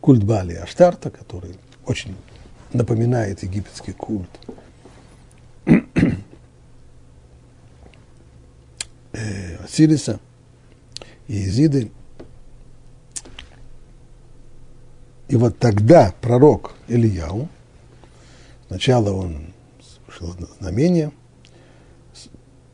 Культ 0.00 0.24
Бали 0.24 0.54
Аштарта, 0.54 1.10
который 1.10 1.56
очень 1.84 2.16
напоминает 2.72 3.42
египетский 3.42 3.92
культ 3.92 4.30
э, 9.12 9.56
Осириса 9.64 10.20
и 11.28 11.44
Изиды. 11.44 11.90
И 15.28 15.36
вот 15.36 15.58
тогда 15.58 16.12
пророк 16.20 16.74
Ильяу, 16.88 17.48
сначала 18.66 19.12
он 19.12 19.52
совершил 19.80 20.34
знамение, 20.58 21.12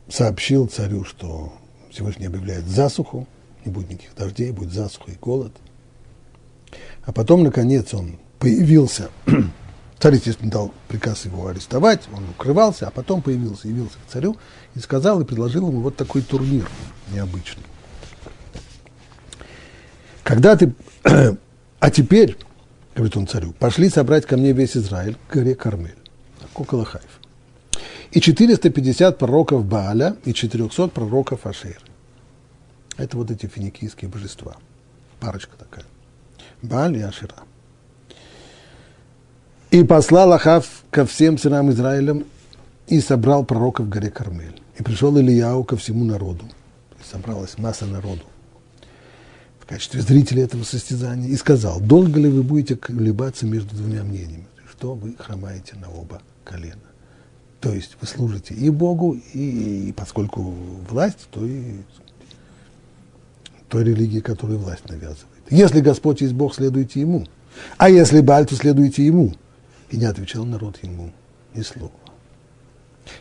сообщил 0.09 0.67
царю, 0.67 1.03
что 1.03 1.53
Всевышний 1.91 2.25
объявляет 2.25 2.65
засуху, 2.65 3.27
не 3.63 3.71
будет 3.71 3.89
никаких 3.89 4.15
дождей, 4.15 4.51
будет 4.51 4.71
засуха 4.71 5.11
и 5.11 5.15
голод. 5.15 5.53
А 7.03 7.11
потом, 7.11 7.43
наконец, 7.43 7.93
он 7.93 8.17
появился, 8.39 9.09
царь, 9.99 10.15
естественно, 10.15 10.51
дал 10.51 10.73
приказ 10.87 11.25
его 11.25 11.47
арестовать, 11.47 12.07
он 12.13 12.29
укрывался, 12.29 12.87
а 12.87 12.91
потом 12.91 13.21
появился, 13.21 13.67
явился 13.67 13.95
к 13.95 14.11
царю 14.11 14.37
и 14.75 14.79
сказал, 14.79 15.21
и 15.21 15.25
предложил 15.25 15.67
ему 15.69 15.81
вот 15.81 15.95
такой 15.95 16.21
турнир 16.21 16.69
необычный. 17.11 17.63
Когда 20.23 20.55
ты... 20.55 20.73
А 21.79 21.91
теперь 21.91 22.35
говорит 22.95 23.15
он 23.15 23.27
царю, 23.27 23.53
пошли 23.53 23.87
собрать 23.89 24.25
ко 24.25 24.35
мне 24.35 24.51
весь 24.51 24.75
Израиль 24.75 25.15
к 25.27 25.33
горе 25.33 25.53
Кармель, 25.53 25.95
около 26.55 26.83
Хайфа. 26.83 27.07
И 28.09 28.19
450 28.19 29.19
пророков 29.19 29.63
Бааля 29.63 30.17
и 30.25 30.33
400 30.33 30.87
пророков 30.87 31.45
Ашер. 31.45 31.79
Это 32.97 33.15
вот 33.15 33.29
эти 33.29 33.45
финикийские 33.45 34.09
божества. 34.09 34.55
Парочка 35.19 35.55
такая. 35.57 35.85
Бааль 36.63 36.97
и 36.97 37.01
Ашера. 37.01 37.35
И 39.77 39.83
послал 39.83 40.33
Ахав 40.33 40.67
ко 40.89 41.05
всем 41.05 41.37
сынам 41.37 41.69
Израилям 41.69 42.25
и 42.87 42.99
собрал 42.99 43.45
пророка 43.45 43.83
в 43.83 43.89
горе 43.89 44.09
Кармель. 44.09 44.59
И 44.75 44.81
пришел 44.81 45.15
Ильяу 45.19 45.63
ко 45.63 45.77
всему 45.77 46.03
народу. 46.03 46.45
И 46.99 47.03
собралась 47.07 47.59
масса 47.59 47.85
народу 47.85 48.23
в 49.59 49.67
качестве 49.67 50.01
зрителя 50.01 50.45
этого 50.45 50.63
состязания. 50.63 51.29
И 51.29 51.35
сказал, 51.35 51.79
долго 51.79 52.19
ли 52.19 52.27
вы 52.27 52.41
будете 52.41 52.75
колебаться 52.75 53.45
между 53.45 53.75
двумя 53.75 54.03
мнениями? 54.03 54.47
Что 54.67 54.95
вы 54.95 55.13
хромаете 55.15 55.75
на 55.75 55.91
оба 55.91 56.23
колена? 56.43 56.81
То 57.61 57.71
есть 57.71 57.97
вы 58.01 58.07
служите 58.07 58.55
и 58.55 58.71
Богу, 58.71 59.15
и, 59.35 59.89
и 59.89 59.91
поскольку 59.91 60.55
власть, 60.89 61.27
то 61.29 61.45
и 61.45 61.75
той 63.69 63.83
религии, 63.83 64.21
которую 64.21 64.57
власть 64.57 64.89
навязывает. 64.89 65.43
Если 65.51 65.81
Господь 65.81 66.21
есть 66.21 66.33
Бог, 66.33 66.55
следуйте 66.55 66.99
Ему. 66.99 67.27
А 67.77 67.91
если 67.91 68.21
Бааль, 68.21 68.47
то 68.47 68.55
следуйте 68.55 69.05
Ему. 69.05 69.35
И 69.89 69.97
не 69.97 70.05
отвечал 70.05 70.45
народ 70.45 70.79
ему 70.83 71.11
ни 71.55 71.61
слова. 71.61 71.91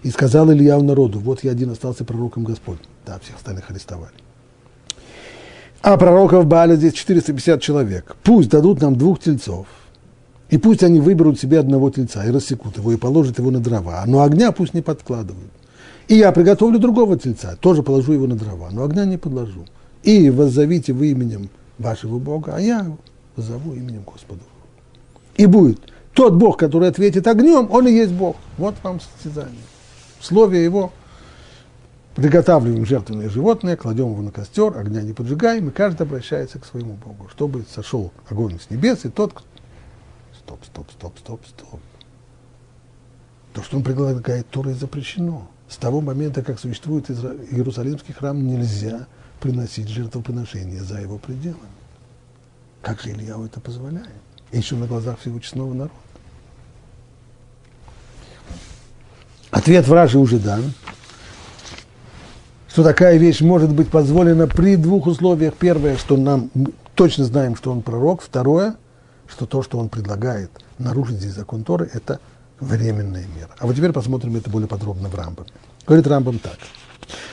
И 0.02 0.10
сказал 0.10 0.52
Илья 0.52 0.78
народу, 0.80 1.20
вот 1.20 1.44
я 1.44 1.52
один 1.52 1.70
остался 1.70 2.04
пророком 2.04 2.44
Господь. 2.44 2.78
Да, 3.04 3.18
всех 3.20 3.36
остальных 3.36 3.70
арестовали. 3.70 4.12
А 5.82 5.96
пророков 5.96 6.46
Бааля 6.46 6.74
здесь 6.74 6.94
450 6.94 7.62
человек. 7.62 8.16
Пусть 8.24 8.50
дадут 8.50 8.80
нам 8.80 8.96
двух 8.96 9.20
тельцов, 9.20 9.68
и 10.50 10.58
пусть 10.58 10.82
они 10.82 11.00
выберут 11.00 11.38
себе 11.38 11.60
одного 11.60 11.90
тельца 11.90 12.24
и 12.24 12.30
рассекут 12.30 12.76
его, 12.76 12.92
и 12.92 12.96
положат 12.96 13.38
его 13.38 13.50
на 13.50 13.60
дрова. 13.60 14.02
Но 14.06 14.22
огня 14.22 14.50
пусть 14.52 14.74
не 14.74 14.82
подкладывают. 14.82 15.52
И 16.08 16.16
я 16.16 16.32
приготовлю 16.32 16.78
другого 16.78 17.18
тельца, 17.18 17.56
тоже 17.56 17.82
положу 17.82 18.12
его 18.12 18.26
на 18.26 18.36
дрова, 18.36 18.70
но 18.70 18.84
огня 18.84 19.04
не 19.04 19.16
подложу. 19.16 19.66
И 20.02 20.30
воззовите 20.30 20.92
вы 20.92 21.10
именем 21.10 21.48
вашего 21.78 22.18
Бога, 22.18 22.54
а 22.56 22.60
я 22.60 22.96
позову 23.34 23.74
именем 23.74 24.02
Господа. 24.04 24.42
И 25.36 25.46
будет 25.46 25.80
тот 26.16 26.32
Бог, 26.32 26.56
который 26.56 26.88
ответит 26.88 27.26
огнем, 27.26 27.68
он 27.70 27.86
и 27.86 27.92
есть 27.92 28.12
Бог. 28.12 28.36
Вот 28.56 28.74
вам 28.82 29.00
состязание. 29.00 29.62
Слове 30.18 30.64
его 30.64 30.90
приготавливаем 32.14 32.86
жертвенное 32.86 33.28
животное, 33.28 33.76
кладем 33.76 34.10
его 34.10 34.22
на 34.22 34.30
костер, 34.30 34.76
огня 34.78 35.02
не 35.02 35.12
поджигаем, 35.12 35.68
и 35.68 35.70
каждый 35.70 36.04
обращается 36.04 36.58
к 36.58 36.64
своему 36.64 36.94
Богу, 36.94 37.28
чтобы 37.28 37.66
сошел 37.70 38.12
огонь 38.30 38.58
с 38.58 38.70
небес, 38.70 39.04
и 39.04 39.10
тот, 39.10 39.44
стоп, 40.38 40.64
стоп, 40.64 40.90
стоп, 40.90 41.18
стоп, 41.18 41.40
стоп. 41.46 41.80
То, 43.52 43.62
что 43.62 43.76
он 43.76 43.84
предлагает 43.84 44.48
Торой, 44.48 44.72
запрещено. 44.72 45.46
С 45.68 45.76
того 45.76 46.00
момента, 46.00 46.42
как 46.42 46.58
существует 46.58 47.10
Иерусалимский 47.10 48.14
храм, 48.14 48.42
нельзя 48.42 49.06
приносить 49.40 49.88
жертвоприношения 49.88 50.82
за 50.82 50.98
его 50.98 51.18
пределами. 51.18 51.60
Как 52.80 53.02
же 53.02 53.10
Илья 53.10 53.36
это 53.44 53.60
позволяет? 53.60 54.08
И 54.52 54.58
еще 54.58 54.76
на 54.76 54.86
глазах 54.86 55.18
всего 55.18 55.38
честного 55.40 55.74
народа. 55.74 56.05
Ответ 59.50 59.86
вражи 59.86 60.18
уже 60.18 60.38
дан. 60.38 60.72
Что 62.68 62.82
такая 62.82 63.16
вещь 63.16 63.40
может 63.40 63.72
быть 63.72 63.88
позволена 63.88 64.46
при 64.46 64.76
двух 64.76 65.06
условиях. 65.06 65.54
Первое, 65.54 65.96
что 65.96 66.16
нам 66.16 66.50
точно 66.94 67.24
знаем, 67.24 67.56
что 67.56 67.72
он 67.72 67.82
пророк. 67.82 68.20
Второе, 68.22 68.74
что 69.28 69.46
то, 69.46 69.62
что 69.62 69.78
он 69.78 69.88
предлагает 69.88 70.50
нарушить 70.78 71.16
здесь 71.16 71.32
закон 71.32 71.64
Торы, 71.64 71.88
это 71.92 72.20
временная 72.60 73.24
мера. 73.36 73.50
А 73.58 73.66
вот 73.66 73.76
теперь 73.76 73.92
посмотрим 73.92 74.36
это 74.36 74.50
более 74.50 74.68
подробно 74.68 75.08
в 75.08 75.14
Рамбаме. 75.14 75.48
Говорит 75.86 76.06
Рамбам 76.06 76.38
так. 76.38 76.58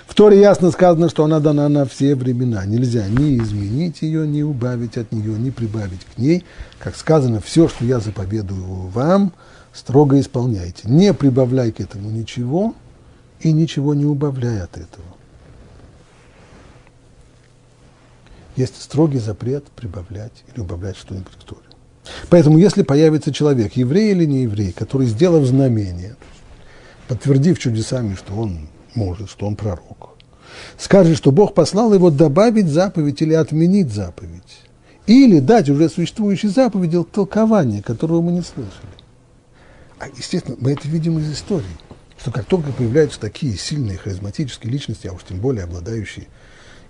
В 0.07 0.15
Торе 0.15 0.39
ясно 0.39 0.69
сказано, 0.71 1.09
что 1.09 1.23
она 1.23 1.39
дана 1.39 1.67
на 1.69 1.85
все 1.85 2.13
времена. 2.13 2.65
Нельзя 2.65 3.07
ни 3.07 3.37
изменить 3.39 4.01
ее, 4.03 4.27
ни 4.27 4.43
убавить 4.43 4.97
от 4.97 5.11
нее, 5.11 5.33
ни 5.39 5.49
прибавить 5.49 6.05
к 6.05 6.17
ней. 6.17 6.45
Как 6.79 6.95
сказано, 6.95 7.41
все, 7.41 7.67
что 7.67 7.83
я 7.83 7.99
заповедую 7.99 8.89
вам, 8.89 9.33
строго 9.73 10.19
исполняйте. 10.19 10.87
Не 10.87 11.13
прибавляй 11.13 11.71
к 11.71 11.79
этому 11.79 12.09
ничего 12.09 12.75
и 13.41 13.51
ничего 13.51 13.93
не 13.93 14.05
убавляй 14.05 14.61
от 14.61 14.77
этого. 14.77 15.05
Есть 18.55 18.81
строгий 18.81 19.17
запрет 19.17 19.65
прибавлять 19.75 20.43
или 20.53 20.61
убавлять 20.61 20.95
что-нибудь 20.95 21.33
к 21.33 21.43
Торе. 21.43 21.61
Поэтому, 22.29 22.57
если 22.57 22.83
появится 22.83 23.33
человек, 23.33 23.73
еврей 23.73 24.11
или 24.11 24.25
не 24.25 24.43
еврей, 24.43 24.71
который, 24.73 25.07
сделав 25.07 25.45
знамение, 25.45 26.15
подтвердив 27.07 27.57
чудесами, 27.57 28.15
что 28.15 28.33
он 28.33 28.67
может, 28.93 29.29
что 29.29 29.47
он 29.47 29.55
пророк, 29.55 30.09
скажет, 30.77 31.17
что 31.17 31.31
Бог 31.31 31.55
послал 31.55 31.93
его 31.93 32.11
добавить 32.11 32.67
заповедь 32.67 33.21
или 33.21 33.33
отменить 33.33 33.91
заповедь, 33.91 34.61
или 35.07 35.39
дать 35.39 35.69
уже 35.69 35.89
существующей 35.89 36.49
заповеди 36.49 37.03
толкование, 37.03 37.81
которого 37.81 38.21
мы 38.21 38.33
не 38.33 38.41
слышали. 38.41 39.02
А, 40.03 40.07
естественно, 40.17 40.57
мы 40.59 40.73
это 40.73 40.85
видим 40.85 41.17
из 41.17 41.31
истории, 41.31 41.77
что 42.19 42.29
как 42.29 42.45
только 42.45 42.73
появляются 42.73 43.21
такие 43.21 43.57
сильные 43.57 43.97
харизматические 43.97 44.69
личности, 44.69 45.07
а 45.07 45.13
уж 45.13 45.23
тем 45.23 45.39
более 45.39 45.63
обладающие 45.63 46.27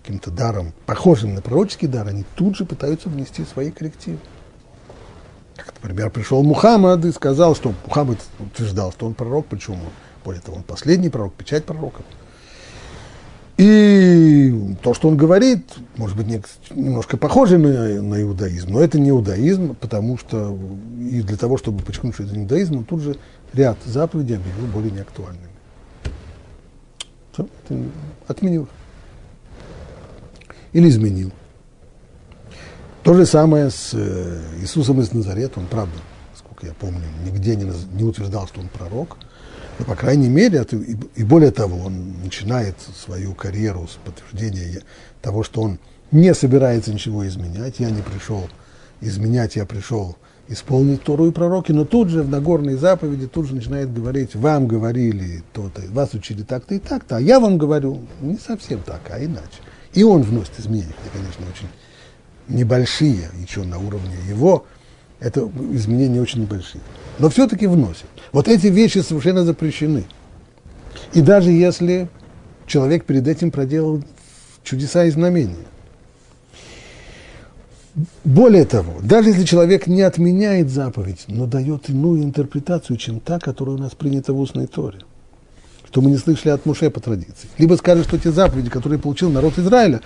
каким-то 0.01 0.31
даром, 0.31 0.73
похожим 0.87 1.35
на 1.35 1.41
пророческий 1.43 1.87
дар, 1.87 2.07
они 2.07 2.25
тут 2.35 2.57
же 2.57 2.65
пытаются 2.65 3.09
внести 3.09 3.45
свои 3.45 3.69
коррективы. 3.69 4.17
Как, 5.55 5.75
например, 5.75 6.09
пришел 6.09 6.41
Мухаммад 6.41 7.05
и 7.05 7.11
сказал, 7.11 7.55
что 7.55 7.75
Мухаммад 7.85 8.17
утверждал, 8.39 8.91
что 8.91 9.05
он 9.05 9.13
пророк, 9.13 9.45
причем, 9.45 9.77
более 10.25 10.41
того, 10.41 10.57
он 10.57 10.63
последний 10.63 11.09
пророк, 11.09 11.35
печать 11.35 11.65
пророков. 11.65 12.03
И 13.63 14.75
то, 14.81 14.93
что 14.93 15.07
он 15.07 15.15
говорит, 15.15 15.75
может 15.95 16.17
быть, 16.17 16.27
немножко 16.75 17.15
похоже 17.15 17.57
на, 17.57 18.01
на 18.01 18.21
иудаизм, 18.21 18.71
но 18.71 18.81
это 18.81 18.99
не 18.99 19.11
иудаизм, 19.11 19.73
потому 19.75 20.17
что 20.17 20.57
и 20.99 21.21
для 21.21 21.37
того, 21.37 21.57
чтобы 21.57 21.81
подчеркнуть, 21.81 22.13
что 22.13 22.23
это 22.23 22.35
не 22.35 22.43
иудаизм, 22.43 22.79
он 22.79 22.83
тут 22.83 22.99
же 22.99 23.15
ряд 23.53 23.77
заповедей 23.85 24.35
объявил 24.35 24.65
более 24.65 24.91
неактуальными. 24.91 25.47
Отменил 28.27 28.67
или 30.73 30.89
изменил. 30.89 31.31
То 33.03 33.13
же 33.13 33.25
самое 33.25 33.69
с 33.69 33.91
э, 33.93 34.41
Иисусом 34.59 34.99
из 34.99 35.13
Назарета, 35.13 35.61
он, 35.61 35.67
правда, 35.67 35.95
сколько 36.35 36.65
я 36.65 36.73
помню, 36.73 37.03
нигде 37.25 37.55
не, 37.55 37.71
не 37.93 38.03
утверждал, 38.03 38.45
что 38.47 38.59
он 38.59 38.67
пророк, 38.67 39.17
но, 39.79 39.85
по 39.85 39.95
крайней 39.95 40.29
мере, 40.29 40.65
и, 40.71 40.97
и 41.15 41.23
более 41.23 41.51
того, 41.51 41.85
он 41.85 42.21
начинает 42.23 42.75
свою 42.95 43.33
карьеру 43.33 43.87
с 43.87 43.97
подтверждения 44.05 44.81
того, 45.21 45.43
что 45.43 45.61
он 45.61 45.79
не 46.11 46.33
собирается 46.33 46.93
ничего 46.93 47.27
изменять. 47.27 47.79
Я 47.79 47.89
не 47.89 48.01
пришел 48.01 48.47
изменять, 49.01 49.55
я 49.55 49.65
пришел 49.65 50.15
исполнить 50.47 51.03
Тору 51.03 51.27
и 51.27 51.31
пророки, 51.31 51.71
но 51.71 51.85
тут 51.85 52.09
же 52.09 52.21
в 52.21 52.29
Нагорной 52.29 52.75
заповеди 52.75 53.27
тут 53.27 53.47
же 53.47 53.55
начинает 53.55 53.93
говорить, 53.93 54.35
вам 54.35 54.67
говорили 54.67 55.43
то-то, 55.53 55.81
вас 55.89 56.13
учили 56.13 56.43
так-то 56.43 56.75
и 56.75 56.79
так-то, 56.79 57.17
а 57.17 57.21
я 57.21 57.39
вам 57.39 57.57
говорю 57.57 58.01
не 58.21 58.37
совсем 58.37 58.81
так, 58.81 59.01
а 59.09 59.23
иначе. 59.23 59.61
И 59.93 60.03
он 60.03 60.21
вносит 60.21 60.59
изменения, 60.59 60.93
конечно, 61.13 61.45
очень 61.49 61.67
небольшие, 62.47 63.29
еще 63.41 63.63
на 63.63 63.77
уровне 63.79 64.15
его, 64.27 64.65
это 65.19 65.49
изменения 65.71 66.21
очень 66.21 66.41
небольшие. 66.41 66.81
Но 67.19 67.29
все-таки 67.29 67.67
вносит. 67.67 68.05
Вот 68.33 68.47
эти 68.47 68.67
вещи 68.67 68.97
совершенно 68.97 69.45
запрещены. 69.45 70.03
И 71.13 71.21
даже 71.21 71.51
если 71.51 72.09
человек 72.65 73.05
перед 73.05 73.27
этим 73.27 73.51
проделал 73.51 74.03
чудеса 74.63 75.05
и 75.05 75.11
знамения. 75.11 75.67
Более 78.23 78.65
того, 78.65 78.93
даже 79.03 79.29
если 79.29 79.43
человек 79.43 79.85
не 79.85 80.01
отменяет 80.01 80.71
заповедь, 80.71 81.25
но 81.27 81.45
дает 81.45 81.89
иную 81.89 82.23
интерпретацию, 82.23 82.97
чем 82.97 83.19
та, 83.19 83.39
которая 83.39 83.75
у 83.75 83.79
нас 83.79 83.93
принята 83.93 84.33
в 84.33 84.39
устной 84.39 84.65
Торе, 84.65 84.99
что 85.87 86.01
мы 86.01 86.09
не 86.09 86.17
слышали 86.17 86.49
от 86.49 86.65
Муше 86.65 86.89
по 86.89 86.99
традиции, 86.99 87.47
либо 87.59 87.75
скажет, 87.75 88.07
что 88.07 88.17
те 88.17 88.31
заповеди, 88.31 88.71
которые 88.71 88.97
получил 88.97 89.29
народ 89.29 89.59
Израиля, 89.59 90.01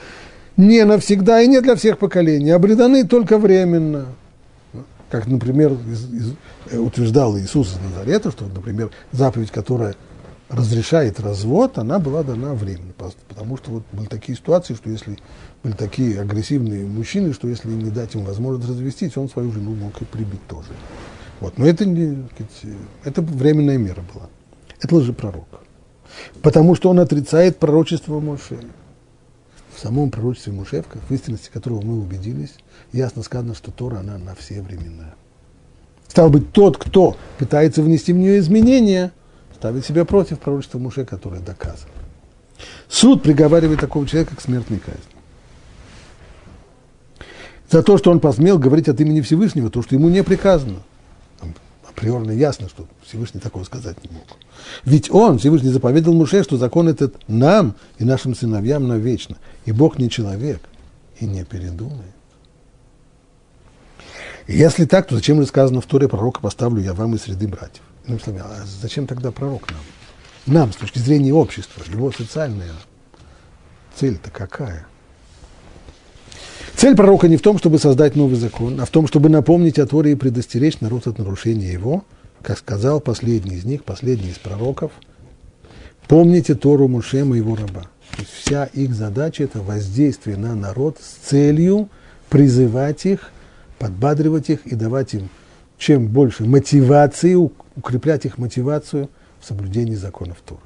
не 0.57 0.83
навсегда 0.83 1.41
и 1.41 1.47
не 1.47 1.61
для 1.61 1.75
всех 1.75 1.97
поколений, 1.97 2.51
а 2.51 2.59
бреданы 2.59 3.07
только 3.07 3.37
временно. 3.37 4.07
Как, 5.09 5.27
например, 5.27 5.73
из, 5.73 6.13
из, 6.13 6.33
э, 6.69 6.77
утверждал 6.77 7.37
Иисус 7.37 7.73
из 7.73 7.79
Назарета, 7.79 8.31
что, 8.31 8.45
например, 8.45 8.91
заповедь, 9.11 9.51
которая 9.51 9.95
разрешает 10.49 11.19
развод, 11.19 11.77
она 11.77 11.99
была 11.99 12.23
дана 12.23 12.53
временно. 12.53 12.93
Потому 13.27 13.57
что 13.57 13.71
вот 13.71 13.83
были 13.91 14.07
такие 14.07 14.37
ситуации, 14.37 14.73
что 14.73 14.89
если 14.89 15.17
были 15.63 15.73
такие 15.73 16.21
агрессивные 16.21 16.85
мужчины, 16.85 17.33
что 17.33 17.47
если 17.47 17.69
не 17.69 17.89
дать 17.89 18.15
им 18.15 18.23
возможность 18.23 18.69
развестись, 18.69 19.17
он 19.17 19.29
свою 19.29 19.51
жену 19.51 19.75
мог 19.75 20.01
и 20.01 20.05
прибить 20.05 20.45
тоже. 20.47 20.69
Вот. 21.39 21.57
Но 21.57 21.65
это, 21.65 21.85
не, 21.85 22.27
это 23.03 23.21
временная 23.21 23.77
мера 23.77 24.03
была. 24.13 24.29
Это 24.81 24.95
лжепророк. 24.95 25.47
Потому 26.41 26.75
что 26.75 26.89
он 26.89 26.99
отрицает 26.99 27.57
пророчество 27.57 28.19
Моше 28.19 28.59
в 29.77 29.79
самом 29.79 30.09
пророчестве 30.09 30.53
Мушевка, 30.53 30.97
в 31.07 31.13
истинности 31.13 31.51
которого 31.53 31.81
мы 31.83 32.01
убедились, 32.01 32.55
ясно 32.93 33.21
сказано, 33.21 33.53
что 33.53 33.69
Тора, 33.69 33.99
она 33.99 34.17
на 34.17 34.33
все 34.33 34.59
времена. 34.63 35.13
Стал 36.07 36.31
быть, 36.31 36.51
тот, 36.51 36.79
кто 36.79 37.15
пытается 37.37 37.83
внести 37.83 38.11
в 38.11 38.15
нее 38.15 38.39
изменения, 38.39 39.11
ставит 39.53 39.85
себя 39.85 40.03
против 40.03 40.39
пророчества 40.39 40.79
Муше, 40.79 41.05
которое 41.05 41.41
доказано. 41.41 41.91
Суд 42.89 43.21
приговаривает 43.21 43.79
такого 43.79 44.07
человека 44.07 44.35
к 44.35 44.41
смертной 44.41 44.79
казни. 44.79 45.03
За 47.69 47.83
то, 47.83 47.99
что 47.99 48.09
он 48.09 48.19
посмел 48.19 48.57
говорить 48.57 48.89
от 48.89 48.99
имени 48.99 49.21
Всевышнего, 49.21 49.69
то, 49.69 49.83
что 49.83 49.93
ему 49.93 50.09
не 50.09 50.23
приказано. 50.23 50.79
Априорно 51.97 52.31
ясно, 52.31 52.69
что 52.69 52.87
Всевышний 53.03 53.39
такого 53.39 53.63
сказать 53.63 53.97
не 54.03 54.15
мог. 54.15 54.25
Ведь 54.85 55.09
он, 55.09 55.39
Всевышний, 55.39 55.69
заповедал 55.69 56.13
Муше, 56.13 56.43
что 56.43 56.55
закон 56.55 56.87
этот 56.87 57.15
нам 57.27 57.75
и 57.97 58.03
нашим 58.03 58.35
сыновьям 58.35 58.87
навечно. 58.87 59.37
И 59.65 59.71
Бог 59.71 59.97
не 59.97 60.07
человек 60.07 60.61
и 61.19 61.25
не 61.25 61.43
передумает. 61.43 62.13
И 64.45 64.55
если 64.55 64.85
так, 64.85 65.07
то 65.07 65.15
зачем 65.15 65.41
же 65.41 65.47
сказано 65.47 65.81
в 65.81 65.87
Торе 65.87 66.07
пророка 66.07 66.39
поставлю 66.39 66.81
я 66.81 66.93
вам 66.93 67.15
из 67.15 67.23
среды 67.23 67.47
братьев? 67.47 67.83
Ну, 68.05 68.19
словами, 68.19 68.45
а 68.47 68.63
зачем 68.65 69.07
тогда 69.07 69.31
пророк 69.31 69.63
нам? 69.71 69.81
Нам, 70.45 70.71
с 70.71 70.75
точки 70.75 70.99
зрения 70.99 71.33
общества, 71.33 71.83
его 71.91 72.11
социальная 72.11 72.71
цель-то 73.95 74.29
какая? 74.29 74.87
Цель 76.77 76.95
пророка 76.95 77.27
не 77.27 77.37
в 77.37 77.41
том, 77.41 77.57
чтобы 77.57 77.79
создать 77.79 78.15
новый 78.15 78.35
закон, 78.35 78.79
а 78.79 78.85
в 78.85 78.91
том, 78.91 79.07
чтобы 79.07 79.29
напомнить 79.29 79.79
о 79.79 79.87
Торе 79.87 80.11
и 80.11 80.15
предостеречь 80.15 80.79
народ 80.79 81.07
от 81.07 81.17
нарушения 81.17 81.71
его, 81.73 82.05
как 82.43 82.59
сказал 82.59 83.01
последний 83.01 83.55
из 83.55 83.65
них, 83.65 83.83
последний 83.83 84.29
из 84.29 84.37
пророков, 84.37 84.91
помните 86.07 86.53
Тору 86.53 86.87
Муше, 86.87 87.25
моего 87.25 87.55
раба. 87.55 87.81
То 88.11 88.19
есть 88.19 88.31
вся 88.31 88.65
их 88.65 88.93
задача– 88.93 89.43
это 89.45 89.59
воздействие 89.59 90.37
на 90.37 90.53
народ 90.53 90.99
с 91.01 91.27
целью 91.27 91.89
призывать 92.29 93.07
их, 93.07 93.31
подбадривать 93.79 94.51
их 94.51 94.67
и 94.67 94.75
давать 94.75 95.15
им 95.15 95.29
чем 95.79 96.07
больше 96.07 96.45
мотивации, 96.45 97.33
укреплять 97.33 98.25
их 98.25 98.37
мотивацию 98.37 99.09
в 99.39 99.47
соблюдении 99.47 99.95
законов 99.95 100.37
Торы. 100.45 100.61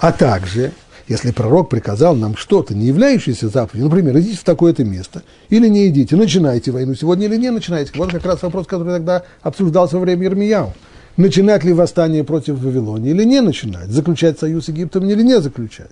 А 0.00 0.10
также 0.10 0.72
если 1.06 1.32
пророк 1.32 1.68
приказал 1.68 2.16
нам 2.16 2.36
что-то, 2.36 2.74
не 2.74 2.86
являющееся 2.86 3.48
заповедью, 3.48 3.88
например, 3.88 4.18
идите 4.18 4.38
в 4.38 4.44
такое-то 4.44 4.84
место, 4.84 5.22
или 5.50 5.68
не 5.68 5.88
идите, 5.88 6.16
начинайте 6.16 6.70
войну 6.70 6.94
сегодня 6.94 7.26
или 7.26 7.36
не 7.36 7.50
начинайте. 7.50 7.92
Вот 7.96 8.10
как 8.10 8.24
раз 8.24 8.42
вопрос, 8.42 8.66
который 8.66 8.94
тогда 8.94 9.22
обсуждался 9.42 9.96
во 9.96 10.02
время 10.02 10.24
Ермияу. 10.24 10.72
Начинать 11.16 11.62
ли 11.62 11.72
восстание 11.72 12.24
против 12.24 12.58
Вавилонии 12.58 13.10
или 13.10 13.24
не 13.24 13.40
начинать? 13.40 13.88
Заключать 13.88 14.38
союз 14.38 14.64
с 14.64 14.68
Египтом 14.68 15.08
или 15.08 15.22
не 15.22 15.40
заключать? 15.40 15.90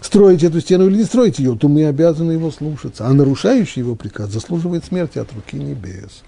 Строить 0.00 0.42
эту 0.42 0.60
стену 0.60 0.86
или 0.86 0.96
не 0.96 1.04
строить 1.04 1.38
ее, 1.38 1.56
то 1.56 1.68
мы 1.68 1.84
обязаны 1.84 2.32
его 2.32 2.50
слушаться. 2.50 3.06
А 3.06 3.12
нарушающий 3.12 3.80
его 3.80 3.96
приказ 3.96 4.30
заслуживает 4.30 4.86
смерти 4.86 5.18
от 5.18 5.30
руки 5.34 5.56
небес. 5.56 6.22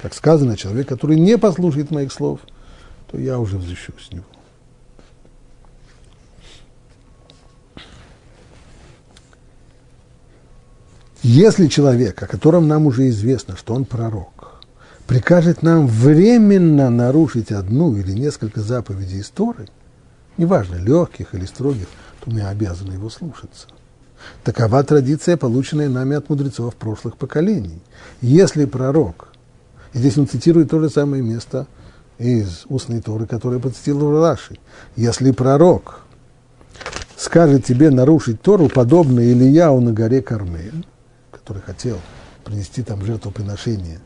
Как 0.00 0.14
сказано, 0.14 0.56
человек, 0.56 0.88
который 0.88 1.18
не 1.18 1.36
послушает 1.36 1.90
моих 1.90 2.12
слов, 2.12 2.40
то 3.10 3.18
я 3.18 3.38
уже 3.38 3.58
взыщу 3.58 3.92
с 4.00 4.12
него. 4.12 4.24
Если 11.22 11.66
человек, 11.66 12.22
о 12.22 12.28
котором 12.28 12.68
нам 12.68 12.86
уже 12.86 13.08
известно, 13.08 13.56
что 13.56 13.74
он 13.74 13.84
пророк, 13.84 14.60
прикажет 15.08 15.62
нам 15.62 15.88
временно 15.88 16.90
нарушить 16.90 17.50
одну 17.50 17.96
или 17.96 18.12
несколько 18.12 18.60
заповедей 18.60 19.22
истории, 19.22 19.68
неважно, 20.36 20.76
легких 20.76 21.34
или 21.34 21.44
строгих, 21.44 21.88
то 22.20 22.30
мы 22.30 22.42
обязаны 22.42 22.92
его 22.92 23.10
слушаться. 23.10 23.66
Такова 24.44 24.84
традиция, 24.84 25.36
полученная 25.36 25.88
нами 25.88 26.16
от 26.16 26.28
мудрецов 26.28 26.76
прошлых 26.76 27.16
поколений. 27.16 27.82
Если 28.20 28.64
пророк, 28.64 29.32
и 29.92 29.98
здесь 29.98 30.18
он 30.18 30.28
цитирует 30.28 30.70
то 30.70 30.78
же 30.78 30.88
самое 30.88 31.20
место 31.20 31.66
из 32.18 32.64
устной 32.68 33.00
Торы, 33.00 33.26
которое 33.26 33.58
процитировал 33.58 34.20
Раши, 34.20 34.58
если 34.94 35.32
пророк 35.32 36.02
скажет 37.16 37.64
тебе 37.64 37.90
нарушить 37.90 38.40
Тору, 38.40 38.68
подобно 38.68 39.18
Ильяу 39.18 39.80
на 39.80 39.92
горе 39.92 40.22
Кармель, 40.22 40.84
который 41.48 41.62
хотел 41.62 41.98
принести 42.44 42.82
там 42.82 43.02
жертвоприношение 43.02 44.00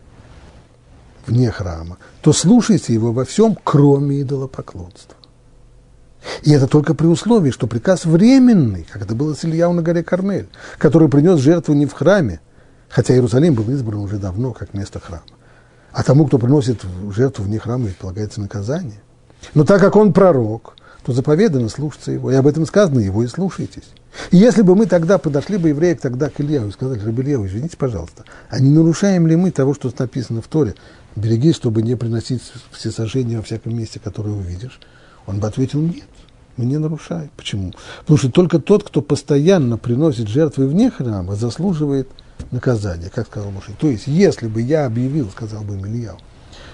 вне 1.26 1.50
храма, 1.50 1.98
то 2.20 2.32
слушайте 2.32 2.94
его 2.94 3.12
во 3.12 3.24
всем, 3.24 3.58
кроме 3.64 4.20
идолопоклонства. 4.20 5.16
И 6.42 6.52
это 6.52 6.68
только 6.68 6.94
при 6.94 7.06
условии, 7.06 7.50
что 7.50 7.66
приказ 7.66 8.04
временный, 8.04 8.86
как 8.88 9.02
это 9.02 9.16
было 9.16 9.34
с 9.34 9.44
Ильяу 9.44 9.72
на 9.72 9.82
горе 9.82 10.04
Кармель, 10.04 10.48
который 10.78 11.08
принес 11.08 11.40
жертву 11.40 11.74
не 11.74 11.86
в 11.86 11.92
храме, 11.92 12.40
хотя 12.88 13.12
Иерусалим 13.14 13.54
был 13.54 13.68
избран 13.70 13.98
уже 13.98 14.18
давно 14.18 14.52
как 14.52 14.72
место 14.72 15.00
храма. 15.00 15.24
А 15.92 16.04
тому, 16.04 16.28
кто 16.28 16.38
приносит 16.38 16.82
жертву 17.10 17.42
вне 17.44 17.58
храма, 17.58 17.86
ведь 17.86 17.96
полагается 17.96 18.40
наказание. 18.40 19.00
Но 19.54 19.64
так 19.64 19.80
как 19.80 19.96
он 19.96 20.12
пророк, 20.12 20.76
то 21.04 21.12
заповедано 21.12 21.68
слушаться 21.68 22.12
его. 22.12 22.30
И 22.30 22.36
об 22.36 22.46
этом 22.46 22.66
сказано, 22.66 23.00
его 23.00 23.24
и 23.24 23.26
слушайтесь. 23.26 23.90
Если 24.30 24.62
бы 24.62 24.74
мы 24.74 24.86
тогда 24.86 25.18
подошли 25.18 25.56
бы, 25.56 25.70
евреи, 25.70 25.94
тогда 25.94 26.28
к 26.28 26.40
Ильяу 26.40 26.68
и 26.68 26.72
сказали, 26.72 27.00
Рабильяу, 27.00 27.46
извините, 27.46 27.76
пожалуйста, 27.76 28.24
а 28.48 28.60
не 28.60 28.70
нарушаем 28.70 29.26
ли 29.26 29.36
мы 29.36 29.50
того, 29.50 29.74
что 29.74 29.92
написано 29.98 30.42
в 30.42 30.48
Торе? 30.48 30.74
Береги, 31.16 31.52
чтобы 31.52 31.82
не 31.82 31.96
приносить 31.96 32.42
все 32.70 32.90
сожжения 32.90 33.38
во 33.38 33.42
всяком 33.42 33.76
месте, 33.76 34.00
которое 34.02 34.30
увидишь. 34.30 34.80
Он 35.26 35.40
бы 35.40 35.46
ответил, 35.46 35.80
нет, 35.80 36.08
мы 36.56 36.64
не 36.64 36.78
нарушаем. 36.78 37.30
Почему? 37.36 37.72
Потому 38.00 38.18
что 38.18 38.30
только 38.30 38.58
тот, 38.58 38.84
кто 38.84 39.02
постоянно 39.02 39.78
приносит 39.78 40.28
жертвы 40.28 40.66
вне 40.66 40.90
храма, 40.90 41.34
заслуживает 41.34 42.08
наказания, 42.50 43.10
как 43.14 43.26
сказал 43.26 43.50
Муше. 43.50 43.72
То 43.78 43.88
есть, 43.88 44.06
если 44.06 44.46
бы 44.46 44.60
я 44.60 44.86
объявил, 44.86 45.30
сказал 45.30 45.62
бы 45.62 45.76
Ильяу, 45.76 46.18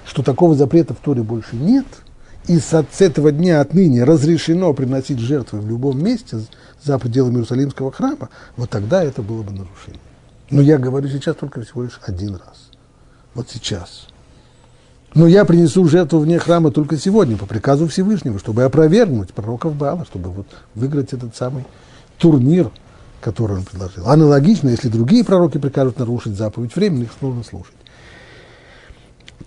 что 0.06 0.22
такого 0.22 0.54
запрета 0.54 0.94
в 0.94 0.98
Торе 0.98 1.22
больше 1.22 1.56
нет– 1.56 1.86
и 2.48 2.58
с 2.60 3.00
этого 3.00 3.30
дня 3.30 3.60
отныне 3.60 4.04
разрешено 4.04 4.72
приносить 4.72 5.18
жертвы 5.18 5.60
в 5.60 5.68
любом 5.68 6.02
месте 6.02 6.40
за 6.82 6.98
пределами 6.98 7.34
Иерусалимского 7.34 7.92
храма, 7.92 8.28
вот 8.56 8.70
тогда 8.70 9.02
это 9.02 9.22
было 9.22 9.42
бы 9.42 9.52
нарушение. 9.52 10.00
Но 10.50 10.62
я 10.62 10.78
говорю 10.78 11.08
сейчас 11.08 11.36
только 11.36 11.62
всего 11.62 11.82
лишь 11.82 12.00
один 12.02 12.34
раз. 12.34 12.70
Вот 13.34 13.48
сейчас. 13.50 14.06
Но 15.14 15.26
я 15.26 15.44
принесу 15.44 15.86
жертву 15.88 16.20
вне 16.20 16.38
храма 16.38 16.70
только 16.70 16.96
сегодня, 16.96 17.36
по 17.36 17.46
приказу 17.46 17.88
Всевышнего, 17.88 18.38
чтобы 18.38 18.64
опровергнуть 18.64 19.32
пророков 19.32 19.74
Баала, 19.74 20.04
чтобы 20.04 20.30
вот 20.30 20.46
выиграть 20.74 21.12
этот 21.12 21.34
самый 21.34 21.64
турнир, 22.18 22.70
который 23.20 23.56
он 23.56 23.64
предложил. 23.64 24.08
Аналогично, 24.08 24.68
если 24.68 24.88
другие 24.88 25.24
пророки 25.24 25.58
прикажут 25.58 25.98
нарушить 25.98 26.36
заповедь 26.36 26.76
времени, 26.76 27.04
их 27.04 27.10
нужно 27.20 27.42
слушать. 27.42 27.74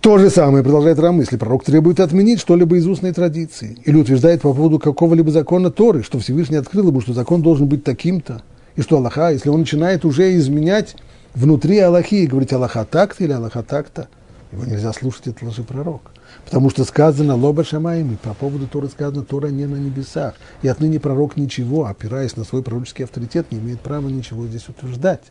То 0.02 0.18
же 0.18 0.30
самое 0.30 0.64
продолжает 0.64 0.98
Рам, 0.98 1.20
если 1.20 1.36
пророк 1.36 1.62
требует 1.62 2.00
отменить 2.00 2.40
что-либо 2.40 2.76
из 2.76 2.88
устной 2.88 3.12
традиции 3.12 3.78
или 3.84 3.96
утверждает 3.96 4.42
по 4.42 4.52
поводу 4.52 4.80
какого-либо 4.80 5.30
закона 5.30 5.70
Торы, 5.70 6.02
что 6.02 6.18
Всевышний 6.18 6.56
открыл 6.56 6.88
ему, 6.88 7.00
что 7.00 7.12
закон 7.12 7.40
должен 7.40 7.68
быть 7.68 7.84
таким-то, 7.84 8.42
и 8.74 8.82
что 8.82 8.96
Аллаха, 8.96 9.30
если 9.30 9.48
он 9.48 9.60
начинает 9.60 10.04
уже 10.04 10.36
изменять 10.36 10.96
внутри 11.34 11.78
Аллахи 11.78 12.16
и 12.16 12.26
говорить 12.26 12.52
Аллаха 12.52 12.84
так-то 12.84 13.22
или 13.22 13.30
Аллаха 13.30 13.62
так-то, 13.62 14.08
его 14.50 14.64
нельзя 14.64 14.92
слушать, 14.92 15.28
это 15.28 15.46
лжепророк. 15.46 16.10
Потому 16.46 16.68
что 16.70 16.82
сказано 16.84 17.36
Лоба 17.36 17.62
Шамаими, 17.62 18.18
по 18.20 18.34
поводу 18.34 18.66
Торы 18.66 18.88
сказано 18.88 19.22
Тора 19.22 19.50
не 19.50 19.66
на 19.66 19.76
небесах. 19.76 20.34
И 20.62 20.68
отныне 20.68 20.98
пророк 20.98 21.36
ничего, 21.36 21.86
опираясь 21.86 22.36
на 22.36 22.42
свой 22.42 22.64
пророческий 22.64 23.04
авторитет, 23.04 23.52
не 23.52 23.58
имеет 23.58 23.78
права 23.78 24.08
ничего 24.08 24.48
здесь 24.48 24.68
утверждать. 24.68 25.22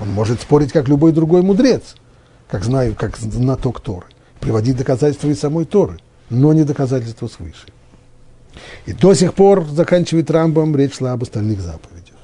Он 0.00 0.10
может 0.10 0.42
спорить, 0.42 0.70
как 0.70 0.86
любой 0.86 1.12
другой 1.12 1.40
мудрец– 1.40 1.94
как 2.48 2.64
знаю, 2.64 2.94
как 2.94 3.16
знаток 3.16 3.80
Торы, 3.80 4.06
приводить 4.40 4.76
доказательства 4.76 5.28
из 5.28 5.40
самой 5.40 5.64
Торы, 5.64 5.98
но 6.30 6.52
не 6.52 6.64
доказательства 6.64 7.28
свыше. 7.28 7.66
И 8.86 8.92
до 8.92 9.14
сих 9.14 9.34
пор, 9.34 9.64
заканчивает 9.66 10.30
Рамбом, 10.30 10.76
речь 10.76 10.96
шла 10.96 11.12
об 11.12 11.22
остальных 11.22 11.60
заповедях. 11.60 12.16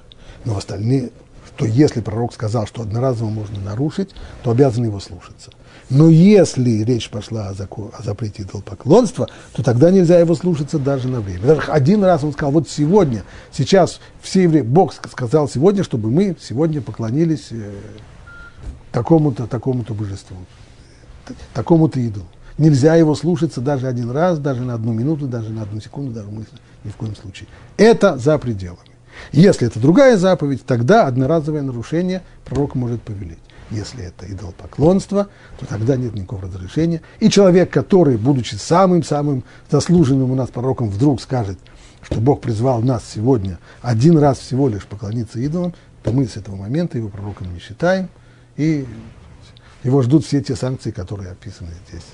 Но 0.44 0.56
остальные, 0.56 1.10
то 1.56 1.64
если 1.64 2.00
пророк 2.00 2.32
сказал, 2.32 2.66
что 2.66 2.82
одноразово 2.82 3.30
можно 3.30 3.60
нарушить, 3.60 4.10
то 4.42 4.50
обязан 4.50 4.84
его 4.84 5.00
слушаться. 5.00 5.50
Но 5.90 6.10
если 6.10 6.82
речь 6.84 7.08
пошла 7.08 7.48
о, 7.48 7.54
закон, 7.54 7.90
о 7.98 8.02
запрете 8.02 8.42
идолопоклонства, 8.42 9.28
то 9.54 9.62
тогда 9.62 9.90
нельзя 9.90 10.18
его 10.18 10.34
слушаться 10.34 10.78
даже 10.78 11.08
на 11.08 11.20
время. 11.20 11.46
Даже 11.46 11.62
один 11.62 12.04
раз 12.04 12.22
он 12.24 12.32
сказал, 12.32 12.52
вот 12.52 12.68
сегодня, 12.68 13.24
сейчас 13.52 14.00
все 14.20 14.42
евреи, 14.42 14.60
Бог 14.60 14.92
сказал 14.92 15.48
сегодня, 15.48 15.82
чтобы 15.82 16.10
мы 16.10 16.36
сегодня 16.38 16.82
поклонились 16.82 17.48
такому-то, 18.98 19.46
такому-то 19.46 19.94
божеству, 19.94 20.36
такому-то 21.54 22.00
идолу. 22.00 22.26
Нельзя 22.58 22.96
его 22.96 23.14
слушаться 23.14 23.60
даже 23.60 23.86
один 23.86 24.10
раз, 24.10 24.40
даже 24.40 24.62
на 24.62 24.74
одну 24.74 24.92
минуту, 24.92 25.28
даже 25.28 25.50
на 25.50 25.62
одну 25.62 25.80
секунду, 25.80 26.12
даже 26.12 26.28
мысль, 26.28 26.58
ни 26.82 26.90
в 26.90 26.96
коем 26.96 27.14
случае. 27.14 27.48
Это 27.76 28.18
за 28.18 28.36
пределами. 28.38 28.80
Если 29.30 29.68
это 29.68 29.78
другая 29.78 30.16
заповедь, 30.16 30.64
тогда 30.66 31.06
одноразовое 31.06 31.62
нарушение 31.62 32.22
пророк 32.44 32.74
может 32.74 33.00
повелеть. 33.00 33.38
Если 33.70 34.02
это 34.02 34.26
идолопоклонство, 34.26 35.28
то 35.60 35.66
тогда 35.66 35.94
нет 35.94 36.14
никакого 36.14 36.42
разрешения. 36.42 37.00
И 37.20 37.30
человек, 37.30 37.70
который, 37.70 38.16
будучи 38.16 38.56
самым-самым 38.56 39.44
заслуженным 39.70 40.32
у 40.32 40.34
нас 40.34 40.48
пророком, 40.48 40.88
вдруг 40.90 41.20
скажет, 41.20 41.58
что 42.02 42.18
Бог 42.18 42.40
призвал 42.40 42.82
нас 42.82 43.04
сегодня 43.08 43.60
один 43.80 44.18
раз 44.18 44.38
всего 44.38 44.68
лишь 44.68 44.86
поклониться 44.86 45.38
идолам, 45.38 45.72
то 46.02 46.10
мы 46.10 46.26
с 46.26 46.36
этого 46.36 46.56
момента 46.56 46.98
его 46.98 47.08
пророком 47.08 47.54
не 47.54 47.60
считаем, 47.60 48.08
и 48.58 48.84
его 49.84 50.02
ждут 50.02 50.26
все 50.26 50.42
те 50.42 50.54
санкции, 50.54 50.90
которые 50.90 51.30
описаны 51.30 51.70
здесь. 51.88 52.04